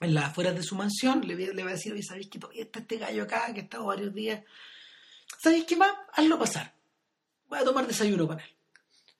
en 0.00 0.14
las 0.14 0.24
afueras 0.24 0.54
de 0.54 0.62
su 0.62 0.74
mansión 0.76 1.26
le 1.26 1.62
va 1.62 1.70
a 1.70 1.74
decir, 1.74 1.92
oye, 1.92 2.02
¿sabéis 2.02 2.28
que 2.28 2.38
todavía 2.38 2.62
está 2.64 2.80
este 2.80 2.98
gallo 2.98 3.22
acá 3.22 3.52
que 3.54 3.60
ha 3.60 3.64
estado 3.64 3.86
varios 3.86 4.14
días? 4.14 4.42
¿Sabéis 5.42 5.64
qué 5.64 5.76
más? 5.76 5.92
Hazlo 6.12 6.38
pasar. 6.38 6.74
Voy 7.48 7.58
a 7.58 7.64
tomar 7.64 7.86
desayuno 7.86 8.26
con 8.26 8.38
él. 8.40 8.46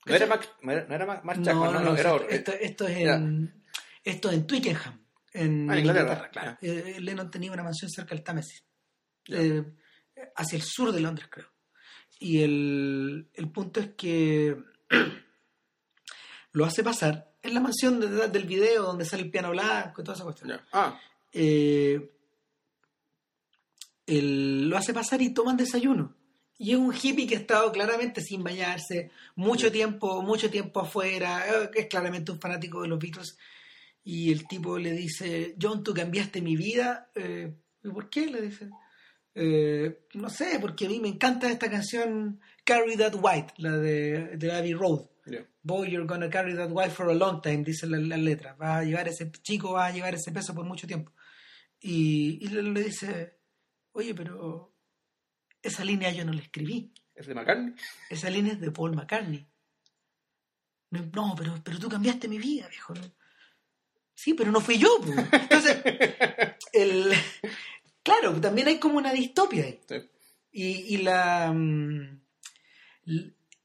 No 0.07 0.15
era 0.15 0.27
Mac, 0.27 0.49
no 0.63 0.73
era, 0.73 0.87
no 0.87 1.43
Chapman, 1.43 1.73
no, 1.73 1.81
no, 1.81 1.97
era 1.97 2.01
esto, 2.11 2.15
otro. 2.15 2.29
esto, 2.31 2.53
esto 2.53 2.89
es 2.89 2.97
en, 2.99 3.65
esto 4.03 4.31
es 4.31 4.37
en 4.37 4.47
Twickenham, 4.47 5.05
en 5.33 5.71
Ah, 5.71 5.79
Inglaterra, 5.79 6.31
claro. 6.31 6.59
Eh, 6.63 6.97
Lennon 7.01 7.31
tenía 7.31 7.53
una 7.53 7.63
mansión 7.63 7.91
cerca 7.91 8.15
del 8.15 8.25
Támesis, 8.25 8.65
eh, 9.29 9.63
hacia 10.37 10.57
el 10.57 10.63
sur 10.63 10.91
de 10.93 11.01
Londres, 11.01 11.29
creo. 11.31 11.49
Y 12.19 12.43
el, 12.43 13.31
el 13.35 13.51
punto 13.53 13.81
es 13.81 13.91
que 13.95 14.57
lo 16.53 16.65
hace 16.65 16.83
pasar 16.83 17.33
en 17.43 17.55
la 17.55 17.61
mansión 17.61 18.01
de- 18.01 18.29
del 18.29 18.45
video 18.45 18.83
donde 18.85 19.05
sale 19.05 19.23
el 19.23 19.31
piano 19.31 19.51
blanco 19.51 20.01
y 20.01 20.05
toda 20.05 20.15
esa 20.17 20.25
cuestión. 20.25 20.49
Ya. 20.51 20.65
Ah, 20.73 20.99
Eh, 21.33 22.11
el- 24.07 24.69
lo 24.69 24.77
hace 24.77 24.93
pasar 24.93 25.23
y 25.23 25.33
toman 25.33 25.57
desayuno. 25.57 26.17
Y 26.63 26.73
es 26.73 26.77
un 26.77 26.93
hippie 26.95 27.27
que 27.27 27.37
ha 27.37 27.39
estado 27.39 27.73
claramente 27.73 28.21
sin 28.21 28.45
bañarse, 28.45 29.11
mucho 29.35 29.69
Sí. 29.69 29.73
tiempo, 29.73 30.21
mucho 30.23 30.51
tiempo 30.51 30.81
afuera, 30.81 31.43
eh, 31.49 31.71
es 31.75 31.87
claramente 31.87 32.33
un 32.33 32.39
fanático 32.39 32.83
de 32.83 32.89
los 32.89 32.99
Beatles. 32.99 33.39
Y 34.05 34.31
el 34.31 34.47
tipo 34.47 34.79
le 34.79 34.93
dice, 34.93 35.57
John, 35.61 35.83
tú 35.83 35.95
cambiaste 35.95 36.43
mi 36.43 36.57
vida. 36.57 37.11
Eh, 37.15 37.51
¿Y 37.83 37.89
por 37.89 38.11
qué? 38.11 38.27
Le 38.27 38.43
dice. 38.43 38.69
"Eh, 39.35 40.07
no 40.15 40.29
sé, 40.29 40.59
porque 40.61 40.85
a 40.87 40.89
mí 40.91 41.01
me 41.01 41.09
encanta 41.09 41.51
esta 41.51 41.71
canción 41.71 42.41
Carry 42.65 42.97
That 42.97 43.15
White, 43.15 43.55
la 43.59 43.79
de, 43.79 44.37
de 44.37 44.53
Abbey 44.53 44.75
Road. 44.75 45.07
ya. 45.27 45.47
Boy, 45.63 45.89
you're 45.91 46.07
gonna 46.07 46.29
carry 46.29 46.55
that 46.57 46.71
white 46.73 46.91
for 46.93 47.09
a 47.11 47.15
long 47.15 47.41
time, 47.41 47.63
dice 47.65 47.87
la, 47.87 47.99
la 47.99 48.17
letra. 48.17 48.55
Va 48.55 48.79
a 48.79 48.85
llevar 48.85 49.07
ese 49.09 49.31
chico, 49.43 49.73
va 49.75 49.87
a 49.87 49.93
llevar 49.93 50.15
ese 50.15 50.33
peso 50.33 50.55
por 50.55 50.65
mucho 50.67 50.87
tiempo. 50.87 51.13
Y, 51.81 52.39
y 52.45 52.49
le, 52.49 52.63
le 52.63 52.83
dice, 52.85 53.39
oye, 53.93 54.15
pero 54.15 54.75
esa 55.63 55.85
línea 55.85 56.11
yo 56.13 56.25
no 56.25 56.33
la 56.33 56.41
escribí. 56.43 56.93
¿Es 57.15 57.27
de 57.27 57.35
McCartney? 57.35 57.75
Esa 58.09 58.31
línea 58.31 58.55
es 58.55 58.61
de 58.61 58.71
Paul 58.71 58.95
McCartney. 58.95 59.47
No, 60.91 61.35
pero, 61.37 61.61
pero 61.63 61.79
tú 61.79 61.89
cambiaste 61.89 62.27
mi 62.29 62.39
vida, 62.39 62.67
viejo. 62.69 62.95
Sí, 64.15 64.35
pero 64.35 64.51
no 64.51 64.61
fui 64.61 64.79
yo. 64.79 64.89
Entonces, 65.33 65.79
el, 66.73 67.13
claro, 68.03 68.41
también 68.41 68.69
hay 68.69 68.79
como 68.79 68.99
una 68.99 69.13
distopia 69.13 69.65
ahí. 69.65 69.81
Sí. 69.89 69.95
Y, 70.53 70.67
y 70.95 70.97
la, 70.99 71.53
mm, 71.53 72.21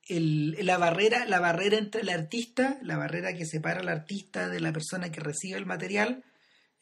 el- 0.08 0.58
la 0.66 0.78
barrera 0.78 1.26
la 1.26 1.40
barrera 1.40 1.78
entre 1.78 2.02
el 2.02 2.10
artista 2.10 2.78
la 2.84 2.96
barrera 2.98 3.34
que 3.34 3.46
separa 3.46 3.80
al 3.80 3.90
artista 3.90 4.50
de 4.50 4.60
la 4.60 4.72
persona 4.72 5.12
que 5.12 5.20
recibe 5.20 5.58
el 5.58 5.66
material 5.66 6.24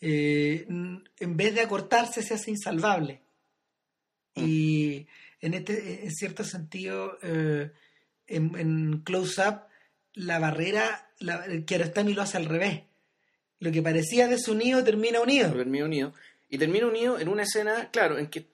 eh, 0.02 0.66
en 0.68 1.38
vez 1.38 1.56
de 1.56 1.62
acortarse 1.62 2.22
se 2.22 2.34
hace 2.34 2.52
insalvable 2.52 3.22
y 4.36 5.08
en 5.42 5.54
este, 5.54 6.04
en 6.06 6.12
cierto 6.12 6.44
sentido, 6.44 7.18
eh, 7.22 7.72
en, 8.28 8.58
en 8.58 9.02
Close 9.04 9.42
Up, 9.48 9.62
la 10.14 10.40
barrera, 10.40 11.10
la, 11.20 11.46
Kiarostami 11.66 12.14
lo 12.14 12.22
hace 12.22 12.38
al 12.38 12.46
revés. 12.46 12.84
Lo 13.60 13.72
que 13.72 13.82
parecía 13.82 14.28
desunido 14.28 14.84
termina 14.84 15.22
unido. 15.22 15.52
Termina 15.54 15.86
unido. 15.86 16.14
Y 16.50 16.58
termina 16.58 16.86
unido 16.88 17.20
en 17.20 17.30
una 17.30 17.44
escena, 17.44 17.90
claro, 17.92 18.18
en 18.18 18.28
que. 18.28 18.48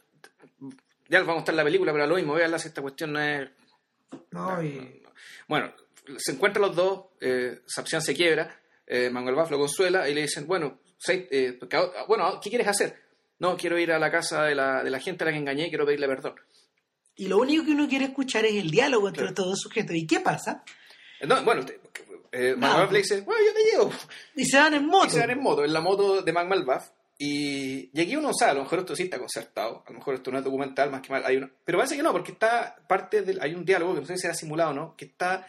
Ya 1.10 1.20
vamos 1.22 1.38
a 1.38 1.40
estar 1.40 1.54
en 1.54 1.58
la 1.58 1.64
película, 1.64 1.92
pero 1.92 2.04
a 2.04 2.08
lo 2.08 2.16
mismo, 2.16 2.34
veanla 2.36 2.60
si 2.60 2.68
esta 2.68 2.82
cuestión 2.82 3.14
no 3.14 3.20
es. 3.22 3.50
No, 4.32 4.64
y- 4.64 5.02
Bueno, 5.48 5.74
se 6.18 6.32
encuentran 6.34 6.62
los 6.68 6.76
dos, 6.76 7.06
eh, 7.20 7.62
Sapsian 7.66 8.02
se 8.02 8.14
quiebra, 8.14 8.60
eh, 8.86 9.10
Manuel 9.10 9.36
Buff 9.36 9.50
lo 9.52 9.58
consuela 9.58 10.08
y 10.08 10.14
le 10.14 10.22
dicen, 10.22 10.46
bueno, 10.48 10.80
seis- 10.98 11.26
eh, 11.32 11.60
bueno, 12.08 12.40
¿qué 12.42 12.50
quieres 12.50 12.68
hacer? 12.68 12.96
No, 13.40 13.56
quiero 13.58 13.78
ir 13.80 13.92
a 13.92 14.00
la 14.00 14.12
casa 14.12 14.44
de 14.44 14.56
la, 14.56 14.84
de 14.84 14.90
la 14.90 15.00
gente 15.00 15.24
a 15.24 15.26
la 15.28 15.32
que 15.32 15.38
engañé 15.40 15.68
y 15.68 15.70
quiero 15.70 15.86
pedirle 15.86 16.08
perdón. 16.08 16.36
y 17.16 17.28
lo 17.28 17.38
único 17.38 17.66
que 17.66 17.72
uno 17.72 17.88
quiere 17.88 18.06
escuchar 18.06 18.46
es 18.46 18.56
el 18.56 18.70
diálogo 18.72 19.08
entre 19.08 19.22
Claro. 19.24 19.30
estos 19.32 19.46
dos 19.48 19.60
sujetos. 19.60 19.96
¿Y 19.96 20.06
qué 20.08 20.20
pasa? 20.20 20.64
No, 21.28 21.44
bueno, 21.44 21.66
te- 21.66 21.80
eh, 22.32 22.56
Manuel. 22.56 22.84
Buff 22.84 22.92
le 22.94 22.98
dice, 23.00 23.22
bueno, 23.22 23.42
yo 23.46 23.54
te 23.54 23.64
llevo. 23.72 23.92
Y 24.36 24.46
se 24.46 24.58
van 24.58 24.74
en 24.76 24.86
moto. 24.86 25.08
Y 25.08 25.10
se 25.10 25.20
van 25.20 25.32
en 25.32 25.42
moto, 25.42 25.66
en 25.66 25.74
la 25.74 25.82
moto 25.82 26.22
de 26.22 26.32
Manuel 26.32 26.64
Buff. 26.64 26.90
Y, 27.18 27.90
y 27.94 28.02
aquí 28.02 28.16
uno 28.16 28.32
sabe, 28.34 28.52
a 28.52 28.54
lo 28.54 28.62
mejor 28.64 28.80
esto 28.80 28.96
sí 28.96 29.04
está 29.04 29.20
concertado, 29.20 29.84
a 29.86 29.92
lo 29.92 29.98
mejor 30.00 30.16
esto 30.16 30.32
no 30.32 30.38
es 30.38 30.44
documental, 30.46 30.90
más 30.90 31.02
que 31.02 31.10
mal, 31.12 31.22
hay 31.26 31.36
una, 31.36 31.52
pero 31.66 31.78
parece 31.78 31.98
que 31.98 32.04
no, 32.04 32.14
porque 32.14 32.32
está 32.32 32.78
parte 32.88 33.24
del, 33.24 33.42
hay 33.42 33.54
un 33.56 33.66
diálogo 33.66 33.94
que 33.96 34.00
no 34.02 34.08
sé 34.08 34.16
si 34.16 34.22
será 34.22 34.34
simulado 34.34 34.70
o 34.70 34.74
no, 34.74 34.96
que 34.96 35.04
está, 35.04 35.46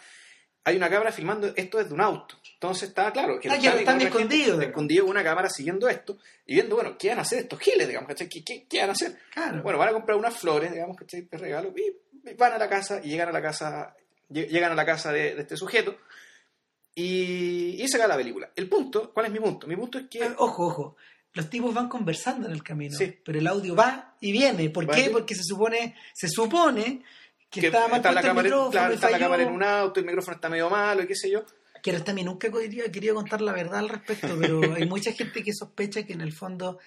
hay 0.65 0.77
una 0.77 0.91
cámara 0.91 1.11
filmando 1.13 1.53
esto 1.57 1.79
desde 1.79 1.95
un 1.95 2.01
auto. 2.01 2.37
Entonces 2.55 2.91
está 2.91 3.11
claro 3.13 3.41
que 3.41 3.49
Ah, 3.49 3.57
están 3.57 4.01
escondidos. 4.01 4.63
escondido 4.63 5.05
con 5.05 5.11
una 5.13 5.25
cámara 5.25 5.49
siguiendo 5.49 5.89
esto 5.89 6.19
y 6.47 6.55
viendo, 6.55 6.75
bueno, 6.77 6.97
¿qué 6.99 7.09
van 7.09 7.19
a 7.19 7.23
hacer 7.23 7.41
estos 7.41 7.59
giles, 7.61 7.89
digamos, 7.89 8.09
¿cachai? 8.09 8.29
¿Qué, 8.29 8.45
qué, 8.45 8.67
qué 8.69 8.81
van 8.81 8.91
a 8.91 8.93
hacer? 8.93 9.19
Claro. 9.33 9.63
Bueno, 9.63 9.79
van 9.79 9.89
a 9.89 9.93
comprar 9.93 10.19
unas 10.19 10.37
flores, 10.37 10.71
digamos, 10.73 10.97
¿cachai? 10.97 11.23
De 11.23 11.39
regalo, 11.39 11.73
y 11.75 12.35
van 12.37 12.53
a 12.53 12.59
la 12.59 12.69
casa 12.69 13.01
y 13.03 13.09
llegan 13.09 13.29
a 13.31 13.33
la 13.33 13.41
casa, 13.41 13.97
lle- 14.29 14.49
llegan 14.49 14.73
a 14.73 14.75
la 14.75 14.85
casa 14.85 15.11
de, 15.13 15.35
de 15.35 15.41
este 15.43 15.57
sujeto 15.57 15.97
y, 16.95 17.83
y 17.83 17.89
se 17.89 17.97
acaba 17.97 18.15
la 18.15 18.19
película. 18.19 18.51
El 18.55 18.69
punto, 18.69 19.13
¿cuál 19.13 19.27
es 19.27 19.33
mi 19.33 19.41
punto? 19.41 19.67
Mi 19.67 19.77
punto 19.77 19.99
es 19.99 20.09
que... 20.09 20.19
Eh, 20.25 20.31
Ojo, 20.39 20.67
ojo. 20.67 20.97
Los 21.33 21.49
tipos 21.49 21.73
van 21.73 21.89
conversando 21.89 22.49
en 22.49 22.53
el 22.53 22.63
camino, 22.65 22.97
Sí. 22.99 23.17
pero 23.25 23.39
el 23.39 23.47
audio 23.47 23.77
va 23.77 24.17
y 24.21 24.33
viene. 24.33 24.69
¿Por 24.71 24.89
qué? 24.91 25.11
Porque 25.11 25.37
se 25.37 25.45
supone, 25.45 25.95
se 26.13 26.29
supone 26.29 27.05
que, 27.51 27.61
que 27.61 27.67
estaba 27.67 27.89
mal 27.89 27.97
está 27.99 28.13
la 28.13 28.21
el 28.21 28.27
cámara, 28.27 28.45
micrófono 28.45 28.71
claro, 28.71 28.95
está 28.95 29.11
la 29.11 29.19
cámara 29.19 29.43
en 29.43 29.51
un 29.51 29.63
auto, 29.63 30.01
el 30.01 30.07
micrófono 30.07 30.35
está 30.37 30.49
medio 30.49 30.71
malo 30.71 31.03
y 31.03 31.07
qué 31.07 31.17
sé 31.17 31.31
yo. 31.31 31.45
Quiero 31.83 32.05
también 32.05 32.27
nunca 32.27 32.51
quería, 32.51 32.91
quería 32.93 33.15
contar 33.15 33.41
la 33.41 33.53
verdad 33.53 33.81
al 33.81 33.89
respecto, 33.89 34.37
pero 34.39 34.61
hay 34.75 34.87
mucha 34.87 35.13
gente 35.13 35.43
que 35.43 35.53
sospecha 35.53 36.05
que 36.05 36.13
en 36.13 36.21
el 36.21 36.33
fondo 36.33 36.79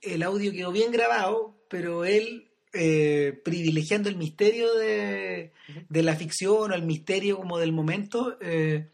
el 0.00 0.22
audio 0.22 0.52
quedó 0.52 0.72
bien 0.72 0.92
grabado, 0.92 1.58
pero 1.68 2.04
él 2.04 2.52
eh, 2.72 3.40
privilegiando 3.44 4.08
el 4.08 4.16
misterio 4.16 4.74
de, 4.74 5.52
de 5.88 6.02
la 6.02 6.14
ficción 6.14 6.70
o 6.70 6.74
el 6.74 6.82
misterio 6.82 7.38
como 7.38 7.58
del 7.58 7.72
momento, 7.72 8.36
eh, 8.40 8.90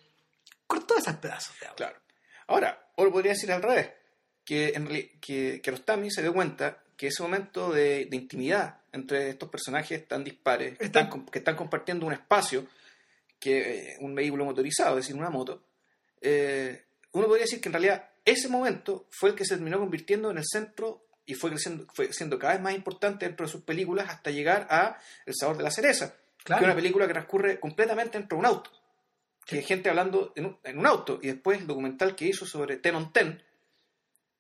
cortó 0.67 0.97
esos 0.97 1.17
pedazos 1.17 1.59
de 1.61 1.67
audio. 1.67 1.77
Claro. 1.77 1.99
Ahora, 2.47 2.91
o 2.97 3.05
lo 3.05 3.13
podría 3.13 3.33
decir 3.33 3.51
al 3.53 3.63
revés, 3.63 3.91
que, 4.45 4.73
en 4.75 4.87
que, 5.21 5.61
que 5.61 5.71
Rostami 5.71 6.11
se 6.11 6.23
dio 6.23 6.33
cuenta 6.33 6.82
que 7.03 7.09
ese 7.09 7.21
momento 7.25 7.73
de, 7.73 8.07
de 8.07 8.17
intimidad 8.17 8.79
entre 8.93 9.31
estos 9.31 9.49
personajes 9.49 10.07
tan 10.07 10.23
dispares, 10.23 10.79
que 10.79 10.85
Está- 10.85 11.01
están, 11.01 11.11
com- 11.11 11.27
que 11.27 11.39
están 11.41 11.57
compartiendo 11.57 12.07
un 12.07 12.13
espacio, 12.13 12.69
que 13.41 13.89
eh, 13.91 13.97
un 13.99 14.15
vehículo 14.15 14.45
motorizado, 14.45 14.97
es 14.99 15.05
decir, 15.07 15.17
una 15.21 15.29
moto, 15.29 15.65
eh, 16.21 16.85
uno 17.11 17.27
podría 17.27 17.43
decir 17.45 17.61
que 17.61 17.69
en 17.69 17.73
realidad 17.73 18.09
ese 18.25 18.49
momento 18.49 19.09
fue 19.11 19.31
el 19.31 19.35
que 19.35 19.45
se 19.45 19.57
terminó 19.57 19.81
convirtiendo 19.81 20.31
en 20.31 20.39
el 20.39 20.45
centro 20.47 21.05
y 21.27 21.35
fue 21.35 21.51
creciendo, 21.51 21.87
fue 21.93 22.13
siendo 22.13 22.39
cada 22.39 22.53
vez 22.53 22.63
más 22.63 22.75
importante 22.75 23.27
dentro 23.27 23.47
de 23.47 23.51
sus 23.53 23.63
películas 23.63 24.09
hasta 24.09 24.31
llegar 24.31 24.69
a 24.71 24.97
El 25.27 25.35
sabor 25.35 25.57
de 25.57 25.65
la 25.65 25.73
cereza, 25.73 26.15
que 26.45 26.53
es 26.55 26.61
una 26.63 26.75
película 26.77 27.09
que 27.09 27.15
transcurre 27.15 27.59
completamente 27.59 28.17
dentro 28.17 28.37
de 28.37 28.41
un 28.41 28.47
auto. 28.47 28.71
Que 29.45 29.57
hay 29.57 29.65
gente 29.65 29.89
hablando 29.91 30.33
en 30.37 30.47
un, 30.47 30.59
en 30.63 30.79
un 30.79 30.87
auto. 30.87 31.19
Y 31.21 31.27
después 31.27 31.59
el 31.61 31.67
documental 31.67 32.15
que 32.15 32.27
hizo 32.27 32.47
sobre 32.47 32.77
Ten 32.77 32.95
on 32.95 33.13
Ten, 33.13 33.43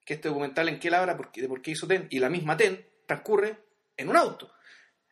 que 0.04 0.14
este 0.14 0.28
documental 0.28 0.68
en 0.68 0.78
que 0.78 0.88
él 0.88 0.94
habla 0.94 1.16
qué- 1.32 1.42
de 1.42 1.48
por 1.48 1.62
qué 1.62 1.72
hizo 1.72 1.86
Ten, 1.86 2.06
y 2.10 2.18
la 2.18 2.28
misma 2.28 2.56
Ten 2.56 2.84
transcurre 3.06 3.58
en 3.96 4.08
un 4.08 4.16
auto. 4.16 4.50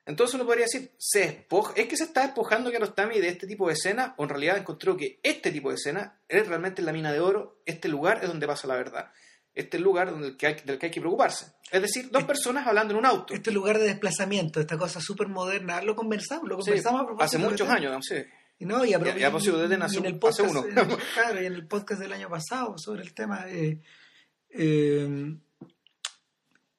Entonces 0.06 0.34
uno 0.34 0.44
podría 0.46 0.64
decir, 0.64 0.92
se 0.98 1.20
despoja, 1.20 1.74
¿es 1.76 1.86
que 1.86 1.96
se 1.96 2.04
está 2.04 2.22
despojando 2.22 2.70
Kiarostami 2.70 3.20
de 3.20 3.28
este 3.28 3.46
tipo 3.46 3.68
de 3.68 3.74
escena? 3.74 4.14
¿O 4.16 4.24
en 4.24 4.30
realidad 4.30 4.56
encontró 4.56 4.96
que 4.96 5.20
este 5.22 5.52
tipo 5.52 5.68
de 5.68 5.76
escena 5.76 6.20
es 6.28 6.48
realmente 6.48 6.82
la 6.82 6.92
mina 6.92 7.12
de 7.12 7.20
oro? 7.20 7.60
Este 7.66 7.88
lugar 7.88 8.18
es 8.22 8.28
donde 8.28 8.46
pasa 8.46 8.66
la 8.66 8.74
verdad. 8.76 9.12
Este 9.54 9.76
es 9.76 9.80
el 9.80 9.84
lugar 9.84 10.10
donde 10.10 10.28
el 10.28 10.36
que 10.36 10.46
hay- 10.46 10.60
del 10.64 10.78
que 10.78 10.86
hay 10.86 10.92
que 10.92 11.00
preocuparse. 11.00 11.52
Es 11.70 11.82
decir, 11.82 12.08
dos 12.10 12.24
personas 12.24 12.66
hablando 12.66 12.92
en 12.94 12.98
un 12.98 13.06
auto. 13.06 13.34
Este 13.34 13.50
lugar 13.52 13.78
de 13.78 13.84
desplazamiento, 13.84 14.58
esta 14.60 14.76
cosa 14.78 15.00
súper 15.00 15.28
moderna, 15.28 15.80
lo 15.82 15.94
conversamos, 15.94 16.48
lo 16.48 16.56
Sí, 16.62 16.70
conversamos 16.70 17.02
a 17.02 17.06
propósito 17.06 17.24
hace 17.24 17.38
de 17.38 17.44
muchos 17.50 17.68
años, 17.68 18.04
sí. 18.06 18.16
Y 18.58 18.64
no, 18.66 18.84
y 18.84 18.94
a, 18.94 18.98
y 18.98 19.00
propósito 19.20 19.58
de 19.58 19.68
Ten 19.68 19.80
y 19.80 19.82
hace 19.84 19.98
en 19.98 20.06
el 20.06 20.12
un- 20.14 20.20
podcast, 20.20 20.40
hace 20.40 20.50
uno. 20.50 20.66
eh, 20.66 20.96
claro, 21.14 21.42
y 21.42 21.46
en 21.46 21.52
el 21.54 21.66
podcast 21.68 22.00
del 22.00 22.12
año 22.12 22.28
pasado 22.28 22.76
sobre 22.78 23.02
el 23.02 23.14
tema, 23.14 23.44
eh, 23.48 23.80
eh, 24.50 25.36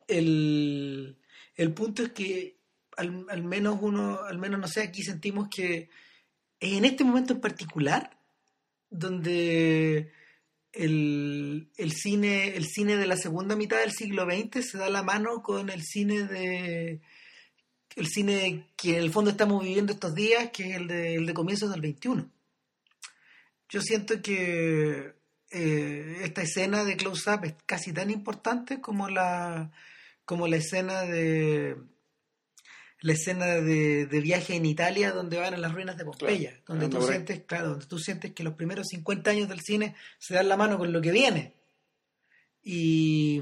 el, 0.07 1.17
el 1.55 1.73
punto 1.73 2.03
es 2.03 2.11
que 2.11 2.57
al, 2.97 3.25
al 3.29 3.43
menos 3.43 3.79
uno, 3.81 4.19
al 4.23 4.37
menos 4.37 4.59
no 4.59 4.67
sé, 4.67 4.81
aquí 4.81 5.03
sentimos 5.03 5.47
que 5.49 5.89
en 6.59 6.85
este 6.85 7.03
momento 7.03 7.33
en 7.33 7.41
particular, 7.41 8.17
donde 8.89 10.11
el, 10.73 11.69
el 11.77 11.91
cine, 11.91 12.55
el 12.55 12.65
cine 12.65 12.97
de 12.97 13.07
la 13.07 13.17
segunda 13.17 13.55
mitad 13.55 13.79
del 13.79 13.91
siglo 13.91 14.25
XX 14.25 14.65
se 14.65 14.77
da 14.77 14.89
la 14.89 15.03
mano 15.03 15.41
con 15.41 15.69
el 15.69 15.83
cine 15.83 16.23
de 16.27 17.01
el 17.95 18.07
cine 18.07 18.67
que 18.77 18.97
en 18.97 19.03
el 19.03 19.11
fondo 19.11 19.31
estamos 19.31 19.63
viviendo 19.63 19.91
estos 19.93 20.15
días, 20.15 20.49
que 20.51 20.69
es 20.69 20.77
el 20.77 20.87
de, 20.87 21.15
el 21.15 21.25
de 21.25 21.33
comienzos 21.33 21.71
del 21.71 21.81
21. 21.81 22.29
Yo 23.67 23.81
siento 23.81 24.21
que 24.21 25.13
eh, 25.51 26.21
esta 26.23 26.41
escena 26.41 26.83
de 26.83 26.97
Close 26.97 27.29
Up 27.29 27.45
es 27.45 27.55
casi 27.65 27.93
tan 27.93 28.09
importante 28.09 28.79
como 28.79 29.09
la, 29.09 29.71
como 30.25 30.47
la 30.47 30.57
escena 30.57 31.01
de 31.01 31.77
la 33.01 33.13
escena 33.13 33.45
de, 33.45 34.05
de 34.05 34.21
viaje 34.21 34.55
en 34.55 34.65
Italia 34.65 35.11
donde 35.11 35.39
van 35.39 35.55
a 35.55 35.57
las 35.57 35.73
ruinas 35.73 35.97
de 35.97 36.05
Pompeya, 36.05 36.51
Claro, 36.63 36.63
donde 36.67 36.87
tú 36.87 37.01
sientes, 37.01 37.41
claro, 37.45 37.69
donde 37.69 37.85
tú 37.87 37.97
sientes 37.97 38.31
que 38.33 38.43
los 38.43 38.53
primeros 38.53 38.87
50 38.89 39.31
años 39.31 39.49
del 39.49 39.61
cine 39.61 39.95
se 40.19 40.35
dan 40.35 40.47
la 40.47 40.55
mano 40.55 40.77
con 40.77 40.93
lo 40.93 41.01
que 41.01 41.11
viene. 41.11 41.55
Y, 42.63 43.41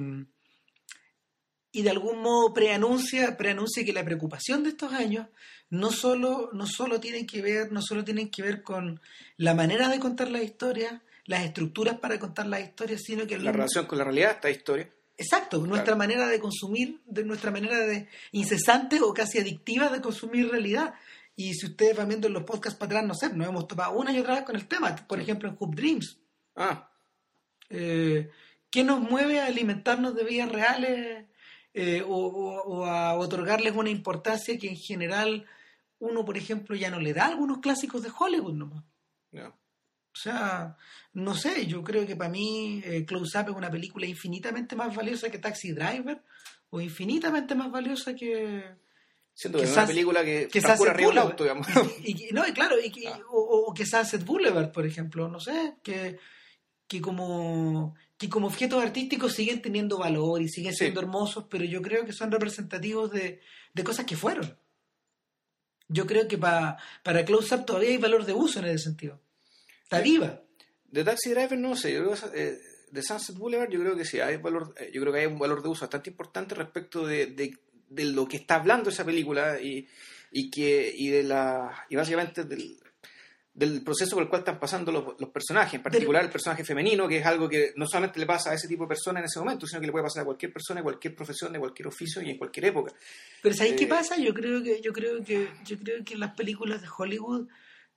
y 1.73 1.81
de 1.81 1.89
algún 1.89 2.21
modo 2.21 2.53
preanuncia, 2.53 3.35
preanuncia 3.35 3.83
que 3.83 3.91
la 3.91 4.05
preocupación 4.05 4.63
de 4.63 4.69
estos 4.69 4.93
años 4.93 5.27
no 5.69 5.91
solo, 5.91 6.49
no 6.53 6.65
solo 6.65 7.01
tienen 7.01 7.27
que 7.27 7.41
ver, 7.41 7.71
no 7.71 7.81
solo 7.81 8.03
tienen 8.03 8.29
que 8.29 8.41
ver 8.41 8.63
con 8.63 9.01
la 9.35 9.53
manera 9.53 9.89
de 9.89 9.99
contar 9.99 10.31
la 10.31 10.41
historia, 10.41 11.03
las 11.29 11.43
estructuras 11.43 11.99
para 11.99 12.17
contar 12.19 12.47
las 12.47 12.61
historias, 12.61 13.01
sino 13.05 13.27
que 13.27 13.35
La 13.37 13.43
mismo- 13.43 13.51
relación 13.53 13.85
con 13.85 13.97
la 13.99 14.03
realidad, 14.03 14.31
esta 14.31 14.49
historia. 14.49 14.89
Exacto, 15.15 15.59
nuestra 15.59 15.95
manera 15.95 16.27
de 16.27 16.39
consumir, 16.39 17.01
de 17.05 17.23
nuestra 17.23 17.51
manera 17.51 17.77
de 17.79 18.07
incesante 18.31 18.99
o 19.01 19.13
casi 19.13 19.37
adictiva 19.37 19.89
de 19.89 20.01
consumir 20.01 20.49
realidad. 20.49 20.93
Y 21.35 21.53
si 21.53 21.67
ustedes 21.67 21.95
van 21.95 22.07
viendo 22.07 22.27
en 22.27 22.33
los 22.33 22.43
podcasts 22.43 22.79
para 22.79 22.87
atrás, 22.99 23.05
no 23.07 23.13
sé, 23.13 23.29
nos 23.35 23.47
hemos 23.47 23.67
topado 23.67 23.91
una 23.93 24.11
y 24.11 24.19
otra 24.19 24.35
vez 24.35 24.43
con 24.43 24.55
el 24.55 24.67
tema. 24.67 24.95
Por 24.95 25.19
ejemplo, 25.19 25.47
en 25.49 25.55
Hoop 25.59 25.75
Dreams. 25.75 26.17
Ah, 26.55 26.85
Eh, 27.69 28.29
¿Qué 28.71 28.83
nos 28.83 28.99
mueve 28.99 29.39
a 29.39 29.45
alimentarnos 29.45 30.15
de 30.15 30.23
vidas 30.23 30.51
reales 30.51 31.25
eh, 31.73 32.01
o, 32.01 32.15
o- 32.15 32.61
o 32.63 32.85
a 32.85 33.13
otorgarles 33.15 33.75
una 33.75 33.89
importancia 33.91 34.57
que 34.57 34.69
en 34.69 34.75
general 34.77 35.45
uno, 35.99 36.25
por 36.25 36.37
ejemplo, 36.37 36.75
ya 36.75 36.89
no 36.89 36.99
le 36.99 37.13
da 37.13 37.25
a 37.25 37.27
algunos 37.27 37.59
clásicos 37.59 38.01
de 38.03 38.09
Hollywood 38.17 38.53
nomás? 38.53 38.83
ya. 39.31 39.53
O 40.19 40.21
sea, 40.21 40.75
no 41.13 41.33
sé, 41.33 41.65
yo 41.65 41.81
creo 41.81 42.05
que 42.05 42.17
para 42.17 42.29
mí 42.29 42.81
eh, 42.83 43.05
Close 43.05 43.39
Up 43.39 43.45
es 43.51 43.55
una 43.55 43.71
película 43.71 44.05
infinitamente 44.05 44.75
más 44.75 44.93
valiosa 44.93 45.29
que 45.29 45.37
Taxi 45.39 45.71
Driver 45.71 46.21
o 46.71 46.81
infinitamente 46.81 47.55
más 47.55 47.71
valiosa 47.71 48.13
que... 48.13 48.65
Siento 49.33 49.59
que 49.59 49.63
es 49.63 49.71
una 49.71 49.87
película 49.87 50.25
que 50.25 50.49
que 50.51 50.59
transcurre 50.59 50.91
arriba 50.91 51.21
auto, 51.21 51.43
digamos. 51.45 51.65
Y, 52.03 52.27
y- 52.27 52.31
no, 52.33 52.45
y 52.45 52.51
claro, 52.51 52.75
y 52.83 52.91
que- 52.91 53.07
Ah. 53.07 53.17
o, 53.31 53.73
que 53.73 53.85
Sunset 53.85 54.25
Boulevard, 54.25 54.73
por 54.73 54.85
ejemplo, 54.85 55.29
no 55.29 55.39
sé, 55.39 55.75
que, 55.83 56.19
que 56.85 56.99
como 56.99 57.95
que 58.17 58.27
como 58.27 58.47
objetos 58.47 58.83
artísticos 58.83 59.31
siguen 59.33 59.61
teniendo 59.61 59.97
valor 59.97 60.41
y 60.41 60.49
siguen 60.49 60.73
Sí. 60.73 60.79
siendo 60.79 60.99
hermosos, 60.99 61.45
pero 61.49 61.63
yo 61.63 61.81
creo 61.81 62.05
que 62.05 62.11
son 62.11 62.29
representativos 62.29 63.09
de, 63.11 63.39
de 63.73 63.83
cosas 63.85 64.05
que 64.05 64.17
fueron. 64.17 64.57
Yo 65.87 66.05
creo 66.05 66.27
que 66.27 66.37
pa- 66.37 66.77
para 67.03 67.23
Close 67.23 67.55
Up 67.55 67.65
todavía 67.65 67.91
hay 67.91 67.97
valor 67.97 68.25
de 68.25 68.33
uso 68.33 68.59
en 68.59 68.65
ese 68.65 68.83
sentido. 68.83 69.21
Viva. 70.03 70.41
De 70.91 71.03
Taxi 71.03 71.29
Driver 71.31 71.57
no 71.57 71.75
sé, 71.75 71.93
yo 71.93 71.99
creo 72.03 72.31
que, 72.31 72.41
eh, 72.49 72.57
de 72.91 73.03
Sunset 73.03 73.35
Boulevard 73.37 73.69
yo 73.69 73.79
creo 73.79 73.95
que 73.95 74.05
sí, 74.05 74.19
hay 74.19 74.37
valor, 74.37 74.73
eh, 74.77 74.89
yo 74.93 75.01
creo 75.01 75.13
que 75.13 75.19
hay 75.19 75.25
un 75.27 75.37
valor 75.37 75.61
de 75.61 75.69
uso 75.69 75.81
bastante 75.81 76.09
importante 76.09 76.55
respecto 76.55 77.05
de, 77.05 77.27
de- 77.27 77.57
de 77.89 78.03
lo 78.05 78.27
que 78.27 78.37
está 78.37 78.55
hablando 78.55 78.89
esa 78.89 79.03
película 79.05 79.59
y, 79.61 79.87
y 80.31 80.49
que 80.51 80.91
y 80.95 81.09
de 81.09 81.23
la 81.23 81.85
y 81.89 81.95
básicamente 81.95 82.43
del, 82.43 82.77
del 83.53 83.83
proceso 83.83 84.15
por 84.15 84.23
el 84.23 84.29
cual 84.29 84.41
están 84.41 84.59
pasando 84.59 84.91
los, 84.91 85.19
los 85.19 85.29
personajes, 85.31 85.73
en 85.75 85.83
particular 85.83 86.23
el 86.23 86.29
personaje 86.29 86.63
femenino, 86.63 87.07
que 87.07 87.17
es 87.17 87.25
algo 87.25 87.49
que 87.49 87.73
no 87.75 87.85
solamente 87.87 88.19
le 88.19 88.25
pasa 88.25 88.51
a 88.51 88.53
ese 88.53 88.67
tipo 88.67 88.83
de 88.83 88.89
personas 88.89 89.21
en 89.21 89.25
ese 89.25 89.39
momento, 89.39 89.65
sino 89.67 89.81
que 89.81 89.87
le 89.87 89.91
puede 89.91 90.05
pasar 90.05 90.21
a 90.21 90.25
cualquier 90.25 90.53
persona, 90.53 90.79
de 90.79 90.83
cualquier 90.83 91.15
profesión, 91.15 91.51
de 91.51 91.59
cualquier 91.59 91.87
oficio 91.87 92.21
y 92.21 92.29
en 92.29 92.37
cualquier 92.37 92.65
época. 92.67 92.93
Pero 93.41 93.55
¿sabéis 93.55 93.75
qué 93.75 93.83
Eh, 93.85 93.87
pasa? 93.87 94.17
Yo 94.17 94.33
creo 94.33 94.63
que, 94.63 94.79
yo 94.81 94.93
creo 94.93 95.23
que, 95.23 95.49
yo 95.65 95.77
creo 95.79 96.03
que 96.05 96.15
las 96.15 96.35
películas 96.35 96.81
de 96.81 96.87
Hollywood, 96.95 97.47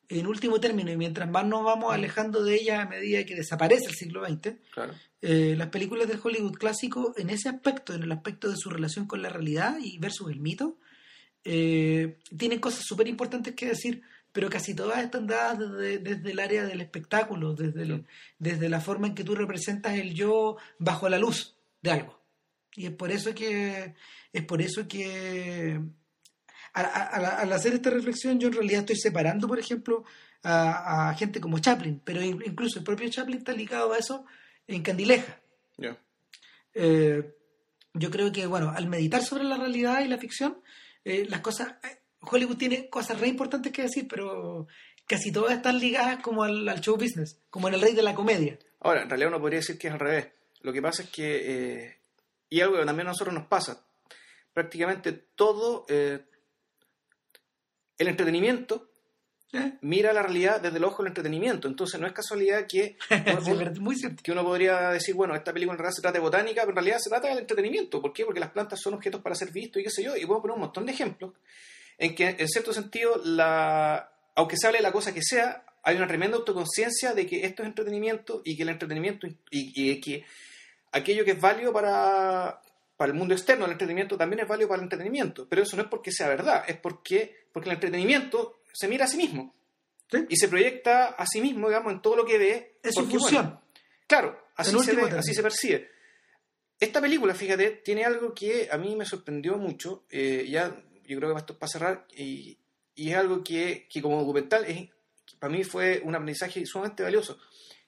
en 0.08 0.26
último 0.26 0.60
término, 0.60 0.90
y 0.92 0.96
mientras 0.96 1.28
más 1.30 1.46
nos 1.46 1.64
vamos 1.64 1.92
alejando 1.94 2.42
de 2.44 2.54
ellas 2.56 2.80
a 2.80 2.88
medida 2.88 3.24
que 3.24 3.34
desaparece 3.34 3.86
el 3.86 3.94
siglo 3.94 4.24
XX, 4.26 4.56
Claro. 4.72 4.94
eh, 5.22 5.54
las 5.56 5.68
películas 5.68 6.08
de 6.08 6.18
Hollywood 6.22 6.54
clásico, 6.54 7.14
en 7.16 7.30
ese 7.30 7.48
aspecto, 7.48 7.94
en 7.94 8.02
el 8.02 8.12
aspecto 8.12 8.50
de 8.50 8.56
su 8.56 8.68
relación 8.70 9.06
con 9.06 9.22
la 9.22 9.28
realidad 9.30 9.78
y 9.80 9.98
versus 9.98 10.30
el 10.30 10.40
mito, 10.40 10.76
eh, 11.44 12.18
tienen 12.36 12.60
cosas 12.60 12.84
súper 12.84 13.08
importantes 13.08 13.54
que 13.54 13.66
decir, 13.66 14.02
pero 14.32 14.48
casi 14.48 14.74
todas 14.74 15.02
están 15.02 15.26
dadas 15.26 15.58
desde, 15.58 15.98
desde 15.98 16.30
el 16.30 16.38
área 16.38 16.64
del 16.64 16.80
espectáculo, 16.80 17.54
desde, 17.54 17.82
el- 17.82 18.06
desde 18.38 18.68
la 18.68 18.80
forma 18.80 19.06
en 19.08 19.14
que 19.14 19.24
tú 19.24 19.34
representas 19.34 19.94
el 19.98 20.14
yo 20.14 20.56
bajo 20.78 21.08
la 21.08 21.18
luz 21.18 21.56
de 21.82 21.90
algo. 21.90 22.20
Y 22.74 22.86
es 22.86 22.92
por 22.92 23.10
eso 23.10 23.34
que, 23.34 23.94
es 24.32 24.44
por 24.44 24.62
eso 24.62 24.88
que 24.88 25.80
al 26.72 27.52
hacer 27.52 27.74
esta 27.74 27.90
reflexión 27.90 28.38
yo 28.40 28.48
en 28.48 28.54
realidad 28.54 28.80
estoy 28.80 28.96
separando, 28.96 29.46
por 29.48 29.58
ejemplo, 29.58 30.04
a, 30.42 31.10
a 31.10 31.14
gente 31.14 31.40
como 31.40 31.58
Chaplin, 31.58 32.00
pero 32.04 32.22
in- 32.22 32.42
incluso 32.44 32.78
el 32.78 32.84
propio 32.84 33.08
Chaplin 33.10 33.38
está 33.38 33.52
ligado 33.52 33.92
a 33.92 33.98
eso 33.98 34.24
en 34.66 34.82
Candileja. 34.82 35.38
Eh, 36.74 37.34
yo 37.94 38.10
creo 38.10 38.32
que, 38.32 38.46
bueno, 38.46 38.70
al 38.74 38.86
meditar 38.88 39.22
sobre 39.22 39.44
la 39.44 39.56
realidad 39.56 40.00
y 40.02 40.08
la 40.08 40.16
ficción, 40.18 40.58
eh, 41.04 41.26
las 41.28 41.40
cosas, 41.40 41.74
eh, 41.84 41.98
Hollywood 42.20 42.56
tiene 42.56 42.88
cosas 42.88 43.20
re 43.20 43.28
importantes 43.28 43.72
que 43.72 43.82
decir, 43.82 44.08
pero 44.08 44.66
casi 45.06 45.30
todas 45.32 45.52
están 45.54 45.78
ligadas 45.78 46.22
como 46.22 46.42
al, 46.44 46.66
al 46.68 46.80
show 46.80 46.96
business, 46.96 47.38
como 47.50 47.68
en 47.68 47.74
el 47.74 47.80
rey 47.82 47.94
de 47.94 48.02
la 48.02 48.14
comedia. 48.14 48.58
Ahora, 48.80 49.02
en 49.02 49.10
realidad 49.10 49.28
uno 49.28 49.40
podría 49.40 49.58
decir 49.58 49.76
que 49.78 49.88
es 49.88 49.92
al 49.92 50.00
revés. 50.00 50.28
Lo 50.62 50.72
que 50.72 50.80
pasa 50.80 51.02
es 51.02 51.10
que, 51.10 51.82
eh, 51.84 51.98
y 52.48 52.60
algo 52.60 52.78
que 52.78 52.84
también 52.86 53.08
a 53.08 53.10
nosotros 53.10 53.34
nos 53.34 53.46
pasa, 53.46 53.84
prácticamente 54.54 55.12
todo 55.12 55.84
eh, 55.88 56.20
el 58.02 58.08
entretenimiento 58.08 58.88
¿Eh? 59.54 59.74
mira 59.82 60.14
la 60.14 60.22
realidad 60.22 60.62
desde 60.62 60.78
el 60.78 60.84
ojo 60.84 61.02
del 61.02 61.10
entretenimiento. 61.10 61.68
Entonces 61.68 62.00
no 62.00 62.06
es 62.06 62.14
casualidad 62.14 62.66
que 62.66 62.96
uno, 63.46 63.70
muy 63.80 63.96
que 64.22 64.32
uno 64.32 64.42
podría 64.42 64.90
decir, 64.90 65.14
bueno, 65.14 65.34
esta 65.34 65.52
película 65.52 65.74
en 65.74 65.78
realidad 65.78 65.94
se 65.94 66.02
trata 66.02 66.18
de 66.18 66.22
botánica, 66.22 66.62
pero 66.62 66.70
en 66.70 66.76
realidad 66.76 66.98
se 66.98 67.10
trata 67.10 67.28
del 67.28 67.38
entretenimiento. 67.38 68.00
¿Por 68.00 68.14
qué? 68.14 68.24
Porque 68.24 68.40
las 68.40 68.50
plantas 68.50 68.80
son 68.80 68.94
objetos 68.94 69.20
para 69.20 69.34
ser 69.34 69.50
vistos 69.50 69.80
y 69.80 69.84
qué 69.84 69.90
sé 69.90 70.02
yo. 70.02 70.16
Y 70.16 70.24
puedo 70.24 70.40
poner 70.40 70.54
un 70.54 70.62
montón 70.62 70.86
de 70.86 70.92
ejemplos 70.92 71.34
en 71.98 72.14
que, 72.14 72.34
en 72.38 72.48
cierto 72.48 72.72
sentido, 72.72 73.20
la, 73.24 74.10
aunque 74.34 74.56
se 74.56 74.66
hable 74.66 74.78
de 74.78 74.84
la 74.84 74.92
cosa 74.92 75.12
que 75.12 75.22
sea, 75.22 75.66
hay 75.82 75.96
una 75.96 76.06
tremenda 76.06 76.38
autoconciencia 76.38 77.12
de 77.12 77.26
que 77.26 77.44
esto 77.44 77.62
es 77.62 77.68
entretenimiento 77.68 78.40
y 78.46 78.56
que 78.56 78.62
el 78.62 78.70
entretenimiento 78.70 79.26
y, 79.26 79.36
y 79.50 80.00
que 80.00 80.24
aquello 80.92 81.26
que 81.26 81.32
es 81.32 81.40
válido 81.40 81.74
para, 81.74 82.62
para 83.02 83.10
el 83.10 83.18
mundo 83.18 83.34
externo, 83.34 83.64
el 83.64 83.72
entretenimiento 83.72 84.16
también 84.16 84.38
es 84.38 84.46
válido 84.46 84.68
para 84.68 84.78
el 84.80 84.84
entretenimiento. 84.84 85.48
Pero 85.48 85.64
eso 85.64 85.76
no 85.76 85.82
es 85.82 85.88
porque 85.88 86.12
sea 86.12 86.28
verdad, 86.28 86.62
es 86.68 86.76
porque, 86.76 87.46
porque 87.52 87.68
el 87.68 87.74
entretenimiento 87.74 88.60
se 88.72 88.86
mira 88.86 89.06
a 89.06 89.08
sí 89.08 89.16
mismo 89.16 89.52
¿Sí? 90.08 90.18
y 90.28 90.36
se 90.36 90.46
proyecta 90.46 91.06
a 91.06 91.26
sí 91.26 91.40
mismo, 91.40 91.66
digamos, 91.66 91.92
en 91.92 92.00
todo 92.00 92.14
lo 92.14 92.24
que 92.24 92.38
ve. 92.38 92.78
Es 92.80 92.94
su 92.94 93.04
función. 93.08 93.42
bueno, 93.44 93.62
claro, 94.06 94.46
así 94.54 94.78
se, 94.78 94.94
ve, 94.94 95.02
así 95.18 95.34
se 95.34 95.42
percibe. 95.42 95.90
Esta 96.78 97.00
película, 97.00 97.34
fíjate, 97.34 97.82
tiene 97.84 98.04
algo 98.04 98.32
que 98.32 98.68
a 98.70 98.78
mí 98.78 98.94
me 98.94 99.04
sorprendió 99.04 99.56
mucho. 99.58 100.04
eh, 100.08 100.46
ya, 100.48 100.72
yo 101.04 101.18
creo 101.18 101.32
que 101.34 101.40
esto 101.40 101.54
es 101.54 101.58
para 101.58 101.72
cerrar. 101.72 102.06
Y, 102.16 102.56
y 102.94 103.10
es 103.10 103.16
algo 103.16 103.42
que, 103.42 103.88
que 103.90 104.00
como 104.00 104.20
documental, 104.20 104.64
es, 104.64 104.90
para 105.40 105.52
mí 105.52 105.64
fue 105.64 106.02
un 106.04 106.14
aprendizaje 106.14 106.64
sumamente 106.66 107.02
valioso. 107.02 107.36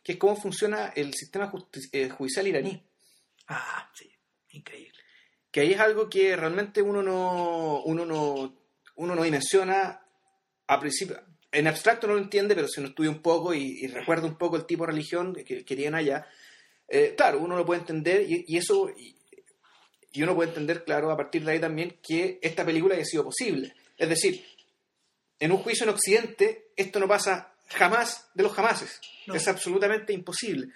Que 0.02 0.14
es 0.14 0.18
cómo 0.18 0.34
funciona 0.34 0.88
el 0.88 1.14
sistema 1.14 1.52
eh, 1.92 2.08
judicial 2.08 2.48
iraní. 2.48 2.82
Ah, 3.46 3.88
sí, 3.94 4.10
increíble. 4.50 4.93
Que 5.54 5.60
ahí 5.60 5.72
es 5.72 5.78
algo 5.78 6.10
que 6.10 6.34
realmente 6.34 6.82
uno 6.82 7.00
no, 7.00 7.80
uno 7.84 8.04
no, 8.04 8.58
uno 8.96 9.14
no 9.14 9.22
dimensiona 9.22 10.04
a 10.66 10.80
principio. 10.80 11.22
En 11.52 11.68
abstracto 11.68 12.08
no 12.08 12.14
lo 12.14 12.18
entiende, 12.18 12.56
pero 12.56 12.66
si 12.66 12.80
uno 12.80 12.88
estudia 12.88 13.12
un 13.12 13.22
poco 13.22 13.54
y, 13.54 13.78
y 13.82 13.86
recuerda 13.86 14.26
un 14.26 14.36
poco 14.36 14.56
el 14.56 14.66
tipo 14.66 14.84
de 14.84 14.90
religión 14.90 15.32
que, 15.32 15.64
que 15.64 15.76
tienen 15.76 15.94
allá, 15.94 16.26
eh, 16.88 17.14
claro, 17.16 17.38
uno 17.38 17.56
lo 17.56 17.64
puede 17.64 17.78
entender 17.78 18.28
y, 18.28 18.44
y 18.48 18.56
eso, 18.56 18.90
y, 18.98 19.14
y 20.10 20.22
uno 20.24 20.34
puede 20.34 20.48
entender, 20.48 20.82
claro, 20.82 21.12
a 21.12 21.16
partir 21.16 21.44
de 21.44 21.52
ahí 21.52 21.60
también 21.60 22.00
que 22.02 22.40
esta 22.42 22.64
película 22.66 22.96
haya 22.96 23.04
sido 23.04 23.22
posible. 23.22 23.76
Es 23.96 24.08
decir, 24.08 24.44
en 25.38 25.52
un 25.52 25.58
juicio 25.58 25.84
en 25.84 25.90
Occidente, 25.90 26.72
esto 26.74 26.98
no 26.98 27.06
pasa 27.06 27.54
jamás 27.68 28.28
de 28.34 28.42
los 28.42 28.52
jamases. 28.52 29.00
No. 29.28 29.36
Es 29.36 29.46
absolutamente 29.46 30.12
imposible. 30.12 30.72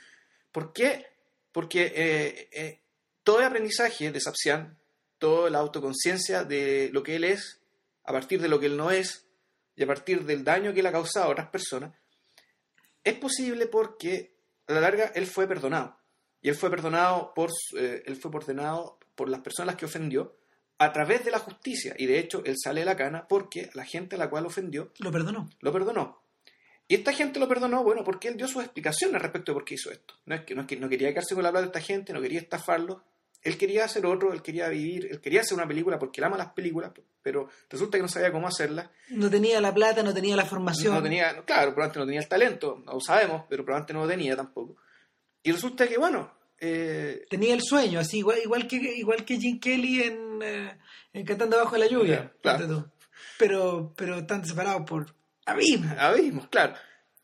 ¿Por 0.53 0.73
qué? 0.73 1.05
Porque 1.51 1.93
eh, 1.97 2.49
eh, 2.53 2.81
todo 3.29 3.41
el 3.41 3.45
aprendizaje 3.45 4.11
de 4.11 4.21
Sapsian, 4.23 4.79
toda 5.19 5.51
la 5.51 5.59
autoconciencia 5.59 6.45
de 6.45 6.89
lo 6.95 7.03
que 7.03 7.17
él 7.17 7.25
es, 7.25 7.61
a 8.05 8.11
partir 8.11 8.41
de 8.41 8.49
lo 8.49 8.59
que 8.59 8.65
él 8.65 8.79
no 8.79 8.91
es, 8.91 9.27
y 9.77 9.83
a 9.83 9.87
partir 9.87 10.25
del 10.25 10.45
daño 10.45 10.73
que 10.73 10.81
él 10.81 10.87
ha 10.87 10.93
causado 10.93 11.27
a 11.27 11.29
otras 11.29 11.51
personas, 11.51 11.95
es 13.05 13.13
posible 13.19 13.67
porque 13.67 14.33
a 14.67 14.73
la 14.73 14.81
larga 14.81 15.13
él 15.15 15.27
fue 15.27 15.47
perdonado. 15.47 15.99
Y 16.41 16.49
él 16.49 16.55
fue 16.55 16.71
perdonado 16.71 17.35
por, 17.35 17.51
eh, 17.77 18.03
él 18.07 18.17
fue 18.17 18.31
ordenado 18.33 18.99
por 19.15 19.29
las 19.29 19.43
personas 19.43 19.77
que 19.77 19.85
ofendió 19.85 20.35
a 20.79 20.91
través 20.95 21.23
de 21.23 21.31
la 21.31 21.39
justicia. 21.39 21.95
Y 21.99 22.07
de 22.07 22.21
hecho 22.21 22.41
él 22.47 22.55
sale 22.57 22.81
de 22.81 22.87
la 22.87 22.97
cana 22.97 23.29
porque 23.29 23.69
la 23.75 23.85
gente 23.85 24.17
a 24.17 24.19
la 24.19 24.31
cual 24.31 24.47
ofendió 24.47 24.91
Lo 25.01 25.13
perdonó. 25.13 25.51
lo 25.61 25.71
perdonó. 25.71 26.23
Y 26.91 26.95
esta 26.95 27.13
gente 27.13 27.39
lo 27.39 27.47
perdonó, 27.47 27.85
bueno, 27.85 28.05
porque 28.05 28.29
él 28.29 28.39
dio 28.39 28.49
sus 28.49 28.65
explicaciones 28.65 29.21
respecto 29.21 29.53
de 29.53 29.55
por 29.55 29.67
qué 29.67 29.75
hizo 29.75 29.91
esto. 29.91 30.15
No 30.25 30.35
es 30.35 30.45
que 30.45 30.55
no, 30.55 30.63
es 30.63 30.67
que 30.67 30.77
no 30.77 30.89
quería 30.89 31.11
quedarse 31.11 31.35
con 31.35 31.45
la 31.45 31.51
plata 31.51 31.67
de 31.67 31.79
esta 31.79 31.83
gente, 31.83 32.15
no 32.15 32.23
quería 32.23 32.41
estafarlo. 32.41 33.05
Él 33.43 33.57
quería 33.57 33.85
hacer 33.85 34.05
otro, 34.05 34.33
él 34.33 34.43
quería 34.43 34.69
vivir, 34.69 35.07
él 35.11 35.21
quería 35.21 35.43
hacer 35.43 35.57
una 35.57 35.67
película 35.67 35.99
porque 35.99 36.21
él 36.21 36.25
ama 36.25 36.37
las 36.37 36.53
películas, 36.53 36.93
pero 37.23 37.49
resulta 37.71 37.97
que 37.97 38.03
no 38.03 38.09
sabía 38.09 38.33
cómo 38.33 38.49
hacerlas. 38.49 38.91
No 39.11 39.31
tenía 39.31 39.61
la 39.61 39.73
plata, 39.73 40.03
no 40.03 40.13
tenía 40.13 40.37
la 40.37 40.45
formación. 40.45 40.95
No 40.95 41.03
tenía, 41.03 41.45
claro, 41.45 41.73
probablemente 41.73 41.99
no 42.01 42.07
tenía 42.07 42.21
el 42.21 42.29
talento, 42.29 42.83
no 42.85 42.95
lo 42.95 43.01
sabemos, 43.01 43.45
pero 43.49 43.65
probablemente 43.65 43.93
no 43.93 44.01
lo 44.03 44.09
tenía 44.09 44.37
tampoco. 44.37 44.77
Y 45.43 45.53
resulta 45.53 45.87
que, 45.87 45.97
bueno, 45.97 46.39
eh, 46.61 47.25
Tenía 47.31 47.55
el 47.55 47.63
sueño, 47.63 48.01
así 48.01 48.19
igual, 48.19 48.39
igual 48.43 48.67
que 48.67 48.77
igual 48.77 49.25
que 49.25 49.39
Jim 49.39 49.61
Kelly 49.61 50.03
en, 50.03 50.43
eh, 50.43 50.79
en 51.13 51.25
Cantando 51.25 51.57
bajo 51.57 51.77
la 51.77 51.87
lluvia. 51.87 52.33
Claro. 52.43 52.91
Pero, 53.39 53.95
pero 53.97 54.19
están 54.19 54.45
separados 54.45 54.83
por 54.83 55.15
abismo. 55.47 55.95
abismos, 55.99 56.49
claro. 56.49 56.75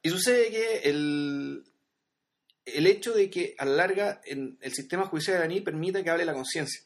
Y 0.03 0.11
sucede 0.11 0.51
que 0.51 0.89
el, 0.89 1.65
el 2.67 2.87
hecho 2.87 3.13
de 3.13 3.29
que 3.31 3.55
a 3.59 3.65
la 3.65 3.73
larga 3.77 4.21
en 4.25 4.59
el 4.61 4.73
sistema 4.73 5.07
judicial 5.07 5.37
iraní 5.39 5.61
permita 5.61 6.03
que 6.03 6.11
hable 6.11 6.25
la 6.25 6.35
conciencia. 6.35 6.81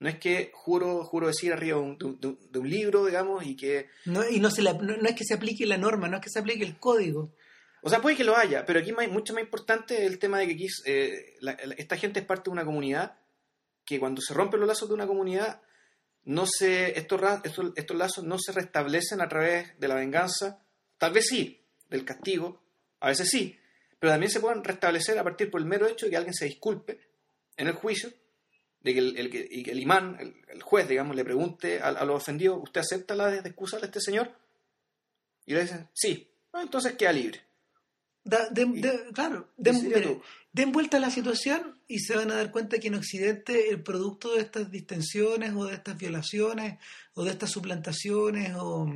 No 0.00 0.08
es 0.08 0.18
que 0.18 0.50
juro, 0.54 1.04
juro 1.04 1.26
decir 1.26 1.52
arriba 1.52 1.76
de 1.78 1.82
un, 1.82 1.98
de 1.98 2.26
un- 2.28 2.38
de 2.52 2.58
un 2.58 2.70
libro, 2.70 3.04
digamos, 3.06 3.44
y 3.44 3.56
que... 3.56 3.88
No, 4.04 4.28
y 4.28 4.38
no, 4.38 4.50
se 4.50 4.62
la- 4.62 4.72
no, 4.74 4.96
no 4.96 5.08
es 5.08 5.14
que 5.16 5.24
se 5.24 5.34
aplique 5.34 5.66
la 5.66 5.76
norma, 5.76 6.08
no 6.08 6.16
es 6.18 6.22
que 6.22 6.30
se 6.30 6.38
aplique 6.38 6.64
el 6.64 6.78
código. 6.78 7.34
O 7.82 7.90
sea, 7.90 8.00
puede 8.00 8.16
que 8.16 8.24
lo 8.24 8.36
haya, 8.36 8.64
pero 8.64 8.78
aquí 8.80 8.92
más- 8.92 9.08
mucho 9.08 9.34
más 9.34 9.42
importante 9.42 10.06
el 10.06 10.18
tema 10.20 10.38
de 10.38 10.46
que 10.46 10.52
aquí, 10.54 10.66
eh, 10.86 11.36
la- 11.40 11.52
esta 11.52 11.96
gente 11.96 12.20
es 12.20 12.26
parte 12.26 12.44
de 12.44 12.52
una 12.52 12.64
comunidad 12.64 13.18
que 13.84 13.98
cuando 13.98 14.20
se 14.20 14.34
rompen 14.34 14.60
los 14.60 14.68
lazos 14.68 14.88
de 14.88 14.94
una 14.94 15.06
comunidad, 15.06 15.62
no 16.24 16.44
se, 16.46 16.96
estos, 16.98 17.20
estos, 17.44 17.72
estos 17.74 17.96
lazos 17.96 18.22
no 18.24 18.38
se 18.38 18.52
restablecen 18.52 19.20
a 19.20 19.28
través 19.28 19.78
de 19.80 19.88
la 19.88 19.94
venganza, 19.96 20.62
tal 20.98 21.12
vez 21.12 21.26
sí, 21.26 21.64
del 21.88 22.04
castigo, 22.04 22.62
a 23.00 23.08
veces 23.08 23.28
sí, 23.30 23.58
pero 23.98 24.12
también 24.12 24.30
se 24.30 24.40
pueden 24.40 24.62
restablecer 24.64 25.18
a 25.18 25.24
partir 25.24 25.50
por 25.50 25.60
el 25.60 25.66
mero 25.66 25.86
hecho 25.86 26.06
de 26.06 26.10
que 26.10 26.16
alguien 26.16 26.34
se 26.34 26.44
disculpe 26.46 26.98
en 27.56 27.66
el 27.68 27.74
juicio, 27.74 28.10
de 28.80 28.92
que 28.94 28.98
el, 29.00 29.16
el 29.16 29.26
y 29.50 29.62
que 29.64 29.70
el 29.72 29.80
imán, 29.80 30.16
el, 30.20 30.34
el 30.48 30.62
juez, 30.62 30.88
digamos, 30.88 31.16
le 31.16 31.24
pregunte 31.24 31.80
a, 31.80 31.88
a 31.88 32.04
los 32.04 32.16
ofendidos, 32.22 32.60
¿usted 32.62 32.80
acepta 32.80 33.14
la 33.14 33.34
excusa 33.36 33.78
de 33.78 33.86
este 33.86 34.00
señor? 34.00 34.30
Y 35.46 35.54
le 35.54 35.62
dicen, 35.62 35.88
sí, 35.92 36.24
Ah, 36.52 36.62
entonces 36.62 36.94
queda 36.94 37.12
libre. 37.12 37.40
Da- 38.24 38.48
de- 38.48 38.64
de- 38.64 39.12
claro, 39.12 39.50
den, 39.56 39.76
Y 39.76 39.82
mire, 39.82 40.20
vuelta 40.72 40.96
a 40.96 41.00
la 41.00 41.10
situación 41.10 41.78
y 41.86 41.98
se 42.00 42.16
van 42.16 42.30
a 42.30 42.36
dar 42.36 42.50
cuenta 42.50 42.78
que 42.78 42.88
en 42.88 42.94
Occidente 42.94 43.68
el 43.68 43.82
producto 43.82 44.34
de 44.34 44.40
estas 44.40 44.70
distensiones 44.70 45.52
o 45.54 45.66
de 45.66 45.74
estas 45.74 45.98
violaciones 45.98 46.78
o 47.14 47.22
de 47.24 47.30
estas 47.32 47.50
suplantaciones 47.50 48.54
o, 48.56 48.90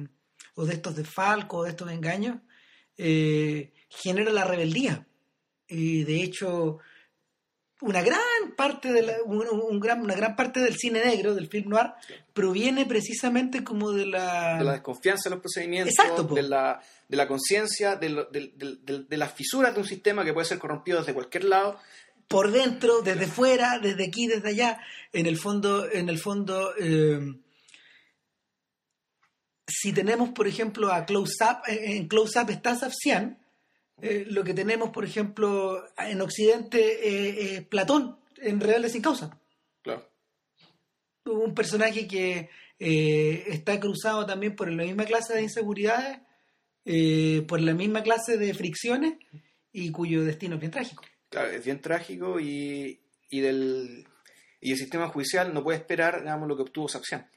o 0.55 0.65
de 0.65 0.73
estos 0.75 0.97
desfalcos 0.97 1.61
o 1.61 1.65
de 1.65 1.71
estos 1.71 1.91
engaños 1.93 2.39
eh, 2.97 3.73
genera 4.01 4.31
la 4.33 4.45
rebeldía. 4.45 5.07
Y 5.69 6.05
de 6.05 6.23
hecho, 6.23 6.79
una 7.81 8.01
gran 8.03 8.21
parte 8.57 8.93
de 8.93 9.03
la- 9.03 9.17
un- 9.25 9.49
un 9.49 9.81
gran- 9.81 10.03
una 10.03 10.15
gran 10.15 10.37
parte 10.37 10.61
del 10.61 10.77
cine 10.77 11.05
negro, 11.05 11.35
del 11.35 11.49
film 11.49 11.71
noir, 11.71 11.93
proviene 12.33 12.87
precisamente 12.87 13.65
como 13.65 13.91
de 13.93 14.07
la, 14.07 14.59
de 14.59 14.65
la 14.65 14.73
desconfianza 14.73 15.29
en 15.29 15.33
los 15.33 15.41
procedimientos, 15.41 15.95
Exacto, 15.99 16.23
de 16.35 16.43
la, 16.43 16.81
de 17.09 17.17
la 17.17 17.27
conciencia, 17.27 17.97
de, 17.97 18.09
lo- 18.11 18.25
de- 18.27 18.53
de- 18.57 19.17
las 19.17 19.33
fisuras 19.33 19.75
de 19.75 19.81
un 19.81 19.87
sistema 19.87 20.25
que 20.25 20.33
puede 20.33 20.47
ser 20.47 20.59
corrompido 20.59 20.99
desde 21.01 21.15
cualquier 21.15 21.45
lado. 21.45 21.79
por 22.29 22.51
dentro, 22.51 23.03
desde 23.03 23.27
fuera, 23.27 23.79
desde 23.79 24.07
aquí, 24.07 24.27
desde 24.27 24.49
allá. 24.49 24.81
En 25.13 25.27
el 25.27 25.37
fondo, 25.37 25.91
en 25.91 26.09
el 26.09 26.19
fondo, 26.19 26.73
eh, 26.79 27.21
si 29.69 29.93
tenemos, 29.93 30.31
por 30.31 30.47
ejemplo, 30.47 30.93
a 30.93 31.05
Close 31.05 31.43
Up, 31.45 31.59
eh, 31.69 31.97
en 31.97 32.09
Close 32.09 32.39
Up 32.41 32.49
está 32.51 32.75
Safsian, 32.75 33.39
eh, 34.01 34.25
lo 34.29 34.45
que 34.45 34.55
tenemos, 34.55 34.91
por 34.91 35.05
ejemplo, 35.05 35.85
en 35.99 36.21
Occidente, 36.21 36.79
eh, 36.79 37.57
eh, 37.57 37.63
Platón, 37.63 38.19
en 38.39 38.61
Reales 38.61 38.93
sin 38.93 39.03
Causa. 39.03 39.39
Claro. 39.83 40.09
Un 41.25 41.55
personaje 41.55 42.09
que 42.09 42.49
eh, 42.79 43.45
está 43.49 43.79
cruzado 43.79 44.27
también 44.27 44.57
por 44.57 44.71
la 44.71 44.85
misma 44.85 45.05
clase 45.05 45.35
de 45.35 45.43
inseguridades, 45.43 46.19
por 47.47 47.61
la 47.61 47.75
misma 47.75 48.03
clase 48.03 48.37
de 48.39 48.55
fricciones 48.55 49.15
y 49.73 49.93
cuyo 49.93 50.25
destino 50.25 50.57
es 50.57 50.61
bien 50.61 50.73
trágico. 50.73 51.05
Claro, 51.29 51.51
es 51.51 51.65
bien 51.65 51.81
trágico 51.81 52.41
y, 52.41 53.01
y 53.31 53.41
del 53.41 54.05
y 54.63 54.71
el 54.71 54.79
sistema 54.79 55.09
judicial 55.09 55.53
no 55.53 55.65
puede 55.65 55.79
esperar, 55.79 56.21
digamos, 56.21 56.49
lo 56.49 56.57
que 56.57 56.63
obtuvo 56.63 56.89
Sapsian. 56.89 57.29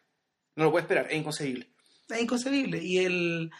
No 0.55 0.65
lo 0.65 0.71
puede 0.71 0.83
esperar, 0.83 1.07
es 1.09 1.17
inconcebible. 1.17 1.67
Es 2.07 2.21
inconcebible. 2.21 2.83
Y 2.83 2.99
el 2.99 3.51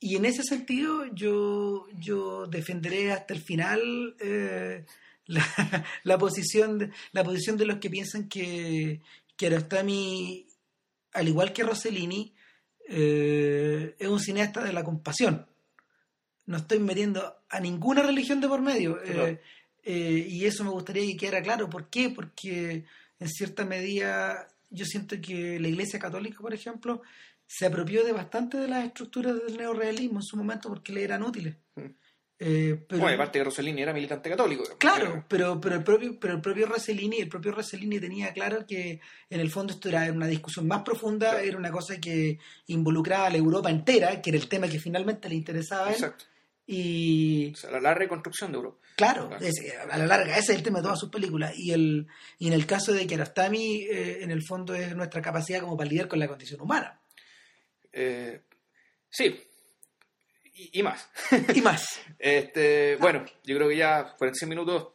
y 0.00 0.16
en 0.16 0.24
ese 0.24 0.42
sentido 0.42 1.06
yo, 1.14 1.86
yo 1.98 2.46
defenderé 2.46 3.12
hasta 3.12 3.34
el 3.34 3.40
final 3.40 4.16
eh, 4.20 4.84
la, 5.26 5.84
la 6.04 6.18
posición 6.18 6.78
de, 6.78 6.90
la 7.12 7.24
posición 7.24 7.56
de 7.56 7.66
los 7.66 7.78
que 7.78 7.90
piensan 7.90 8.28
que, 8.28 9.00
que 9.36 9.46
Arostami, 9.46 10.46
al 11.12 11.28
igual 11.28 11.52
que 11.52 11.62
Rossellini, 11.62 12.32
eh, 12.88 13.96
es 13.98 14.08
un 14.08 14.20
cineasta 14.20 14.62
de 14.62 14.72
la 14.72 14.84
compasión. 14.84 15.46
No 16.46 16.58
estoy 16.58 16.78
metiendo 16.78 17.36
a 17.48 17.60
ninguna 17.60 18.02
religión 18.02 18.40
de 18.40 18.48
por 18.48 18.62
medio. 18.62 19.02
eh, 19.02 19.40
eh, 19.88 20.26
y 20.28 20.44
eso 20.44 20.64
me 20.64 20.70
gustaría 20.70 21.06
que 21.06 21.16
quedara 21.16 21.42
claro. 21.42 21.70
¿Por 21.70 21.88
qué? 21.88 22.10
Porque 22.10 22.84
en 23.20 23.28
cierta 23.28 23.64
medida 23.64 24.48
yo 24.70 24.84
siento 24.84 25.16
que 25.20 25.60
la 25.60 25.68
Iglesia 25.68 25.98
Católica, 26.00 26.38
por 26.40 26.52
ejemplo, 26.52 27.02
se 27.46 27.66
apropió 27.66 28.04
de 28.04 28.12
bastante 28.12 28.58
de 28.58 28.68
las 28.68 28.84
estructuras 28.84 29.34
del 29.46 29.56
neorrealismo 29.56 30.18
en 30.18 30.22
su 30.22 30.36
momento 30.36 30.68
porque 30.68 30.92
le 30.92 31.04
eran 31.04 31.22
útiles. 31.22 31.56
Mm. 31.76 31.86
Eh, 32.38 32.84
pero, 32.86 33.00
Bueno, 33.00 33.14
aparte 33.14 33.38
que 33.38 33.44
Rossellini 33.44 33.80
era 33.80 33.94
militante 33.94 34.28
católico. 34.28 34.64
Claro, 34.76 35.24
pero, 35.26 35.58
pero 35.58 35.76
el 35.76 35.82
propio, 35.82 36.18
pero 36.20 36.34
el 36.34 36.40
propio 36.42 36.66
Rossellini, 36.66 37.16
el 37.18 37.28
propio 37.30 37.52
Rossellini 37.52 37.98
tenía 37.98 38.30
claro 38.34 38.66
que 38.66 39.00
en 39.30 39.40
el 39.40 39.50
fondo 39.50 39.72
esto 39.72 39.88
era 39.88 40.12
una 40.12 40.26
discusión 40.26 40.66
más 40.66 40.82
profunda, 40.82 41.30
Claro. 41.30 41.44
era 41.46 41.56
una 41.56 41.70
cosa 41.70 41.98
que 41.98 42.38
involucraba 42.66 43.28
a 43.28 43.30
la 43.30 43.38
Europa 43.38 43.70
entera, 43.70 44.20
que 44.20 44.28
era 44.30 44.38
el 44.38 44.48
tema 44.50 44.68
que 44.68 44.78
finalmente 44.78 45.30
le 45.30 45.36
interesaba 45.36 45.86
a 45.86 45.88
él. 45.88 45.94
Exacto. 45.94 46.24
Y 46.66 47.52
O 47.52 47.56
sea, 47.56 47.70
la, 47.70 47.80
la 47.80 47.94
reconstrucción 47.94 48.50
de 48.50 48.56
Europa. 48.58 48.78
claro, 48.96 49.28
Claro. 49.28 49.42
es- 49.46 49.54
a 49.90 49.96
la 49.96 50.06
larga, 50.06 50.36
ese 50.36 50.52
es 50.52 50.58
el 50.58 50.62
tema 50.64 50.80
de 50.80 50.82
todas 50.84 50.98
sus 50.98 51.08
películas. 51.10 51.52
Y, 51.56 51.70
el, 51.72 52.06
y 52.38 52.48
en 52.48 52.52
el 52.52 52.66
caso 52.66 52.92
de 52.92 53.06
Kiarostami, 53.06 53.82
eh, 53.90 54.18
en 54.22 54.30
el 54.30 54.42
fondo 54.42 54.74
es 54.74 54.94
nuestra 54.94 55.22
capacidad 55.22 55.60
como 55.60 55.76
para 55.76 55.88
lidiar 55.88 56.08
con 56.08 56.18
la 56.18 56.28
condición 56.28 56.60
humana. 56.60 57.00
Eh, 57.98 58.40
sí. 59.08 59.40
Y, 60.54 60.80
y 60.80 60.82
más. 60.82 61.08
Y 61.54 61.60
más. 61.62 62.00
Este, 62.18 62.96
bueno, 62.96 63.24
yo 63.44 63.56
creo 63.56 63.68
que 63.68 63.76
ya 63.76 64.14
46 64.18 64.48
minutos, 64.48 64.88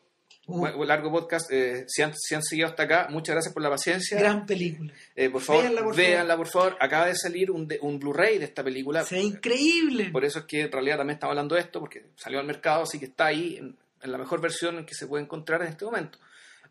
Uh, 0.48 0.84
largo 0.84 1.12
podcast. 1.12 1.50
eh, 1.52 1.86
si, 1.88 2.02
han, 2.02 2.14
si 2.18 2.34
han 2.36 2.42
seguido 2.44 2.68
hasta 2.68 2.84
acá, 2.84 3.08
muchas 3.10 3.36
gracias 3.36 3.54
por 3.54 3.64
la 3.64 3.70
paciencia. 3.70 4.20
gran 4.20 4.46
película. 4.46 4.92
Eh, 5.16 5.30
por 5.30 5.40
favor, 5.42 5.62
Véanla, 5.64 5.84
por 5.84 5.96
véanla, 5.96 6.36
por 6.38 6.48
favor. 6.48 6.78
Acaba 6.82 7.06
de 7.06 7.16
salir 7.16 7.52
un, 7.52 7.68
de- 7.68 7.78
un 7.82 8.00
Blu-ray 8.00 8.38
de 8.40 8.46
esta 8.46 8.62
película. 8.64 9.06
Ve 9.10 9.22
increíble. 9.22 10.10
Por 10.12 10.26
eso 10.26 10.40
es 10.40 10.46
que 10.46 10.62
en 10.62 10.72
realidad 10.72 10.98
también 10.98 11.14
estamos 11.16 11.32
hablando 11.34 11.56
de 11.56 11.62
esto, 11.62 11.80
porque 11.80 12.08
salió 12.18 12.40
al 12.40 12.48
mercado, 12.48 12.84
así 12.84 13.00
que 13.00 13.06
está 13.06 13.28
ahí 13.28 13.58
en, 13.58 13.78
en 14.02 14.12
la 14.12 14.18
mejor 14.18 14.42
versión 14.42 14.84
que 14.86 14.94
se 14.96 15.08
puede 15.08 15.24
encontrar 15.24 15.62
en 15.62 15.68
este 15.70 15.86
momento. 15.86 16.18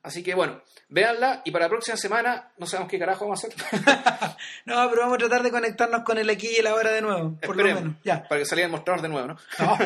Así 0.02 0.22
que 0.22 0.34
bueno, 0.34 0.62
véanla 0.88 1.42
y 1.44 1.50
para 1.50 1.66
la 1.66 1.68
próxima 1.68 1.96
semana 1.96 2.50
no 2.56 2.64
sabemos 2.66 2.90
qué 2.90 2.98
carajo 2.98 3.26
vamos 3.26 3.44
a 3.44 3.48
hacer. 3.48 4.36
No, 4.64 4.88
pero 4.88 5.02
vamos 5.02 5.16
a 5.16 5.18
tratar 5.18 5.42
de 5.42 5.50
conectarnos 5.50 6.02
con 6.04 6.16
el 6.18 6.30
aquí 6.30 6.48
y 6.56 6.60
el 6.60 6.66
ahora 6.66 6.90
de 6.90 7.02
nuevo, 7.02 7.36
por 7.40 7.54
lo 7.56 7.62
Esperemos, 7.62 7.82
menos. 7.82 7.96
Ya. 8.04 8.22
Para 8.26 8.38
que 8.40 8.44
salga 8.46 8.64
el 8.64 8.70
mostrador 8.70 9.02
de 9.02 9.08
nuevo, 9.10 9.28
¿no? 9.28 9.36
No, 9.58 9.78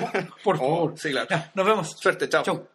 por 0.44 0.56
Oh, 0.56 0.58
favor. 0.58 0.98
sí, 0.98 1.10
claro. 1.10 1.26
Ya, 1.30 1.50
nos 1.54 1.66
vemos. 1.66 1.96
Suerte, 1.98 2.28
chao. 2.28 2.42
Chau. 2.44 2.68